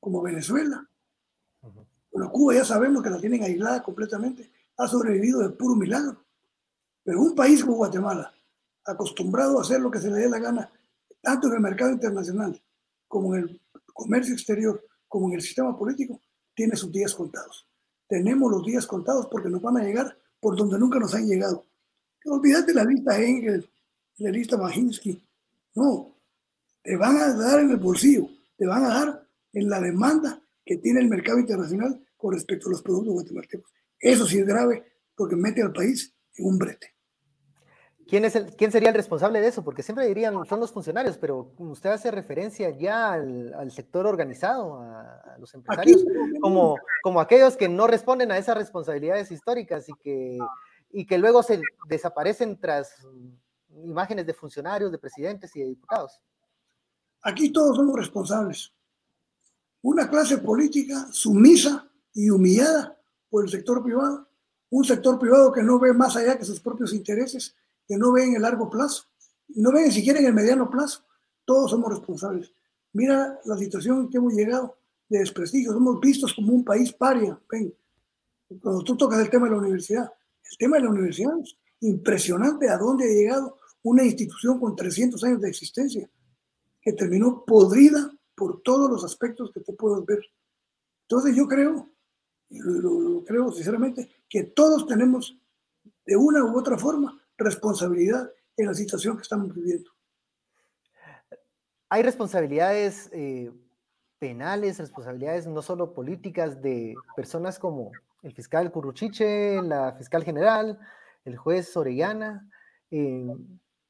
como 0.00 0.22
Venezuela. 0.22 0.88
Bueno, 2.10 2.30
Cuba 2.30 2.54
ya 2.54 2.64
sabemos 2.64 3.02
que 3.02 3.10
la 3.10 3.20
tienen 3.20 3.42
aislada 3.42 3.82
completamente, 3.82 4.50
ha 4.76 4.86
sobrevivido 4.88 5.40
de 5.40 5.50
puro 5.50 5.74
milagro. 5.74 6.24
Pero 7.04 7.20
un 7.20 7.34
país 7.34 7.62
como 7.62 7.76
Guatemala, 7.76 8.32
acostumbrado 8.84 9.58
a 9.58 9.62
hacer 9.62 9.80
lo 9.80 9.90
que 9.90 9.98
se 9.98 10.10
le 10.10 10.18
dé 10.18 10.28
la 10.28 10.38
gana, 10.38 10.70
tanto 11.20 11.48
en 11.48 11.54
el 11.54 11.60
mercado 11.60 11.90
internacional 11.90 12.60
como 13.08 13.34
en 13.34 13.42
el 13.42 13.60
comercio 13.92 14.34
exterior, 14.34 14.84
como 15.08 15.28
en 15.28 15.34
el 15.34 15.42
sistema 15.42 15.76
político, 15.76 16.20
tiene 16.54 16.76
sus 16.76 16.90
días 16.90 17.14
contados. 17.14 17.68
Tenemos 18.08 18.50
los 18.50 18.64
días 18.64 18.86
contados 18.86 19.26
porque 19.26 19.48
nos 19.48 19.60
van 19.60 19.76
a 19.76 19.82
llegar 19.82 20.16
por 20.40 20.56
donde 20.56 20.78
nunca 20.78 20.98
nos 20.98 21.14
han 21.14 21.26
llegado. 21.26 21.64
Olvídate 22.24 22.74
la 22.74 22.84
lista 22.84 23.20
Engel, 23.20 23.68
la 24.18 24.30
lista 24.30 24.56
Mahinsky. 24.56 25.22
No, 25.74 26.14
te 26.82 26.96
van 26.96 27.16
a 27.16 27.34
dar 27.34 27.60
en 27.60 27.70
el 27.70 27.76
bolsillo, 27.76 28.28
te 28.56 28.66
van 28.66 28.84
a 28.84 28.88
dar 28.88 29.25
en 29.56 29.70
la 29.70 29.80
demanda 29.80 30.42
que 30.64 30.76
tiene 30.76 31.00
el 31.00 31.08
mercado 31.08 31.38
internacional 31.38 32.04
con 32.16 32.34
respecto 32.34 32.68
a 32.68 32.72
los 32.72 32.82
productos 32.82 33.14
guatemaltecos. 33.14 33.72
Eso 33.98 34.26
sí 34.26 34.38
es 34.38 34.46
grave 34.46 34.84
porque 35.14 35.34
mete 35.34 35.62
al 35.62 35.72
país 35.72 36.14
en 36.34 36.46
un 36.46 36.58
brete. 36.58 36.94
¿Quién, 38.06 38.26
es 38.26 38.36
el, 38.36 38.54
¿Quién 38.54 38.70
sería 38.70 38.90
el 38.90 38.94
responsable 38.94 39.40
de 39.40 39.48
eso? 39.48 39.64
Porque 39.64 39.82
siempre 39.82 40.06
dirían, 40.06 40.44
son 40.44 40.60
los 40.60 40.72
funcionarios, 40.72 41.16
pero 41.16 41.54
usted 41.58 41.90
hace 41.90 42.10
referencia 42.10 42.70
ya 42.70 43.14
al, 43.14 43.70
sector 43.72 44.06
organizado, 44.06 44.80
a, 44.80 45.36
los 45.40 45.52
empresarios, 45.54 46.04
como, 46.40 46.76
como 47.02 47.20
aquellos 47.20 47.56
que 47.56 47.68
no 47.68 47.86
responden 47.86 48.30
a 48.30 48.38
esas 48.38 48.58
responsabilidades 48.58 49.32
históricas 49.32 49.88
y 49.88 49.94
que, 49.94 50.38
y 50.90 51.06
que 51.06 51.18
luego 51.18 51.42
se 51.42 51.60
desaparecen 51.88 52.60
tras 52.60 52.94
imágenes 53.84 54.26
de 54.26 54.34
funcionarios, 54.34 54.92
de 54.92 54.98
presidentes 54.98 55.56
y 55.56 55.60
de 55.60 55.66
diputados. 55.66 56.20
Aquí 57.22 57.50
todos 57.50 57.74
somos 57.74 57.96
responsables. 57.96 58.76
Una 59.86 60.10
clase 60.10 60.38
política 60.38 61.06
sumisa 61.12 61.88
y 62.12 62.28
humillada 62.28 62.98
por 63.30 63.44
el 63.44 63.50
sector 63.50 63.84
privado, 63.84 64.26
un 64.68 64.84
sector 64.84 65.16
privado 65.16 65.52
que 65.52 65.62
no 65.62 65.78
ve 65.78 65.92
más 65.92 66.16
allá 66.16 66.36
que 66.36 66.44
sus 66.44 66.58
propios 66.58 66.92
intereses 66.92 67.54
que 67.86 67.96
no 67.96 68.10
ven 68.10 68.30
en 68.30 68.34
el 68.34 68.42
largo 68.42 68.68
plazo, 68.68 69.04
no 69.50 69.70
ven 69.70 69.84
ni 69.84 69.92
siquiera 69.92 70.18
en 70.18 70.26
el 70.26 70.34
mediano 70.34 70.68
plazo. 70.68 71.04
Todos 71.44 71.70
somos 71.70 71.88
responsables. 71.88 72.52
Mira 72.94 73.38
la 73.44 73.56
situación 73.56 74.10
que 74.10 74.16
hemos 74.16 74.34
llegado 74.34 74.76
de 75.08 75.20
desprestigio. 75.20 75.72
Somos 75.72 76.00
vistos 76.00 76.34
como 76.34 76.52
un 76.52 76.64
país 76.64 76.92
paria. 76.92 77.40
Ven, 77.48 77.72
cuando 78.60 78.82
tú 78.82 78.96
tocas 78.96 79.20
el 79.20 79.30
tema 79.30 79.46
de 79.46 79.52
la 79.52 79.58
universidad, 79.58 80.12
el 80.50 80.58
tema 80.58 80.78
de 80.78 80.82
la 80.82 80.90
universidad 80.90 81.38
es 81.38 81.56
impresionante 81.78 82.68
a 82.68 82.76
dónde 82.76 83.04
ha 83.04 83.14
llegado 83.14 83.56
una 83.84 84.02
institución 84.02 84.58
con 84.58 84.74
300 84.74 85.22
años 85.22 85.40
de 85.40 85.48
existencia, 85.48 86.10
que 86.82 86.92
terminó 86.92 87.44
podrida 87.44 88.15
por 88.36 88.62
todos 88.62 88.90
los 88.90 89.04
aspectos 89.04 89.50
que 89.52 89.60
te 89.60 89.72
puedes 89.72 90.04
ver. 90.04 90.20
Entonces 91.08 91.34
yo 91.34 91.48
creo, 91.48 91.88
lo 92.50 93.24
creo 93.24 93.50
sinceramente, 93.50 94.08
que 94.28 94.44
todos 94.44 94.86
tenemos 94.86 95.38
de 96.04 96.16
una 96.16 96.44
u 96.44 96.58
otra 96.58 96.76
forma 96.78 97.20
responsabilidad 97.38 98.30
en 98.56 98.66
la 98.66 98.74
situación 98.74 99.16
que 99.16 99.22
estamos 99.22 99.54
viviendo. 99.54 99.90
Hay 101.88 102.02
responsabilidades 102.02 103.08
eh, 103.12 103.52
penales, 104.18 104.78
responsabilidades 104.78 105.46
no 105.46 105.62
solo 105.62 105.94
políticas 105.94 106.60
de 106.60 106.94
personas 107.14 107.58
como 107.58 107.92
el 108.22 108.32
fiscal 108.32 108.72
Curruchiche, 108.72 109.62
la 109.62 109.92
fiscal 109.92 110.24
general, 110.24 110.78
el 111.24 111.36
juez 111.36 111.76
Orellana. 111.76 112.48
Eh, 112.90 113.26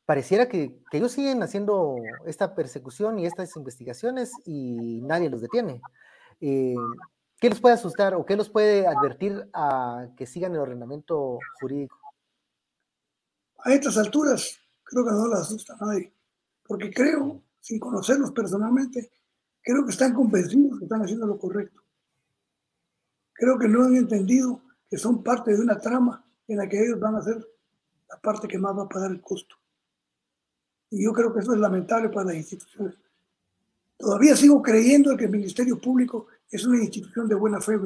pareciera 0.07 0.49
que, 0.49 0.81
ellos 0.93 1.13
siguen 1.13 1.43
haciendo 1.43 1.97
esta 2.25 2.55
persecución 2.55 3.19
y 3.19 3.27
estas 3.27 3.55
investigaciones 3.57 4.33
y 4.47 5.01
nadie 5.03 5.29
los 5.29 5.43
detiene. 5.43 5.83
Eh, 6.41 6.77
¿Qué 7.39 7.51
los 7.51 7.61
puede 7.61 7.75
asustar 7.75 8.15
o 8.15 8.25
qué 8.25 8.37
los 8.37 8.49
puede 8.49 8.87
advertir 8.87 9.47
a 9.53 10.09
que 10.17 10.27
sigan 10.27 10.53
el 10.53 10.61
ordenamiento 10.61 11.39
jurídico? 11.61 11.99
A 13.59 13.75
estas 13.75 13.99
alturas 13.99 14.59
creo 14.85 15.05
que 15.05 15.11
no 15.11 15.29
les 15.29 15.41
asusta 15.41 15.75
a 15.75 15.85
nadie, 15.85 16.13
porque 16.67 16.91
creo, 16.91 17.43
sin 17.61 17.79
conocerlos 17.79 18.31
personalmente, 18.31 19.11
creo 19.61 19.85
que 19.85 19.91
están 19.91 20.15
convencidos 20.15 20.79
que 20.79 20.85
están 20.85 21.03
haciendo 21.03 21.27
lo 21.27 21.39
correcto. 21.39 21.83
Creo 23.33 23.59
que 23.59 23.69
no 23.69 23.85
han 23.85 23.97
entendido 23.97 24.63
que 24.89 24.97
son 24.97 25.23
parte 25.23 25.53
de 25.53 25.61
una 25.61 25.79
trama 25.79 26.25
en 26.49 26.59
la 26.59 26.69
que 26.69 26.81
ellos 26.81 27.01
van 27.01 27.17
a 27.17 27.23
ser 27.23 27.37
la 28.09 28.19
parte 28.21 28.49
que 28.49 28.57
más 28.57 28.75
va 28.79 28.85
a 28.85 28.89
pagar 28.89 29.11
el 29.11 29.21
costo. 29.21 29.57
Y 30.91 31.05
yo 31.05 31.12
creo 31.12 31.32
que 31.32 31.41
eso 31.41 31.53
es 31.53 31.59
lamentable 31.59 32.09
para 32.09 32.26
las 32.26 32.37
instituciones. 32.37 32.95
Todavía 33.97 34.37
sigo 34.37 34.62
creyendo 34.62 35.16
que 35.16 35.24
el 35.24 35.30
Ministerio 35.30 35.78
Público 35.78 36.26
es 36.51 36.64
una 36.66 36.82
institución 36.82 37.28
de 37.28 37.34
buena 37.34 37.61
fe, 37.61 37.78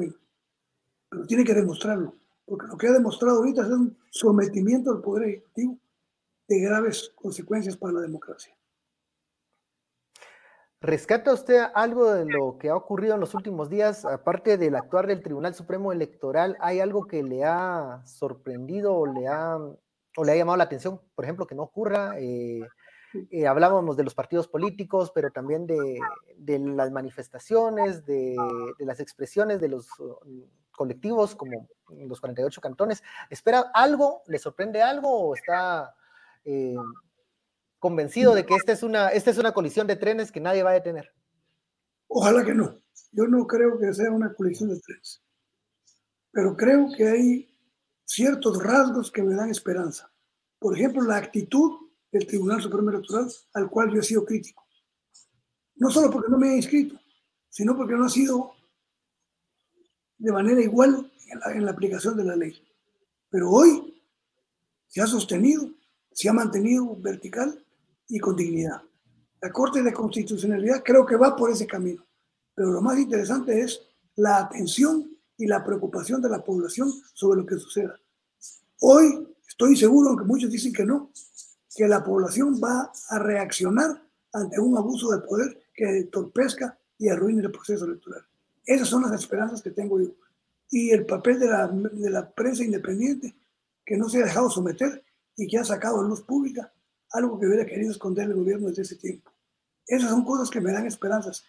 pero 1.09 1.25
tiene 1.25 1.43
que 1.43 1.53
demostrarlo, 1.53 2.15
porque 2.45 2.67
lo 2.67 2.77
que 2.77 2.87
ha 2.87 2.91
demostrado 2.91 3.37
ahorita 3.37 3.63
es 3.63 3.69
un 3.69 3.97
sometimiento 4.09 4.91
al 4.91 5.01
Poder 5.01 5.29
Ejecutivo 5.29 5.77
de 6.47 6.59
graves 6.59 7.11
consecuencias 7.15 7.77
para 7.77 7.93
la 7.93 8.01
democracia. 8.01 8.53
¿Rescata 10.81 11.31
usted 11.31 11.61
algo 11.75 12.11
de 12.11 12.25
lo 12.25 12.57
que 12.57 12.69
ha 12.69 12.75
ocurrido 12.75 13.13
en 13.13 13.19
los 13.19 13.35
últimos 13.35 13.69
días? 13.69 14.03
Aparte 14.03 14.57
del 14.57 14.75
actuar 14.75 15.05
del 15.05 15.21
Tribunal 15.21 15.53
Supremo 15.53 15.91
Electoral, 15.91 16.57
¿hay 16.59 16.79
algo 16.79 17.05
que 17.05 17.21
le 17.21 17.45
ha 17.45 18.01
sorprendido 18.03 18.95
o 18.95 19.05
le 19.05 19.27
ha, 19.27 19.57
o 19.57 20.23
le 20.25 20.31
ha 20.31 20.35
llamado 20.35 20.57
la 20.57 20.63
atención, 20.63 20.99
por 21.13 21.23
ejemplo, 21.23 21.45
que 21.45 21.53
no 21.53 21.63
ocurra? 21.63 22.15
Eh, 22.19 22.67
eh, 23.29 23.47
hablábamos 23.47 23.97
de 23.97 24.03
los 24.03 24.15
partidos 24.15 24.47
políticos, 24.47 25.11
pero 25.13 25.31
también 25.31 25.67
de, 25.67 25.99
las 26.59 26.91
manifestaciones, 26.91 28.05
de, 28.05 28.35
las 28.79 28.99
expresiones 28.99 29.59
de 29.59 29.69
los 29.69 29.87
colectivos, 30.71 31.35
como 31.35 31.67
los 31.89 32.19
48 32.19 32.61
cantones. 32.61 33.03
¿Espera 33.29 33.71
algo? 33.73 34.23
¿Le 34.27 34.39
sorprende 34.39 34.81
algo 34.81 35.09
o 35.09 35.35
está 35.35 35.95
eh, 36.45 36.75
convencido 37.79 38.33
de 38.33 38.45
que 38.45 38.55
esta 38.55 38.71
es, 38.71 38.83
una, 38.83 39.09
esta 39.09 39.31
es 39.31 39.37
una 39.37 39.53
colisión 39.53 39.87
de 39.87 39.95
trenes 39.95 40.31
que 40.31 40.39
nadie 40.39 40.63
va 40.63 40.71
a 40.71 40.73
detener? 40.73 41.13
Ojalá 42.07 42.43
que 42.43 42.53
no. 42.53 42.79
Yo 43.11 43.27
no 43.27 43.45
creo 43.45 43.77
que 43.77 43.93
sea 43.93 44.11
una 44.11 44.33
colisión 44.33 44.69
de 44.69 44.79
trenes. 44.79 45.21
Pero 46.31 46.55
creo 46.55 46.87
que 46.95 47.07
hay 47.07 47.59
ciertos 48.05 48.63
rasgos 48.63 49.11
que 49.11 49.21
me 49.21 49.35
dan 49.35 49.49
esperanza. 49.49 50.11
Por 50.59 50.75
ejemplo, 50.77 51.01
la 51.03 51.17
actitud 51.17 51.90
del 52.11 52.27
Tribunal 52.27 52.61
Supremo 52.61 52.89
Electoral, 52.89 53.31
al 53.53 53.69
cual 53.69 53.91
yo 53.91 53.99
he 53.99 54.03
sido 54.03 54.25
crítico. 54.25 54.65
No 55.75 55.89
solo 55.89 56.11
porque 56.11 56.29
no 56.29 56.37
me 56.37 56.53
he 56.53 56.57
inscrito, 56.57 56.99
sino 57.49 57.75
porque 57.75 57.95
no 57.95 58.05
ha 58.05 58.09
sido 58.09 58.53
de 60.17 60.31
manera 60.31 60.61
igual 60.61 61.11
en 61.53 61.65
la, 61.65 61.71
aplicación 61.71 62.15
de 62.17 62.23
la 62.23 62.35
ley. 62.35 62.55
Pero 63.29 63.49
hoy 63.49 64.01
se 64.87 65.01
ha 65.01 65.07
sostenido, 65.07 65.69
se 66.11 66.29
ha 66.29 66.33
mantenido 66.33 66.95
vertical 66.97 67.65
y 68.07 68.19
con 68.19 68.35
dignidad. 68.35 68.81
La 69.41 69.51
Corte 69.51 69.81
de 69.81 69.93
Constitucionalidad 69.93 70.83
creo 70.83 71.05
que 71.05 71.15
va 71.15 71.35
por 71.35 71.49
ese 71.49 71.65
camino. 71.65 72.05
Pero 72.53 72.71
lo 72.71 72.81
más 72.81 72.99
interesante 72.99 73.59
es 73.61 73.81
la 74.15 74.37
atención 74.37 75.09
y 75.37 75.47
la 75.47 75.63
preocupación 75.63 76.21
de 76.21 76.29
la 76.29 76.43
población 76.43 76.91
sobre 77.13 77.41
lo 77.41 77.47
que 77.47 77.57
suceda. 77.57 77.99
Hoy 78.81 79.27
estoy 79.47 79.75
seguro, 79.75 80.09
aunque 80.09 80.25
muchos 80.25 80.51
dicen 80.51 80.73
que 80.73 80.85
no, 80.85 81.11
que 81.75 81.87
la 81.87 82.03
población 82.03 82.59
va 82.61 82.91
a 83.09 83.19
reaccionar 83.19 84.01
ante 84.33 84.59
un 84.59 84.77
abuso 84.77 85.11
de 85.11 85.19
poder 85.19 85.57
que 85.73 86.09
torpezca 86.11 86.77
y 86.97 87.09
arruine 87.09 87.41
el 87.41 87.51
proceso 87.51 87.85
electoral. 87.85 88.23
Esas 88.65 88.87
son 88.87 89.03
las 89.03 89.13
esperanzas 89.19 89.61
que 89.61 89.71
tengo 89.71 89.99
yo. 89.99 90.09
Y 90.69 90.91
el 90.91 91.05
papel 91.05 91.39
de 91.39 91.47
la, 91.47 91.67
de 91.67 92.09
la 92.09 92.29
prensa 92.29 92.63
independiente, 92.63 93.35
que 93.85 93.97
no 93.97 94.07
se 94.07 94.21
ha 94.21 94.25
dejado 94.25 94.49
someter 94.49 95.03
y 95.35 95.47
que 95.47 95.57
ha 95.57 95.65
sacado 95.65 95.99
a 95.99 96.03
luz 96.03 96.21
pública 96.21 96.71
algo 97.11 97.39
que 97.39 97.47
hubiera 97.47 97.65
querido 97.65 97.91
esconder 97.91 98.27
el 98.27 98.35
gobierno 98.35 98.67
desde 98.67 98.83
ese 98.83 98.95
tiempo. 98.95 99.31
Esas 99.85 100.09
son 100.09 100.23
cosas 100.23 100.49
que 100.49 100.61
me 100.61 100.71
dan 100.71 100.85
esperanzas. 100.85 101.43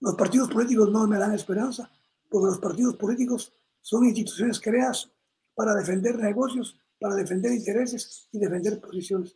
Los 0.00 0.14
partidos 0.14 0.48
políticos 0.48 0.90
no 0.90 1.06
me 1.06 1.18
dan 1.18 1.34
esperanza, 1.34 1.90
porque 2.30 2.46
los 2.46 2.58
partidos 2.58 2.96
políticos 2.96 3.52
son 3.82 4.06
instituciones 4.06 4.60
creadas 4.60 5.10
para 5.54 5.74
defender 5.74 6.16
negocios 6.16 6.78
para 7.00 7.14
defender 7.14 7.52
intereses 7.52 8.28
y 8.30 8.38
defender 8.38 8.78
posiciones. 8.80 9.34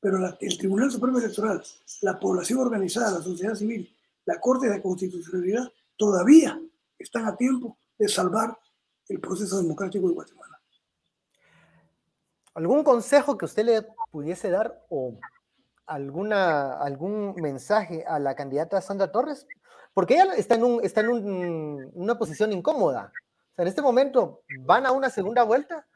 Pero 0.00 0.18
el 0.40 0.58
Tribunal 0.58 0.90
Supremo 0.90 1.18
Electoral, 1.18 1.62
la 2.00 2.18
población 2.18 2.60
organizada, 2.60 3.18
la 3.18 3.22
sociedad 3.22 3.54
civil, 3.54 3.94
la 4.24 4.40
Corte 4.40 4.68
de 4.68 4.80
Constitucionalidad, 4.80 5.70
todavía 5.96 6.58
están 6.98 7.26
a 7.26 7.36
tiempo 7.36 7.76
de 7.98 8.08
salvar 8.08 8.56
el 9.08 9.20
proceso 9.20 9.60
democrático 9.60 10.08
de 10.08 10.14
Guatemala. 10.14 10.60
¿Algún 12.54 12.82
consejo 12.84 13.36
que 13.36 13.44
usted 13.44 13.64
le 13.64 13.86
pudiese 14.10 14.50
dar 14.50 14.84
o 14.88 15.18
alguna, 15.86 16.74
algún 16.80 17.34
mensaje 17.36 18.04
a 18.06 18.18
la 18.18 18.34
candidata 18.34 18.80
Sandra 18.80 19.12
Torres? 19.12 19.46
Porque 19.92 20.14
ella 20.14 20.34
está 20.34 20.54
en, 20.54 20.64
un, 20.64 20.84
está 20.84 21.00
en 21.00 21.90
una 21.94 22.18
posición 22.18 22.52
incómoda. 22.52 23.12
O 23.52 23.54
sea, 23.56 23.62
en 23.64 23.68
este 23.68 23.82
momento 23.82 24.42
van 24.60 24.86
a 24.86 24.92
una 24.92 25.10
segunda 25.10 25.42
vuelta 25.42 25.86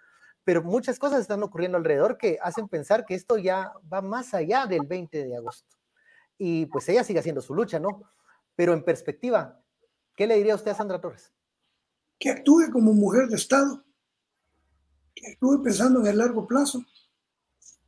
pero 0.44 0.62
muchas 0.62 0.98
cosas 0.98 1.22
están 1.22 1.42
ocurriendo 1.42 1.78
alrededor 1.78 2.18
que 2.18 2.38
hacen 2.42 2.68
pensar 2.68 3.06
que 3.06 3.14
esto 3.14 3.38
ya 3.38 3.72
va 3.92 4.02
más 4.02 4.34
allá 4.34 4.66
del 4.66 4.86
20 4.86 5.26
de 5.26 5.36
agosto. 5.36 5.76
Y 6.36 6.66
pues 6.66 6.88
ella 6.88 7.02
sigue 7.02 7.18
haciendo 7.18 7.40
su 7.40 7.54
lucha, 7.54 7.80
¿no? 7.80 8.02
Pero 8.54 8.74
en 8.74 8.84
perspectiva, 8.84 9.60
¿qué 10.14 10.26
le 10.26 10.36
diría 10.36 10.54
usted 10.54 10.72
a 10.72 10.74
Sandra 10.74 11.00
Torres? 11.00 11.32
Que 12.18 12.30
actúe 12.30 12.70
como 12.72 12.92
mujer 12.92 13.28
de 13.28 13.36
Estado, 13.36 13.82
que 15.14 15.32
actúe 15.32 15.62
pensando 15.62 16.00
en 16.00 16.06
el 16.06 16.18
largo 16.18 16.46
plazo, 16.46 16.84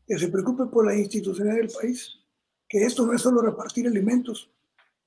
que 0.06 0.18
se 0.18 0.28
preocupe 0.28 0.66
por 0.66 0.86
la 0.86 0.94
institucionalidad 0.94 1.62
del 1.62 1.74
país, 1.74 2.20
que 2.68 2.84
esto 2.84 3.04
no 3.04 3.12
es 3.12 3.20
solo 3.20 3.42
repartir 3.42 3.86
alimentos, 3.86 4.50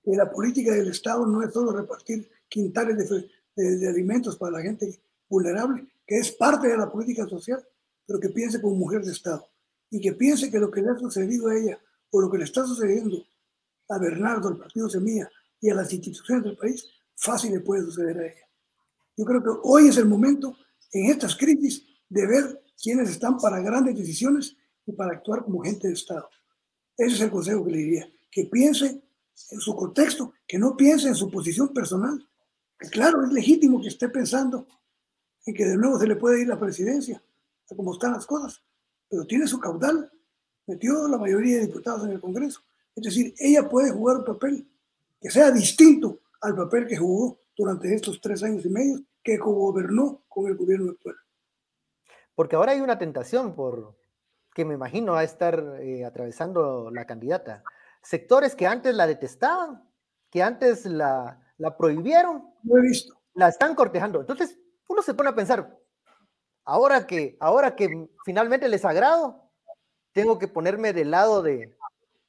que 0.03 0.15
la 0.15 0.31
política 0.31 0.73
del 0.73 0.89
Estado 0.89 1.25
no 1.25 1.41
es 1.41 1.51
solo 1.51 1.71
repartir 1.71 2.29
quintales 2.47 3.09
de, 3.09 3.29
de 3.55 3.89
alimentos 3.89 4.37
para 4.37 4.57
la 4.57 4.61
gente 4.61 5.01
vulnerable, 5.27 5.87
que 6.09 6.17
es 6.17 6.31
parte 6.31 6.67
de 6.67 6.75
la 6.75 6.91
política 6.91 7.27
social, 7.27 7.63
pero 8.03 8.19
que 8.19 8.29
piense 8.29 8.59
como 8.59 8.73
mujer 8.73 9.05
de 9.05 9.11
Estado 9.11 9.47
y 9.91 10.01
que 10.01 10.13
piense 10.13 10.49
que 10.49 10.57
lo 10.57 10.71
que 10.71 10.81
le 10.81 10.89
ha 10.89 10.97
sucedido 10.97 11.49
a 11.49 11.55
ella 11.55 11.79
o 12.09 12.19
lo 12.19 12.31
que 12.31 12.39
le 12.39 12.45
está 12.45 12.65
sucediendo 12.65 13.23
a 13.89 13.99
Bernardo, 13.99 14.47
al 14.47 14.57
Partido 14.57 14.89
Semilla 14.89 15.29
y 15.61 15.69
a 15.69 15.75
las 15.75 15.93
instituciones 15.93 16.43
del 16.45 16.57
país, 16.57 16.83
fácil 17.15 17.51
le 17.51 17.59
puede 17.59 17.83
suceder 17.83 18.17
a 18.17 18.25
ella. 18.25 18.49
Yo 19.15 19.23
creo 19.23 19.43
que 19.43 19.49
hoy 19.61 19.89
es 19.89 19.97
el 19.97 20.07
momento, 20.07 20.57
en 20.93 21.11
estas 21.11 21.35
crisis, 21.35 21.85
de 22.09 22.25
ver 22.25 22.63
quiénes 22.81 23.11
están 23.11 23.37
para 23.37 23.61
grandes 23.61 23.95
decisiones 23.95 24.57
y 24.87 24.93
para 24.93 25.13
actuar 25.13 25.43
como 25.43 25.61
gente 25.61 25.89
de 25.89 25.93
Estado. 25.93 26.27
Ese 26.97 27.17
es 27.17 27.21
el 27.21 27.29
consejo 27.29 27.63
que 27.65 27.71
le 27.71 27.77
diría, 27.77 28.11
que 28.31 28.45
piense 28.45 28.99
en 29.51 29.59
su 29.59 29.75
contexto, 29.75 30.33
que 30.47 30.57
no 30.57 30.75
piense 30.75 31.07
en 31.07 31.15
su 31.15 31.29
posición 31.29 31.71
personal. 31.71 32.27
Claro, 32.89 33.23
es 33.23 33.31
legítimo 33.31 33.79
que 33.79 33.89
esté 33.89 34.09
pensando 34.09 34.65
y 35.45 35.53
que 35.53 35.65
de 35.65 35.77
nuevo 35.77 35.99
se 35.99 36.07
le 36.07 36.15
puede 36.15 36.41
ir 36.41 36.47
la 36.47 36.59
presidencia, 36.59 37.21
a 37.71 37.75
como 37.75 37.93
están 37.93 38.13
las 38.13 38.25
cosas, 38.25 38.61
pero 39.09 39.25
tiene 39.25 39.47
su 39.47 39.59
caudal, 39.59 40.11
metió 40.67 41.07
la 41.07 41.17
mayoría 41.17 41.57
de 41.57 41.67
diputados 41.67 42.05
en 42.05 42.11
el 42.11 42.21
Congreso. 42.21 42.61
Es 42.95 43.03
decir, 43.03 43.33
ella 43.39 43.67
puede 43.67 43.91
jugar 43.91 44.17
un 44.17 44.25
papel 44.25 44.67
que 45.19 45.29
sea 45.29 45.51
distinto 45.51 46.19
al 46.41 46.55
papel 46.55 46.87
que 46.87 46.97
jugó 46.97 47.39
durante 47.57 47.93
estos 47.93 48.21
tres 48.21 48.43
años 48.43 48.65
y 48.65 48.69
medio 48.69 48.99
que 49.23 49.37
gobernó 49.37 50.23
con 50.27 50.47
el 50.47 50.55
gobierno 50.55 50.91
actual. 50.91 51.15
Porque 52.35 52.55
ahora 52.55 52.71
hay 52.71 52.81
una 52.81 52.97
tentación 52.97 53.53
por 53.53 53.97
que 54.53 54.65
me 54.65 54.73
imagino 54.73 55.13
va 55.13 55.19
a 55.19 55.23
estar 55.23 55.77
eh, 55.81 56.05
atravesando 56.05 56.89
la 56.91 57.05
candidata. 57.05 57.63
Sectores 58.01 58.55
que 58.55 58.67
antes 58.67 58.95
la 58.95 59.07
detestaban, 59.07 59.83
que 60.29 60.41
antes 60.41 60.85
la, 60.85 61.39
la 61.57 61.77
prohibieron. 61.77 62.43
Lo 62.63 62.77
he 62.77 62.81
visto. 62.81 63.19
La 63.35 63.49
están 63.49 63.75
cortejando. 63.75 64.19
Entonces, 64.21 64.57
uno 64.89 65.03
se 65.03 65.13
pone 65.13 65.29
a 65.29 65.35
pensar, 65.35 65.79
ahora 66.65 67.07
que, 67.07 67.37
ahora 67.39 67.75
que 67.75 68.09
finalmente 68.25 68.67
les 68.67 68.83
agrado, 68.83 69.49
tengo 70.11 70.39
que 70.39 70.47
ponerme 70.47 70.93
del 70.93 71.11
lado 71.11 71.43
de, 71.43 71.77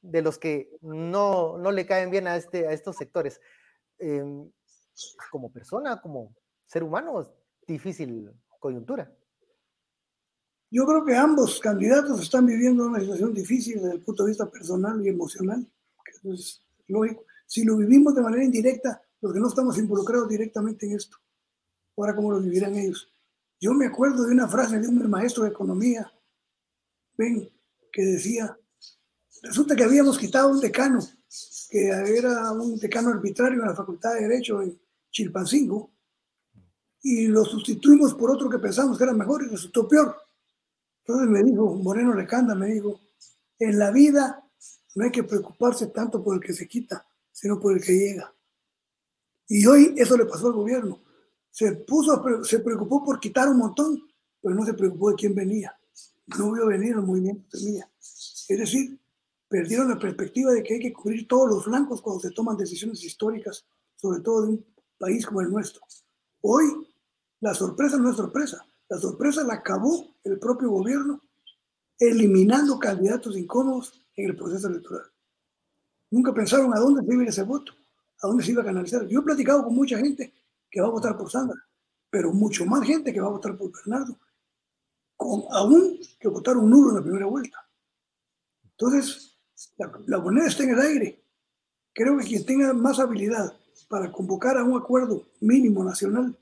los 0.03 0.39
que 0.39 0.71
no, 0.83 1.59
le 1.73 1.87
caen 1.87 2.11
bien 2.11 2.29
a, 2.29 2.37
este, 2.37 2.69
a 2.69 2.73
estos 2.73 2.97
sectores. 2.97 3.41
Em, 3.99 4.49
como 5.31 5.51
persona, 5.51 6.01
como 6.01 6.35
ser 6.67 6.83
humano, 6.83 7.23
es 7.23 7.29
difícil 7.67 8.31
coyuntura. 8.59 9.11
Yo 10.71 10.87
creo 10.87 11.05
que 11.05 11.17
ambos 11.17 11.59
candidatos 11.61 12.21
están 12.21 12.47
viviendo 12.47 12.87
una 12.87 13.01
situación 13.01 13.33
difícil 13.33 13.81
desde 13.81 13.95
el 13.95 14.05
punto 14.05 14.25
de 14.25 14.31
vista 14.31 14.49
personal 14.51 15.05
y 15.05 15.09
emocional, 15.09 15.67
es 16.25 16.63
lógico. 16.87 17.25
Si 17.47 17.65
lo 17.65 17.79
vivimos 17.79 18.15
de 18.15 18.21
manera 18.21 18.45
indirecta, 18.45 19.03
los 19.23 19.33
que 19.33 19.41
no 19.41 19.49
estamos 19.49 19.79
involucrados 19.79 20.29
directamente 20.29 20.87
en 20.87 20.93
esto 20.93 21.19
ahora 22.01 22.17
cómo 22.17 22.33
lo 22.33 22.41
vivirán 22.41 22.75
ellos. 22.77 23.13
Yo 23.61 23.73
me 23.75 23.87
acuerdo 23.87 24.25
de 24.25 24.33
una 24.33 24.49
frase 24.49 24.79
de 24.79 24.89
un 24.89 25.09
maestro 25.11 25.45
de 25.45 25.51
economía, 25.51 26.11
ven, 27.17 27.51
que 27.93 28.03
decía, 28.03 28.57
resulta 29.43 29.77
que 29.77 29.85
habíamos 29.85 30.19
quitado 30.19 30.49
un 30.49 30.61
decano, 30.61 31.01
que 31.69 31.89
era 31.89 32.53
un 32.53 32.79
decano 32.79 33.11
arbitrario 33.11 33.61
en 33.61 33.69
la 33.69 33.75
Facultad 33.75 34.15
de 34.15 34.23
Derecho 34.23 34.63
en 34.63 34.81
Chilpancingo, 35.11 35.91
y 37.03 37.27
lo 37.27 37.45
sustituimos 37.45 38.15
por 38.15 38.31
otro 38.31 38.49
que 38.49 38.59
pensamos 38.59 38.97
que 38.97 39.05
era 39.05 39.13
mejor 39.13 39.43
y 39.43 39.49
resultó 39.49 39.89
peor. 39.89 40.17
Entonces 41.05 41.29
me 41.29 41.43
dijo, 41.43 41.75
Moreno 41.75 42.15
Lecanda 42.15 42.55
me 42.55 42.67
dijo, 42.67 43.01
en 43.59 43.79
la 43.79 43.91
vida 43.91 44.43
no 44.95 45.05
hay 45.05 45.11
que 45.11 45.25
preocuparse 45.25 45.89
tanto 45.89 46.23
por 46.23 46.37
el 46.37 46.43
que 46.43 46.53
se 46.53 46.69
quita, 46.69 47.07
sino 47.33 47.59
por 47.59 47.77
el 47.77 47.83
que 47.83 47.93
llega. 47.93 48.35
Y 49.49 49.67
hoy 49.67 49.95
eso 49.97 50.17
le 50.17 50.27
pasó 50.27 50.49
al 50.49 50.53
gobierno. 50.53 51.01
Se, 51.51 51.73
puso, 51.73 52.45
se 52.45 52.61
preocupó 52.61 53.05
por 53.05 53.19
quitar 53.21 53.49
un 53.49 53.59
montón, 53.59 54.03
pero 54.41 54.55
no 54.55 54.65
se 54.65 54.75
preocupó 54.75 55.11
de 55.11 55.17
quién 55.17 55.35
venía. 55.35 55.77
No 56.39 56.53
vio 56.53 56.67
venir 56.67 56.93
el 56.93 57.03
movimiento 57.03 57.57
semilla. 57.59 57.91
Es 58.01 58.59
decir, 58.59 58.99
perdieron 59.49 59.89
la 59.89 59.99
perspectiva 59.99 60.53
de 60.53 60.63
que 60.63 60.75
hay 60.75 60.81
que 60.81 60.93
cubrir 60.93 61.27
todos 61.27 61.49
los 61.49 61.65
flancos 61.65 62.01
cuando 62.01 62.21
se 62.21 62.31
toman 62.31 62.57
decisiones 62.57 63.03
históricas, 63.03 63.65
sobre 63.97 64.21
todo 64.21 64.43
de 64.43 64.49
un 64.49 64.67
país 64.99 65.27
como 65.27 65.41
el 65.41 65.51
nuestro. 65.51 65.83
Hoy 66.43 66.87
la 67.41 67.55
sorpresa 67.55 67.97
no 67.97 68.11
es 68.11 68.17
sorpresa. 68.17 68.65
La 68.89 68.99
sorpresa 68.99 69.45
la 69.45 69.55
acabó 69.55 70.07
el 70.25 70.39
propio 70.39 70.71
gobierno 70.71 71.21
eliminando 71.99 72.79
candidatos 72.79 73.37
incómodos 73.37 74.03
en 74.17 74.31
el 74.31 74.37
proceso 74.37 74.69
electoral. 74.69 75.07
Nunca 76.11 76.33
pensaron 76.33 76.75
a 76.75 76.81
dónde 76.81 77.05
se 77.05 77.15
iba 77.15 77.25
ese 77.25 77.43
voto, 77.43 77.73
a 78.23 78.27
dónde 78.27 78.43
se 78.43 78.53
iba 78.53 78.63
a 78.63 78.65
canalizar. 78.65 79.07
Yo 79.07 79.21
he 79.21 79.23
platicado 79.23 79.65
con 79.65 79.75
mucha 79.75 79.99
gente 79.99 80.33
que 80.71 80.81
va 80.81 80.89
a 80.89 80.91
votar 80.91 81.17
por 81.17 81.31
Sandra, 81.31 81.61
pero 82.09 82.33
mucho 82.33 82.65
más 82.67 82.87
gente 82.87 83.13
que 83.13 83.21
va 83.21 83.29
a 83.29 83.33
votar 83.33 83.57
por 83.57 83.73
Bernardo, 83.73 84.19
con, 85.17 85.45
aún 85.51 85.99
que 86.19 86.29
votaron 86.29 86.69
nulo 86.69 86.91
en 86.91 86.97
la 86.97 87.03
primera 87.03 87.27
vuelta. 87.27 87.59
Entonces, 88.65 89.39
la, 89.77 89.93
la 90.07 90.19
moneda 90.19 90.47
está 90.47 90.63
en 90.63 90.71
el 90.71 90.81
aire. 90.81 91.25
Creo 91.93 92.17
que 92.19 92.25
quien 92.25 92.47
tenga 92.47 92.73
más 92.73 92.99
habilidad 92.99 93.55
para 93.89 94.11
convocar 94.13 94.57
a 94.57 94.65
un 94.65 94.79
acuerdo 94.79 95.27
mínimo 95.41 95.83
nacional 95.83 96.37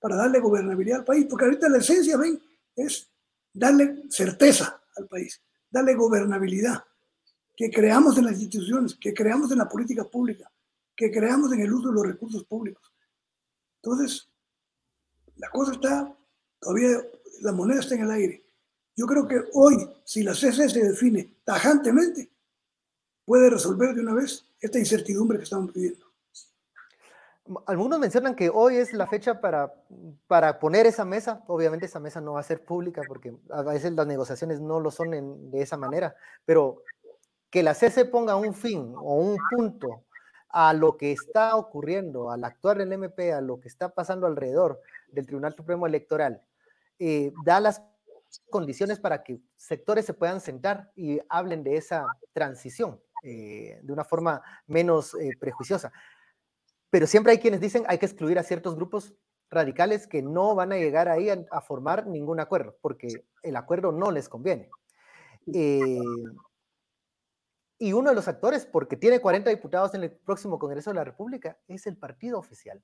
para 0.00 0.16
darle 0.16 0.40
gobernabilidad 0.40 1.00
al 1.00 1.04
país, 1.04 1.26
porque 1.28 1.44
ahorita 1.44 1.68
la 1.68 1.78
esencia, 1.78 2.16
ven, 2.16 2.40
es 2.74 3.10
darle 3.52 4.04
certeza 4.08 4.80
al 4.96 5.06
país, 5.08 5.42
darle 5.70 5.94
gobernabilidad, 5.94 6.84
que 7.56 7.70
creamos 7.70 8.18
en 8.18 8.26
las 8.26 8.40
instituciones, 8.40 8.94
que 8.94 9.14
creamos 9.14 9.50
en 9.50 9.58
la 9.58 9.68
política 9.68 10.04
pública, 10.04 10.50
que 10.94 11.10
creamos 11.10 11.52
en 11.52 11.60
el 11.60 11.72
uso 11.72 11.88
de 11.88 11.94
los 11.94 12.06
recursos 12.06 12.44
públicos. 12.44 12.92
Entonces, 13.86 14.28
la 15.36 15.48
cosa 15.50 15.70
está, 15.70 16.12
todavía 16.58 17.06
la 17.42 17.52
moneda 17.52 17.78
está 17.78 17.94
en 17.94 18.02
el 18.02 18.10
aire. 18.10 18.44
Yo 18.96 19.06
creo 19.06 19.28
que 19.28 19.44
hoy, 19.52 19.76
si 20.02 20.24
la 20.24 20.34
CC 20.34 20.68
se 20.68 20.82
define 20.82 21.36
tajantemente, 21.44 22.28
puede 23.24 23.48
resolver 23.48 23.94
de 23.94 24.00
una 24.00 24.14
vez 24.14 24.44
esta 24.60 24.80
incertidumbre 24.80 25.38
que 25.38 25.44
estamos 25.44 25.72
viviendo. 25.72 26.04
Algunos 27.66 28.00
mencionan 28.00 28.34
que 28.34 28.50
hoy 28.50 28.74
es 28.74 28.92
la 28.92 29.06
fecha 29.06 29.40
para, 29.40 29.72
para 30.26 30.58
poner 30.58 30.86
esa 30.86 31.04
mesa. 31.04 31.44
Obviamente 31.46 31.86
esa 31.86 32.00
mesa 32.00 32.20
no 32.20 32.32
va 32.32 32.40
a 32.40 32.42
ser 32.42 32.64
pública 32.64 33.02
porque 33.06 33.36
a 33.50 33.62
veces 33.62 33.92
las 33.92 34.06
negociaciones 34.08 34.60
no 34.60 34.80
lo 34.80 34.90
son 34.90 35.48
de 35.52 35.62
esa 35.62 35.76
manera, 35.76 36.16
pero 36.44 36.82
que 37.50 37.62
la 37.62 37.74
CC 37.74 38.04
ponga 38.04 38.34
un 38.34 38.52
fin 38.52 38.92
o 38.96 39.14
un 39.14 39.36
punto 39.48 40.05
a 40.48 40.72
lo 40.72 40.96
que 40.96 41.12
está 41.12 41.56
ocurriendo, 41.56 42.30
al 42.30 42.44
actuar 42.44 42.78
del 42.78 42.92
MP, 42.92 43.32
a 43.32 43.40
lo 43.40 43.60
que 43.60 43.68
está 43.68 43.90
pasando 43.90 44.26
alrededor 44.26 44.80
del 45.08 45.26
Tribunal 45.26 45.54
Supremo 45.54 45.86
Electoral, 45.86 46.42
eh, 46.98 47.32
da 47.44 47.60
las 47.60 47.82
condiciones 48.50 49.00
para 49.00 49.22
que 49.22 49.40
sectores 49.56 50.04
se 50.04 50.14
puedan 50.14 50.40
sentar 50.40 50.90
y 50.94 51.20
hablen 51.28 51.62
de 51.62 51.76
esa 51.76 52.06
transición 52.32 53.00
eh, 53.22 53.80
de 53.82 53.92
una 53.92 54.04
forma 54.04 54.42
menos 54.66 55.14
eh, 55.14 55.30
prejuiciosa. 55.38 55.92
Pero 56.90 57.06
siempre 57.06 57.32
hay 57.32 57.38
quienes 57.38 57.60
dicen 57.60 57.84
hay 57.88 57.98
que 57.98 58.06
excluir 58.06 58.38
a 58.38 58.42
ciertos 58.42 58.76
grupos 58.76 59.14
radicales 59.50 60.06
que 60.06 60.22
no 60.22 60.54
van 60.54 60.72
a 60.72 60.76
llegar 60.76 61.08
ahí 61.08 61.28
a, 61.28 61.60
formar 61.60 62.06
ningún 62.06 62.40
acuerdo, 62.40 62.76
porque 62.80 63.08
el 63.42 63.56
acuerdo 63.56 63.92
no 63.92 64.10
les 64.10 64.28
conviene. 64.28 64.70
Eh, 65.52 66.00
y 67.78 67.92
uno 67.92 68.10
de 68.10 68.16
los 68.16 68.28
actores, 68.28 68.66
porque 68.66 68.96
tiene 68.96 69.20
40 69.20 69.50
diputados 69.50 69.94
en 69.94 70.04
el 70.04 70.10
próximo 70.10 70.58
Congreso 70.58 70.90
de 70.90 70.94
la 70.94 71.04
República, 71.04 71.58
es 71.68 71.86
el 71.86 71.96
partido 71.96 72.38
oficial. 72.38 72.82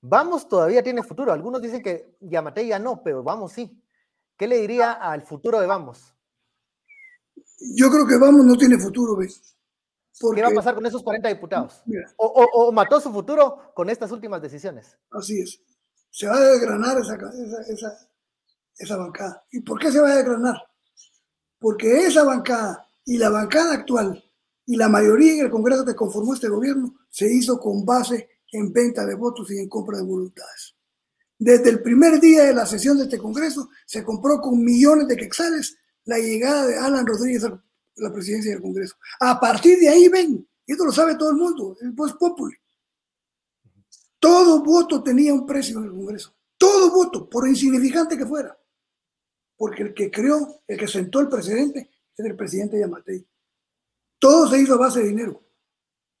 Vamos 0.00 0.48
todavía 0.48 0.82
tiene 0.82 1.02
futuro. 1.02 1.32
Algunos 1.32 1.60
dicen 1.60 1.82
que 1.82 2.16
Yamate 2.20 2.66
ya 2.66 2.78
no, 2.78 3.02
pero 3.02 3.22
vamos 3.22 3.52
sí. 3.52 3.82
¿Qué 4.36 4.48
le 4.48 4.58
diría 4.58 4.92
al 4.92 5.22
futuro 5.22 5.60
de 5.60 5.66
Vamos? 5.66 6.14
Yo 7.76 7.90
creo 7.90 8.06
que 8.06 8.16
Vamos 8.16 8.46
no 8.46 8.56
tiene 8.56 8.78
futuro, 8.78 9.16
¿ves? 9.16 9.56
¿Qué 10.34 10.42
va 10.42 10.48
a 10.48 10.54
pasar 10.54 10.74
con 10.74 10.84
esos 10.84 11.02
40 11.02 11.28
diputados? 11.28 11.82
o, 12.16 12.72
mató 12.72 13.00
su 13.00 13.12
futuro 13.12 13.72
con 13.74 13.88
estas 13.88 14.10
últimas 14.12 14.40
decisiones? 14.42 14.96
Así 15.10 15.40
es. 15.40 15.62
Se 16.10 16.26
va 16.26 16.36
a 16.36 16.40
desgranar 16.40 16.98
esa, 16.98 17.16
esa, 17.68 18.08
esa, 18.76 18.96
bancada. 18.96 19.44
¿Y 19.50 19.60
por 19.60 19.78
qué 19.78 19.90
se 19.90 20.00
va 20.00 20.10
a 20.10 20.16
desgranar? 20.16 20.56
Porque 21.58 22.06
esa 22.06 22.24
bancada 22.24 22.86
y 23.04 23.18
la 23.18 23.30
bancada 23.30 23.74
actual 23.74 24.24
y 24.66 24.76
la 24.76 24.88
mayoría 24.88 25.34
en 25.34 25.40
el 25.40 25.50
Congreso 25.50 25.84
que 25.84 25.94
conformó 25.94 26.34
este 26.34 26.48
gobierno 26.48 26.94
se 27.10 27.32
hizo 27.32 27.58
con 27.58 27.84
base 27.84 28.28
en 28.52 28.72
venta 28.72 29.04
de 29.04 29.14
votos 29.14 29.50
y 29.50 29.58
en 29.58 29.68
compra 29.68 29.98
de 29.98 30.04
voluntades. 30.04 30.76
Desde 31.38 31.70
el 31.70 31.82
primer 31.82 32.20
día 32.20 32.44
de 32.44 32.54
la 32.54 32.66
sesión 32.66 32.98
de 32.98 33.04
este 33.04 33.18
Congreso 33.18 33.70
se 33.86 34.04
compró 34.04 34.40
con 34.40 34.62
millones 34.62 35.08
de 35.08 35.16
quexales 35.16 35.76
la 36.04 36.18
llegada 36.18 36.66
de 36.66 36.78
Alan 36.78 37.06
Rodríguez 37.06 37.44
al 37.44 37.62
la 38.00 38.12
presidencia 38.12 38.52
del 38.52 38.62
Congreso. 38.62 38.96
A 39.20 39.38
partir 39.38 39.78
de 39.78 39.88
ahí, 39.88 40.08
ven, 40.08 40.46
esto 40.66 40.84
lo 40.84 40.92
sabe 40.92 41.16
todo 41.16 41.30
el 41.30 41.36
mundo, 41.36 41.76
el 41.80 41.94
post 41.94 42.16
popular. 42.18 42.56
Todo 44.18 44.62
voto 44.62 45.02
tenía 45.02 45.32
un 45.32 45.46
precio 45.46 45.78
en 45.78 45.84
el 45.84 45.90
Congreso. 45.90 46.34
Todo 46.56 46.90
voto, 46.90 47.28
por 47.28 47.48
insignificante 47.48 48.18
que 48.18 48.26
fuera. 48.26 48.56
Porque 49.56 49.82
el 49.82 49.94
que 49.94 50.10
creó, 50.10 50.62
el 50.66 50.78
que 50.78 50.88
sentó 50.88 51.20
el 51.20 51.28
presidente, 51.28 51.90
es 52.20 52.26
el 52.26 52.36
presidente 52.36 52.78
Yamatei. 52.78 53.26
Todo 54.18 54.48
se 54.48 54.60
hizo 54.60 54.74
a 54.74 54.78
base 54.78 55.00
de 55.00 55.08
dinero. 55.08 55.42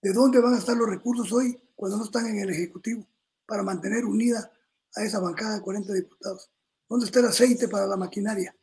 ¿De 0.02 0.12
dónde 0.12 0.40
van 0.40 0.54
a 0.54 0.58
estar 0.58 0.76
los 0.76 0.88
recursos 0.88 1.30
hoy 1.32 1.60
cuando 1.76 1.98
no 1.98 2.04
están 2.04 2.26
en 2.26 2.38
el 2.38 2.50
Ejecutivo 2.50 3.06
para 3.46 3.62
mantener 3.62 4.04
unida 4.04 4.50
a 4.96 5.04
esa 5.04 5.20
bancada 5.20 5.56
de 5.56 5.60
40 5.60 5.92
diputados? 5.92 6.50
¿Dónde 6.88 7.06
está 7.06 7.20
el 7.20 7.26
aceite 7.26 7.68
para 7.68 7.86
la 7.86 7.96
maquinaria? 7.96 8.56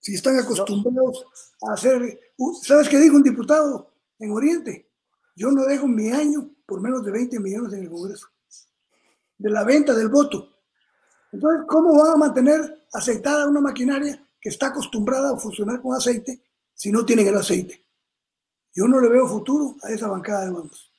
Si 0.00 0.14
están 0.14 0.38
acostumbrados 0.38 1.26
a 1.62 1.74
hacer... 1.74 2.18
¿Sabes 2.62 2.88
qué 2.88 2.98
dijo 2.98 3.16
un 3.16 3.22
diputado 3.22 3.92
en 4.18 4.30
Oriente? 4.32 4.90
Yo 5.36 5.50
no 5.50 5.64
dejo 5.64 5.86
mi 5.86 6.10
año 6.10 6.50
por 6.66 6.80
menos 6.80 7.04
de 7.04 7.12
20 7.12 7.38
millones 7.40 7.72
en 7.74 7.82
el 7.82 7.90
Congreso. 7.90 8.28
De 9.36 9.50
la 9.50 9.64
venta 9.64 9.94
del 9.94 10.08
voto. 10.08 10.48
Entonces, 11.30 11.66
¿cómo 11.68 11.96
van 11.98 12.12
a 12.12 12.16
mantener 12.16 12.86
aceitada 12.92 13.46
una 13.46 13.60
maquinaria 13.60 14.26
que 14.40 14.48
está 14.48 14.68
acostumbrada 14.68 15.32
a 15.32 15.38
funcionar 15.38 15.80
con 15.80 15.94
aceite 15.94 16.40
si 16.74 16.90
no 16.90 17.04
tienen 17.04 17.28
el 17.28 17.36
aceite? 17.36 17.84
Yo 18.72 18.86
no 18.86 19.00
le 19.00 19.08
veo 19.08 19.26
futuro 19.26 19.76
a 19.82 19.90
esa 19.90 20.08
bancada 20.08 20.46
de 20.46 20.52
bancos. 20.52 20.92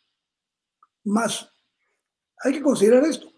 Más, 1.05 1.49
hay 2.43 2.53
que 2.53 2.61
considerar 2.61 3.03
esto. 3.05 3.31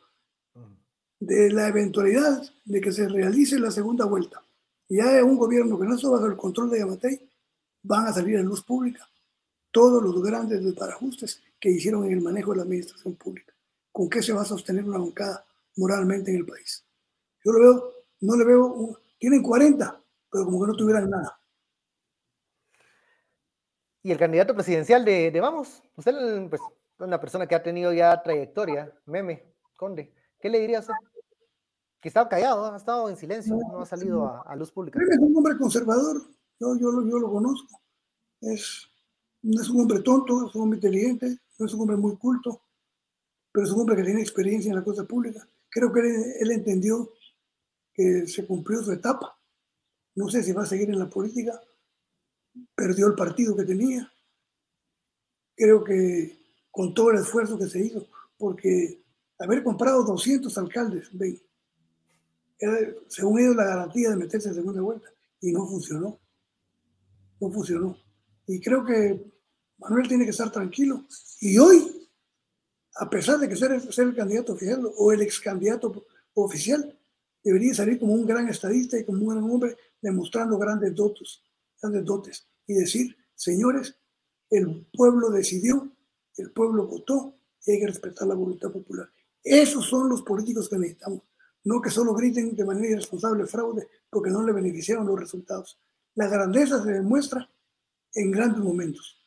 De 1.19 1.51
la 1.51 1.67
eventualidad 1.67 2.41
de 2.65 2.81
que 2.81 2.91
se 2.91 3.07
realice 3.07 3.59
la 3.59 3.69
segunda 3.69 4.05
vuelta 4.05 4.41
y 4.91 4.99
hay 4.99 5.21
un 5.21 5.37
gobierno 5.37 5.79
que 5.79 5.85
no 5.85 5.95
está 5.95 6.09
bajo 6.09 6.25
el 6.25 6.35
control 6.35 6.69
de 6.69 6.79
Yamatei, 6.79 7.29
van 7.83 8.07
a 8.07 8.13
salir 8.13 8.35
en 8.35 8.45
luz 8.45 8.61
pública 8.61 9.07
todos 9.71 10.03
los 10.03 10.21
grandes 10.21 10.63
desbarajustes 10.63 11.41
que 11.59 11.71
hicieron 11.71 12.05
en 12.05 12.11
el 12.11 12.21
manejo 12.21 12.51
de 12.51 12.57
la 12.57 12.63
administración 12.63 13.15
pública. 13.15 13.53
¿Con 13.91 14.09
qué 14.09 14.21
se 14.21 14.33
va 14.33 14.41
a 14.41 14.45
sostener 14.45 14.83
una 14.83 14.97
bancada 14.97 15.45
moralmente 15.77 16.31
en 16.31 16.37
el 16.37 16.45
país? 16.45 16.83
Yo 17.45 17.53
lo 17.53 17.59
veo, 17.59 17.93
no 18.19 18.35
le 18.35 18.43
veo, 18.43 18.99
tienen 19.21 19.43
40, 19.43 20.03
pero 20.31 20.45
como 20.45 20.61
que 20.61 20.67
no 20.67 20.73
tuvieran 20.75 21.07
nada. 21.07 21.39
Y 24.01 24.11
el 24.11 24.17
candidato 24.17 24.55
presidencial 24.55 25.05
de, 25.05 25.39
Vamos, 25.39 25.83
usted 25.95 26.49
pues, 26.49 26.59
una 26.97 27.21
persona 27.21 27.45
que 27.45 27.53
ha 27.53 27.61
tenido 27.61 27.93
ya 27.93 28.19
trayectoria, 28.23 28.91
meme, 29.05 29.45
Conde, 29.77 30.11
¿qué 30.39 30.49
le 30.49 30.59
diría 30.59 30.77
a 30.77 30.81
usted? 30.81 30.93
que 32.01 32.07
estaba 32.07 32.27
callado, 32.27 32.73
ha 32.73 32.77
estado 32.77 33.09
en 33.09 33.15
silencio, 33.15 33.55
no, 33.55 33.81
ha 33.81 33.85
salido 33.85 34.43
a, 34.43 34.55
luz 34.55 34.71
pública. 34.71 34.99
Es 34.99 35.19
un 35.19 35.37
hombre 35.37 35.55
conservador, 35.55 36.19
yo, 36.59 36.75
yo, 36.79 37.07
yo 37.07 37.19
lo 37.19 37.31
conozco. 37.31 37.79
Es, 38.41 38.87
no 39.43 39.61
es 39.61 39.69
un 39.69 39.81
hombre 39.81 39.99
tonto, 39.99 40.47
es 40.47 40.55
un 40.55 40.63
hombre 40.63 40.77
inteligente, 40.77 41.37
no 41.59 41.65
es 41.67 41.73
un 41.75 41.81
hombre 41.81 41.97
muy 41.97 42.17
culto, 42.17 42.63
pero 43.51 43.67
es 43.67 43.71
un 43.71 43.81
hombre 43.81 43.95
que 43.97 44.03
tiene 44.03 44.21
experiencia 44.21 44.69
en 44.69 44.77
la 44.77 44.83
cosa 44.83 45.03
pública. 45.03 45.47
Creo 45.69 45.93
que 45.93 45.99
él, 46.39 46.51
entendió 46.51 47.11
se 48.27 48.45
cumplió 48.45 48.81
su 48.83 48.91
etapa. 48.91 49.37
No 50.15 50.29
sé 50.29 50.43
si 50.43 50.51
va 50.51 50.63
a 50.63 50.65
seguir 50.65 50.89
en 50.89 50.99
la 50.99 51.09
política. 51.09 51.59
Perdió 52.75 53.07
el 53.07 53.15
partido 53.15 53.55
que 53.55 53.63
tenía. 53.63 54.11
Creo 55.55 55.83
que 55.83 56.39
con 56.71 56.93
todo 56.93 57.11
el 57.11 57.19
esfuerzo 57.19 57.57
que 57.57 57.67
se 57.67 57.79
hizo, 57.79 58.07
porque 58.37 59.03
haber 59.39 59.63
comprado 59.63 60.03
200 60.03 60.57
alcaldes, 60.57 61.11
según 63.07 63.39
ellos, 63.39 63.55
la 63.55 63.65
garantía 63.65 64.09
de 64.09 64.15
meterse 64.15 64.49
en 64.49 64.55
segunda 64.55 64.81
vuelta 64.81 65.09
y 65.41 65.51
no 65.51 65.67
funcionó. 65.67 66.19
no 67.39 67.51
funcionó. 67.51 67.97
Y 68.47 68.61
creo 68.61 68.85
que 68.85 69.31
Manuel 69.77 70.07
tiene 70.07 70.25
que 70.25 70.31
estar 70.31 70.51
tranquilo. 70.51 71.05
Y 71.39 71.57
hoy, 71.57 72.09
a 72.95 73.09
pesar 73.09 73.39
de 73.39 73.49
que 73.49 73.55
ser, 73.55 73.81
ser 73.91 74.07
el 74.07 74.15
candidato 74.15 74.53
oficial 74.53 74.87
o 74.97 75.11
el 75.11 75.21
ex 75.21 75.39
candidato 75.39 76.05
oficial, 76.33 76.97
debería 77.43 77.73
salir 77.73 77.99
como 77.99 78.13
un 78.13 78.25
gran 78.25 78.47
estadista 78.49 78.97
y 78.97 79.05
como 79.05 79.21
un 79.21 79.29
gran 79.29 79.43
hombre 79.43 79.77
demostrando 80.01 80.57
grandes 80.57 80.95
dotes, 80.95 81.41
grandes 81.81 82.05
dotes 82.05 82.47
y 82.67 82.73
decir, 82.73 83.15
señores, 83.35 83.95
el 84.49 84.85
pueblo 84.93 85.29
decidió, 85.29 85.91
el 86.37 86.51
pueblo 86.51 86.87
votó 86.87 87.35
y 87.65 87.71
hay 87.71 87.79
que 87.79 87.87
respetar 87.87 88.27
la 88.27 88.35
voluntad 88.35 88.71
popular. 88.71 89.09
Esos 89.43 89.85
son 89.85 90.09
los 90.09 90.21
políticos 90.21 90.69
que 90.69 90.77
necesitamos, 90.77 91.21
no 91.63 91.81
que 91.81 91.89
solo 91.89 92.13
griten 92.13 92.55
de 92.55 92.65
manera 92.65 92.89
irresponsable 92.89 93.45
fraude 93.45 93.87
porque 94.09 94.29
no 94.29 94.43
le 94.43 94.51
beneficiaron 94.51 95.07
los 95.07 95.19
resultados. 95.19 95.79
La 96.15 96.27
grandeza 96.27 96.83
se 96.83 96.91
demuestra 96.91 97.49
en 98.13 98.31
grandes 98.31 98.61
momentos. 98.61 99.17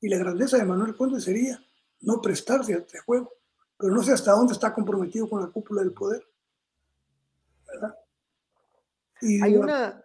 Y 0.00 0.08
la 0.08 0.18
grandeza 0.18 0.58
de 0.58 0.64
Manuel 0.64 0.96
Conde 0.96 1.20
sería 1.20 1.64
no 2.00 2.20
prestarse 2.20 2.74
a 2.74 2.78
este 2.78 2.98
juego, 2.98 3.32
pero 3.78 3.94
no 3.94 4.02
sé 4.02 4.12
hasta 4.12 4.32
dónde 4.32 4.52
está 4.52 4.74
comprometido 4.74 5.28
con 5.28 5.40
la 5.40 5.48
cúpula 5.48 5.82
del 5.82 5.92
poder. 5.92 6.22
Hay, 9.20 9.56
una, 9.56 10.02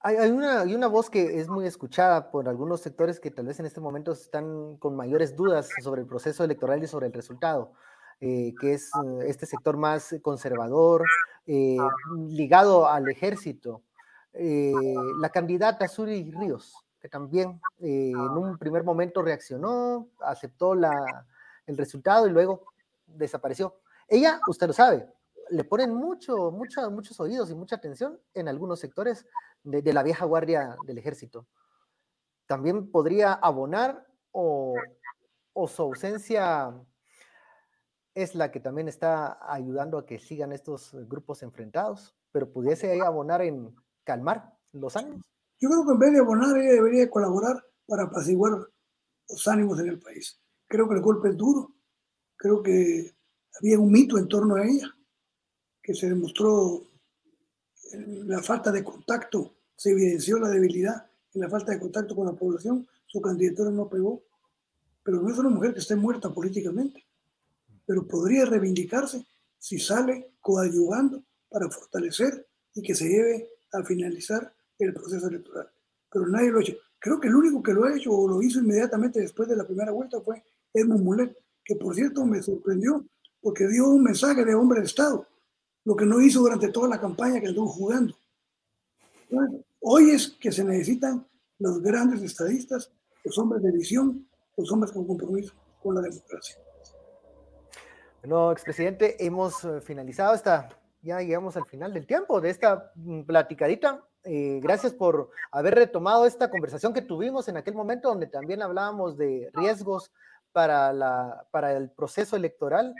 hay, 0.00 0.30
una, 0.30 0.60
hay 0.60 0.74
una 0.74 0.86
voz 0.86 1.10
que 1.10 1.40
es 1.40 1.48
muy 1.48 1.66
escuchada 1.66 2.30
por 2.30 2.48
algunos 2.48 2.80
sectores 2.80 3.20
que 3.20 3.30
tal 3.30 3.46
vez 3.46 3.60
en 3.60 3.66
este 3.66 3.80
momento 3.80 4.12
están 4.12 4.76
con 4.78 4.96
mayores 4.96 5.36
dudas 5.36 5.68
sobre 5.82 6.00
el 6.02 6.06
proceso 6.06 6.44
electoral 6.44 6.82
y 6.82 6.86
sobre 6.86 7.06
el 7.06 7.12
resultado, 7.12 7.72
eh, 8.20 8.54
que 8.60 8.74
es 8.74 8.90
eh, 9.04 9.24
este 9.26 9.46
sector 9.46 9.76
más 9.76 10.14
conservador, 10.22 11.04
eh, 11.46 11.76
ligado 12.28 12.88
al 12.88 13.08
ejército. 13.08 13.82
la 14.32 15.28
candidata 15.28 15.86
Suri 15.88 16.30
Ríos, 16.30 16.74
que 16.98 17.08
también 17.08 17.60
en 17.80 18.16
un 18.16 18.56
primer 18.56 18.82
momento 18.82 19.20
reaccionó, 19.20 20.08
aceptó 20.20 20.74
la, 20.74 21.26
el 21.66 21.76
resultado 21.76 22.26
y 22.26 22.30
luego 22.30 22.64
desapareció. 23.06 23.76
Ella, 24.08 24.40
usted 24.46 24.66
lo 24.66 24.72
sabe, 24.72 25.06
le 25.52 25.64
ponen 25.64 25.94
mucho, 25.94 26.50
mucho, 26.50 26.90
muchos 26.90 27.20
oídos 27.20 27.50
y 27.50 27.54
mucha 27.54 27.76
atención 27.76 28.18
en 28.34 28.48
algunos 28.48 28.80
sectores 28.80 29.26
de, 29.62 29.92
la 29.92 30.02
vieja 30.02 30.24
guardia 30.24 30.76
del 30.86 30.98
ejército. 30.98 31.46
También 32.46 32.90
podría 32.90 33.34
abonar 33.34 34.06
o, 34.32 34.74
su 35.68 35.82
ausencia 35.82 36.74
es 38.14 38.34
la 38.34 38.50
que 38.50 38.60
también 38.60 38.88
está 38.88 39.38
ayudando 39.52 39.98
a 39.98 40.06
que 40.06 40.18
sigan 40.18 40.52
estos 40.52 40.94
grupos 41.06 41.42
enfrentados, 41.42 42.14
pero 42.30 42.50
pudiese 42.50 43.00
abonar 43.02 43.42
en 43.42 43.74
calmar 44.04 44.54
los 44.72 44.96
ánimos. 44.96 45.22
Yo 45.60 45.68
creo 45.68 45.86
que 45.86 45.92
en 45.92 45.98
vez 45.98 46.12
de 46.12 46.18
abonar, 46.18 46.56
ella 46.56 46.72
debería 46.72 47.10
colaborar 47.10 47.62
para 47.86 48.04
apaciguar 48.04 48.52
los 49.28 49.48
ánimos 49.48 49.78
en 49.80 49.88
el 49.88 49.98
país. 49.98 50.40
Creo 50.66 50.88
que 50.88 50.94
el 50.94 51.02
golpe 51.02 51.28
es 51.28 51.36
duro, 51.36 51.74
creo 52.36 52.62
que 52.62 53.14
había 53.60 53.78
un 53.78 53.92
mito 53.92 54.18
en 54.18 54.28
torno 54.28 54.56
a 54.56 54.64
ella 54.64 54.92
que 55.82 55.94
se 55.94 56.08
demostró 56.08 56.84
la 57.92 58.42
falta 58.42 58.70
de 58.70 58.84
contacto, 58.84 59.54
se 59.76 59.90
evidenció 59.90 60.38
la 60.38 60.48
debilidad 60.48 61.06
en 61.34 61.40
la 61.40 61.48
falta 61.48 61.72
de 61.72 61.80
contacto 61.80 62.14
con 62.14 62.26
la 62.26 62.32
población, 62.32 62.86
su 63.06 63.20
candidatura 63.20 63.70
no 63.70 63.88
pegó, 63.88 64.22
pero 65.02 65.20
no 65.20 65.30
es 65.30 65.38
una 65.38 65.48
mujer 65.48 65.72
que 65.72 65.80
esté 65.80 65.96
muerta 65.96 66.32
políticamente, 66.32 67.04
pero 67.86 68.06
podría 68.06 68.44
reivindicarse 68.44 69.26
si 69.58 69.78
sale 69.78 70.32
coadyuvando 70.40 71.22
para 71.48 71.68
fortalecer 71.70 72.46
y 72.74 72.82
que 72.82 72.94
se 72.94 73.08
lleve 73.08 73.48
a 73.72 73.82
finalizar 73.82 74.52
el 74.78 74.92
proceso 74.94 75.28
electoral. 75.28 75.70
Pero 76.10 76.26
nadie 76.26 76.50
lo 76.50 76.58
ha 76.58 76.62
hecho. 76.62 76.76
Creo 76.98 77.20
que 77.20 77.28
el 77.28 77.34
único 77.34 77.62
que 77.62 77.72
lo 77.72 77.84
ha 77.84 77.96
hecho 77.96 78.12
o 78.12 78.28
lo 78.28 78.42
hizo 78.42 78.60
inmediatamente 78.60 79.20
después 79.20 79.48
de 79.48 79.56
la 79.56 79.66
primera 79.66 79.92
vuelta 79.92 80.20
fue 80.20 80.42
Edmund 80.72 81.02
Mulet, 81.02 81.36
que 81.64 81.76
por 81.76 81.94
cierto 81.94 82.24
me 82.24 82.42
sorprendió 82.42 83.04
porque 83.40 83.66
dio 83.66 83.88
un 83.88 84.02
mensaje 84.02 84.44
de 84.44 84.54
hombre 84.54 84.80
de 84.80 84.86
Estado 84.86 85.26
lo 85.84 85.96
que 85.96 86.06
no 86.06 86.20
hizo 86.20 86.40
durante 86.40 86.68
toda 86.68 86.88
la 86.88 87.00
campaña 87.00 87.40
que 87.40 87.48
anduvo 87.48 87.68
jugando. 87.68 88.14
hoy 89.80 90.10
es 90.10 90.28
que 90.28 90.52
se 90.52 90.64
necesitan 90.64 91.26
los 91.58 91.80
grandes 91.80 92.22
estadistas, 92.22 92.90
los 93.24 93.38
hombres 93.38 93.62
de 93.62 93.72
visión, 93.72 94.28
los 94.56 94.70
hombres 94.70 94.92
con 94.92 95.06
compromiso 95.06 95.54
con 95.82 95.94
la 95.94 96.00
democracia. 96.02 96.56
Bueno, 98.20 98.52
expresidente, 98.52 99.24
hemos 99.24 99.64
eh, 99.64 99.80
finalizado 99.80 100.34
esta, 100.34 100.68
ya 101.00 101.20
llegamos 101.20 101.56
al 101.56 101.66
final 101.66 101.92
del 101.92 102.06
tiempo 102.06 102.40
de 102.40 102.50
esta 102.50 102.92
mm, 102.94 103.22
platicadita. 103.22 104.04
Eh, 104.24 104.60
gracias 104.62 104.92
por 104.92 105.30
haber 105.50 105.74
retomado 105.74 106.26
esta 106.26 106.48
conversación 106.48 106.94
que 106.94 107.02
tuvimos 107.02 107.48
en 107.48 107.56
aquel 107.56 107.74
momento 107.74 108.08
donde 108.08 108.28
también 108.28 108.62
hablábamos 108.62 109.16
de 109.16 109.50
riesgos 109.54 110.12
para, 110.52 110.92
la, 110.92 111.48
para 111.50 111.76
el 111.76 111.90
proceso 111.90 112.36
electoral 112.36 112.94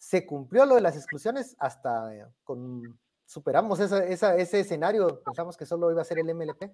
se 0.00 0.24
cumplió 0.24 0.64
lo 0.64 0.76
de 0.76 0.80
las 0.80 0.96
exclusiones 0.96 1.54
hasta 1.58 2.16
eh, 2.16 2.26
con, 2.42 2.98
superamos 3.26 3.78
ese 3.80 4.60
escenario, 4.60 5.22
pensamos 5.22 5.58
que 5.58 5.66
solo 5.66 5.90
iba 5.90 6.00
a 6.00 6.06
ser 6.06 6.18
el 6.18 6.34
MLP, 6.34 6.72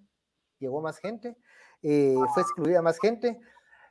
llegó 0.60 0.80
más 0.80 0.98
gente, 0.98 1.36
eh, 1.82 2.14
fue 2.32 2.42
excluida 2.44 2.80
más 2.82 3.00
gente, 3.00 3.40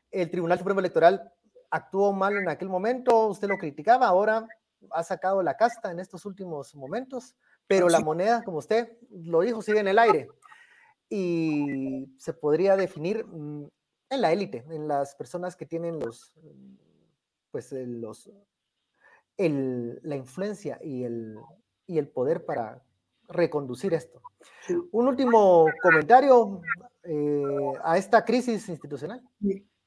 el 0.09 0.31
Tribunal 0.31 0.57
Supremo 0.57 0.79
Electoral 0.79 1.33
actuó 1.69 2.13
mal 2.13 2.37
en 2.37 2.47
aquel 2.47 2.69
momento, 2.69 3.27
usted 3.27 3.49
lo 3.49 3.57
criticaba, 3.57 4.07
ahora 4.07 4.47
ha 4.91 5.03
sacado 5.03 5.43
la 5.43 5.57
casta 5.57 5.91
en 5.91 5.99
estos 5.99 6.25
últimos 6.25 6.73
momentos, 6.73 7.35
pero 7.67 7.89
la 7.89 7.99
moneda, 7.99 8.41
como 8.41 8.59
usted 8.59 8.97
lo 9.11 9.41
dijo, 9.41 9.61
sigue 9.61 9.81
en 9.81 9.89
el 9.89 9.99
aire 9.99 10.29
y 11.09 12.07
se 12.17 12.31
podría 12.31 12.77
definir 12.77 13.25
mm, 13.25 13.69
en 14.11 14.21
la 14.21 14.31
élite, 14.31 14.65
en 14.69 14.87
las 14.87 15.13
personas 15.13 15.57
que 15.57 15.65
tienen 15.65 15.99
los, 15.99 16.33
pues, 17.51 17.73
los 17.73 18.31
la 19.37 20.15
influencia 20.15 20.79
y 20.83 21.03
el, 21.03 21.35
y 21.87 21.97
el 21.97 22.07
poder 22.07 22.45
para 22.45 22.83
reconducir 23.27 23.93
esto. 23.93 24.21
Un 24.91 25.07
último 25.07 25.65
comentario 25.81 26.61
eh, 27.03 27.73
a 27.83 27.97
esta 27.97 28.23
crisis 28.23 28.67
institucional. 28.69 29.21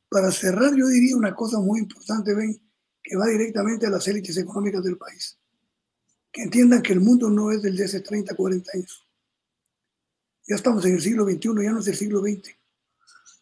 Para 0.09 0.31
cerrar, 0.31 0.75
yo 0.75 0.87
diría 0.87 1.17
una 1.17 1.35
cosa 1.35 1.59
muy 1.61 1.81
importante, 1.81 2.35
ven, 2.35 2.61
que 3.03 3.17
va 3.17 3.27
directamente 3.27 3.87
a 3.87 3.91
las 3.91 4.07
élites 4.09 4.37
económicas 4.37 4.83
del 4.83 4.97
país. 4.97 5.39
Que 6.33 6.43
entiendan 6.43 6.83
que 6.83 6.93
el 6.93 7.01
mundo 7.01 7.31
no 7.31 7.51
es 7.51 7.63
del 7.63 7.77
de 7.77 7.85
hace 7.85 8.01
30, 8.01 8.35
40 8.35 8.71
años. 8.75 9.09
Ya 10.47 10.57
estamos 10.57 10.85
en 10.85 10.95
el 10.95 11.01
siglo 11.01 11.25
XXI, 11.25 11.63
ya 11.63 11.73
no 11.73 11.81
es 11.81 11.89
el 11.89 11.95
siglo 11.95 12.21
XX. 12.21 12.57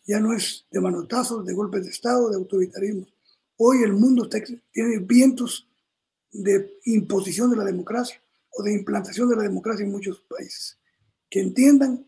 Ya 0.06 0.20
no 0.20 0.32
es 0.32 0.66
de 0.70 0.80
manotazos, 0.80 1.44
de 1.44 1.52
golpes 1.52 1.84
de 1.84 1.90
Estado, 1.90 2.30
de 2.30 2.36
autoritarismo. 2.36 3.06
Hoy 3.56 3.82
el 3.82 3.92
mundo 3.92 4.28
tiene 4.28 4.98
vientos 4.98 5.68
de 6.42 6.78
imposición 6.84 7.50
de 7.50 7.56
la 7.56 7.64
democracia 7.64 8.20
o 8.50 8.62
de 8.62 8.72
implantación 8.72 9.28
de 9.28 9.36
la 9.36 9.42
democracia 9.42 9.84
en 9.84 9.92
muchos 9.92 10.20
países. 10.22 10.78
Que 11.28 11.40
entiendan 11.40 12.06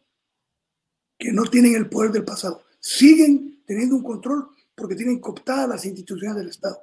que 1.18 1.32
no 1.32 1.44
tienen 1.44 1.74
el 1.74 1.88
poder 1.88 2.12
del 2.12 2.24
pasado. 2.24 2.62
Siguen 2.80 3.62
teniendo 3.66 3.96
un 3.96 4.02
control 4.02 4.48
porque 4.74 4.94
tienen 4.94 5.20
cooptadas 5.20 5.68
las 5.68 5.84
instituciones 5.84 6.36
del 6.36 6.48
Estado, 6.48 6.78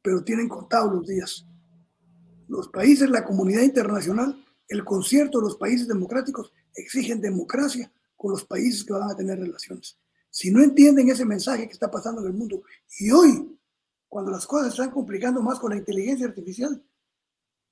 pero 0.00 0.22
tienen 0.22 0.48
contados 0.48 0.92
los 0.92 1.06
días. 1.06 1.44
Los 2.48 2.68
países, 2.68 3.10
la 3.10 3.24
comunidad 3.24 3.62
internacional, 3.62 4.42
el 4.68 4.84
concierto 4.84 5.38
de 5.38 5.44
los 5.44 5.56
países 5.56 5.88
democráticos 5.88 6.52
exigen 6.74 7.20
democracia 7.20 7.92
con 8.16 8.30
los 8.30 8.44
países 8.44 8.84
que 8.84 8.92
van 8.92 9.10
a 9.10 9.16
tener 9.16 9.38
relaciones. 9.38 9.98
Si 10.30 10.50
no 10.50 10.62
entienden 10.62 11.10
ese 11.10 11.24
mensaje 11.24 11.66
que 11.66 11.72
está 11.72 11.90
pasando 11.90 12.20
en 12.20 12.28
el 12.28 12.32
mundo 12.32 12.62
y 12.98 13.10
hoy 13.10 13.58
cuando 14.12 14.30
las 14.30 14.46
cosas 14.46 14.68
están 14.68 14.90
complicando 14.90 15.40
más 15.40 15.58
con 15.58 15.70
la 15.70 15.78
inteligencia 15.78 16.26
artificial. 16.26 16.84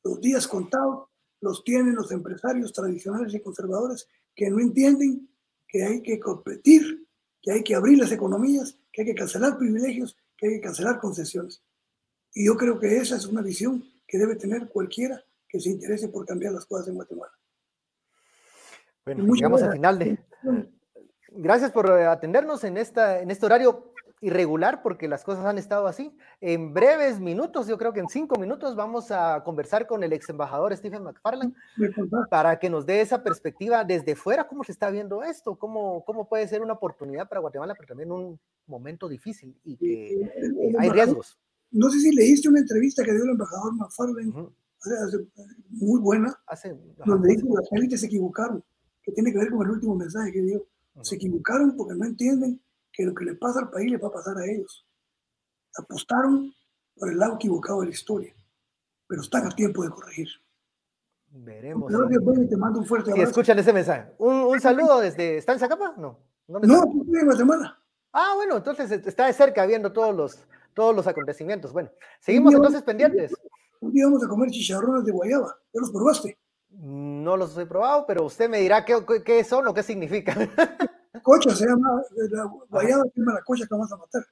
Los 0.02 0.22
días 0.22 0.48
contados 0.48 1.08
los 1.42 1.62
tienen 1.62 1.94
los 1.94 2.10
empresarios 2.12 2.72
tradicionales 2.72 3.34
y 3.34 3.40
conservadores 3.40 4.08
que 4.34 4.48
no 4.48 4.58
entienden 4.58 5.28
que 5.68 5.84
hay 5.84 6.00
que 6.00 6.18
competir, 6.18 7.06
que 7.42 7.52
hay 7.52 7.62
que 7.62 7.74
abrir 7.74 7.98
las 7.98 8.10
economías, 8.10 8.78
que 8.90 9.02
hay 9.02 9.08
que 9.08 9.14
cancelar 9.14 9.58
privilegios, 9.58 10.16
que 10.38 10.46
hay 10.46 10.54
que 10.54 10.60
cancelar 10.62 10.98
concesiones. 10.98 11.62
Y 12.32 12.46
yo 12.46 12.56
creo 12.56 12.78
que 12.78 12.96
esa 12.96 13.16
es 13.16 13.26
una 13.26 13.42
visión 13.42 13.84
que 14.08 14.16
debe 14.16 14.34
tener 14.36 14.70
cualquiera 14.70 15.22
que 15.46 15.60
se 15.60 15.68
interese 15.68 16.08
por 16.08 16.24
cambiar 16.24 16.54
las 16.54 16.64
cosas 16.64 16.88
en 16.88 16.94
Guatemala. 16.94 17.32
Bueno, 19.04 19.34
llegamos 19.34 19.62
al 19.62 19.72
final 19.72 19.98
de... 19.98 20.18
Gracias 21.32 21.70
por 21.70 21.90
atendernos 21.90 22.64
en, 22.64 22.78
esta, 22.78 23.20
en 23.20 23.30
este 23.30 23.44
horario 23.44 23.92
irregular 24.20 24.82
porque 24.82 25.08
las 25.08 25.24
cosas 25.24 25.44
han 25.46 25.58
estado 25.58 25.86
así. 25.86 26.14
En 26.40 26.74
breves 26.74 27.20
minutos, 27.20 27.66
yo 27.66 27.78
creo 27.78 27.92
que 27.92 28.00
en 28.00 28.08
cinco 28.08 28.38
minutos, 28.38 28.76
vamos 28.76 29.10
a 29.10 29.42
conversar 29.44 29.86
con 29.86 30.02
el 30.04 30.12
ex 30.12 30.28
embajador 30.28 30.76
Stephen 30.76 31.02
McFarland 31.02 31.54
para 32.28 32.58
que 32.58 32.68
nos 32.68 32.86
dé 32.86 33.00
esa 33.00 33.22
perspectiva 33.22 33.84
desde 33.84 34.14
fuera, 34.14 34.46
cómo 34.46 34.62
se 34.64 34.72
está 34.72 34.90
viendo 34.90 35.22
esto, 35.22 35.56
cómo, 35.58 36.04
cómo 36.04 36.28
puede 36.28 36.46
ser 36.48 36.62
una 36.62 36.74
oportunidad 36.74 37.28
para 37.28 37.40
Guatemala, 37.40 37.74
pero 37.74 37.88
también 37.88 38.12
un 38.12 38.38
momento 38.66 39.08
difícil 39.08 39.58
y 39.64 39.76
que 39.76 40.14
eh, 40.14 40.74
hay 40.78 40.90
riesgos. 40.90 41.38
No 41.70 41.88
sé 41.88 42.00
si 42.00 42.12
leíste 42.14 42.48
una 42.48 42.60
entrevista 42.60 43.04
que 43.04 43.12
dio 43.12 43.22
el 43.22 43.30
embajador 43.30 43.74
McFarland, 43.74 44.50
muy 45.70 46.00
buena, 46.00 46.34
donde 47.04 47.28
dice 47.28 47.42
que 47.42 47.52
las 47.52 47.72
élites 47.72 48.00
se 48.00 48.06
equivocaron, 48.06 48.64
que 49.02 49.12
tiene 49.12 49.32
que 49.32 49.38
ver 49.38 49.50
con 49.50 49.62
el 49.62 49.72
último 49.72 49.94
mensaje 49.94 50.32
que 50.32 50.42
dio. 50.42 50.66
Se 51.02 51.14
equivocaron 51.14 51.76
porque 51.76 51.94
no 51.94 52.04
entienden 52.04 52.60
que 52.92 53.04
lo 53.04 53.14
que 53.14 53.24
le 53.24 53.34
pasa 53.34 53.60
al 53.60 53.70
país 53.70 53.90
le 53.90 53.98
va 53.98 54.08
a 54.08 54.12
pasar 54.12 54.36
a 54.38 54.46
ellos. 54.46 54.86
Apostaron 55.76 56.52
por 56.96 57.10
el 57.10 57.18
lado 57.18 57.34
equivocado 57.34 57.80
de 57.80 57.86
la 57.86 57.92
historia, 57.92 58.34
pero 59.06 59.22
están 59.22 59.46
a 59.46 59.50
tiempo 59.50 59.82
de 59.82 59.90
corregir. 59.90 60.28
Veremos. 61.32 61.92
Gracias, 61.92 62.50
te 62.50 62.56
mando 62.56 62.80
un 62.80 62.86
fuerte 62.86 63.12
abrazo. 63.12 63.26
Sí, 63.26 63.30
escuchan 63.30 63.58
ese 63.58 63.72
mensaje. 63.72 64.12
Un, 64.18 64.34
un 64.34 64.60
saludo 64.60 65.00
desde. 65.00 65.36
¿Está 65.36 65.52
en 65.52 65.60
Zacapa? 65.60 65.94
No. 65.96 66.18
¿Dónde 66.48 66.66
no, 66.66 66.82
estoy 66.84 67.20
en 67.20 67.26
Guatemala. 67.26 67.78
Ah, 68.12 68.32
bueno, 68.34 68.56
entonces 68.56 68.90
está 68.90 69.26
de 69.26 69.32
cerca 69.32 69.64
viendo 69.66 69.92
todos 69.92 70.14
los, 70.14 70.44
todos 70.74 70.94
los 70.94 71.06
acontecimientos. 71.06 71.72
Bueno, 71.72 71.90
seguimos 72.18 72.52
entonces 72.52 72.82
pendientes. 72.82 73.32
Un 73.80 73.92
día 73.92 74.06
vamos 74.06 74.24
a 74.24 74.28
comer 74.28 74.50
chicharrones 74.50 75.04
de 75.04 75.12
guayaba. 75.12 75.56
¿Ya 75.72 75.80
los 75.80 75.92
probaste? 75.92 76.36
No 76.70 77.36
los 77.36 77.56
he 77.56 77.66
probado, 77.66 78.04
pero 78.06 78.24
usted 78.24 78.48
me 78.48 78.58
dirá 78.58 78.84
qué, 78.84 78.96
qué 79.24 79.44
son 79.44 79.68
o 79.68 79.74
qué 79.74 79.84
significan. 79.84 80.50
Cocha 81.22 81.50
se 81.54 81.66
llama, 81.66 82.02
la 82.30 82.44
guayaba 82.68 83.04
se 83.04 83.20
llama 83.20 83.34
la 83.34 83.42
cocha 83.42 83.64
que 83.66 83.74
vamos 83.74 83.92
a 83.92 83.96
matar. 83.96 84.22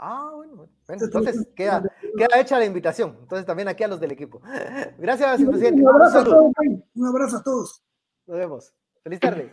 Ah, 0.00 0.30
bueno, 0.34 0.68
entonces 0.86 1.48
queda, 1.56 1.82
queda 2.16 2.40
hecha 2.40 2.58
la 2.58 2.64
invitación. 2.64 3.16
Entonces 3.20 3.44
también 3.44 3.66
aquí 3.68 3.82
a 3.82 3.88
los 3.88 3.98
del 3.98 4.12
equipo. 4.12 4.40
Gracias, 4.98 5.42
presidente. 5.42 5.82
Un 5.82 5.88
abrazo, 5.88 6.18
a 6.20 6.24
todos, 6.24 6.52
un 6.94 7.06
abrazo 7.06 7.36
a 7.38 7.42
todos. 7.42 7.82
Nos 8.26 8.38
vemos. 8.38 8.72
Feliz 9.02 9.20
tarde. 9.20 9.52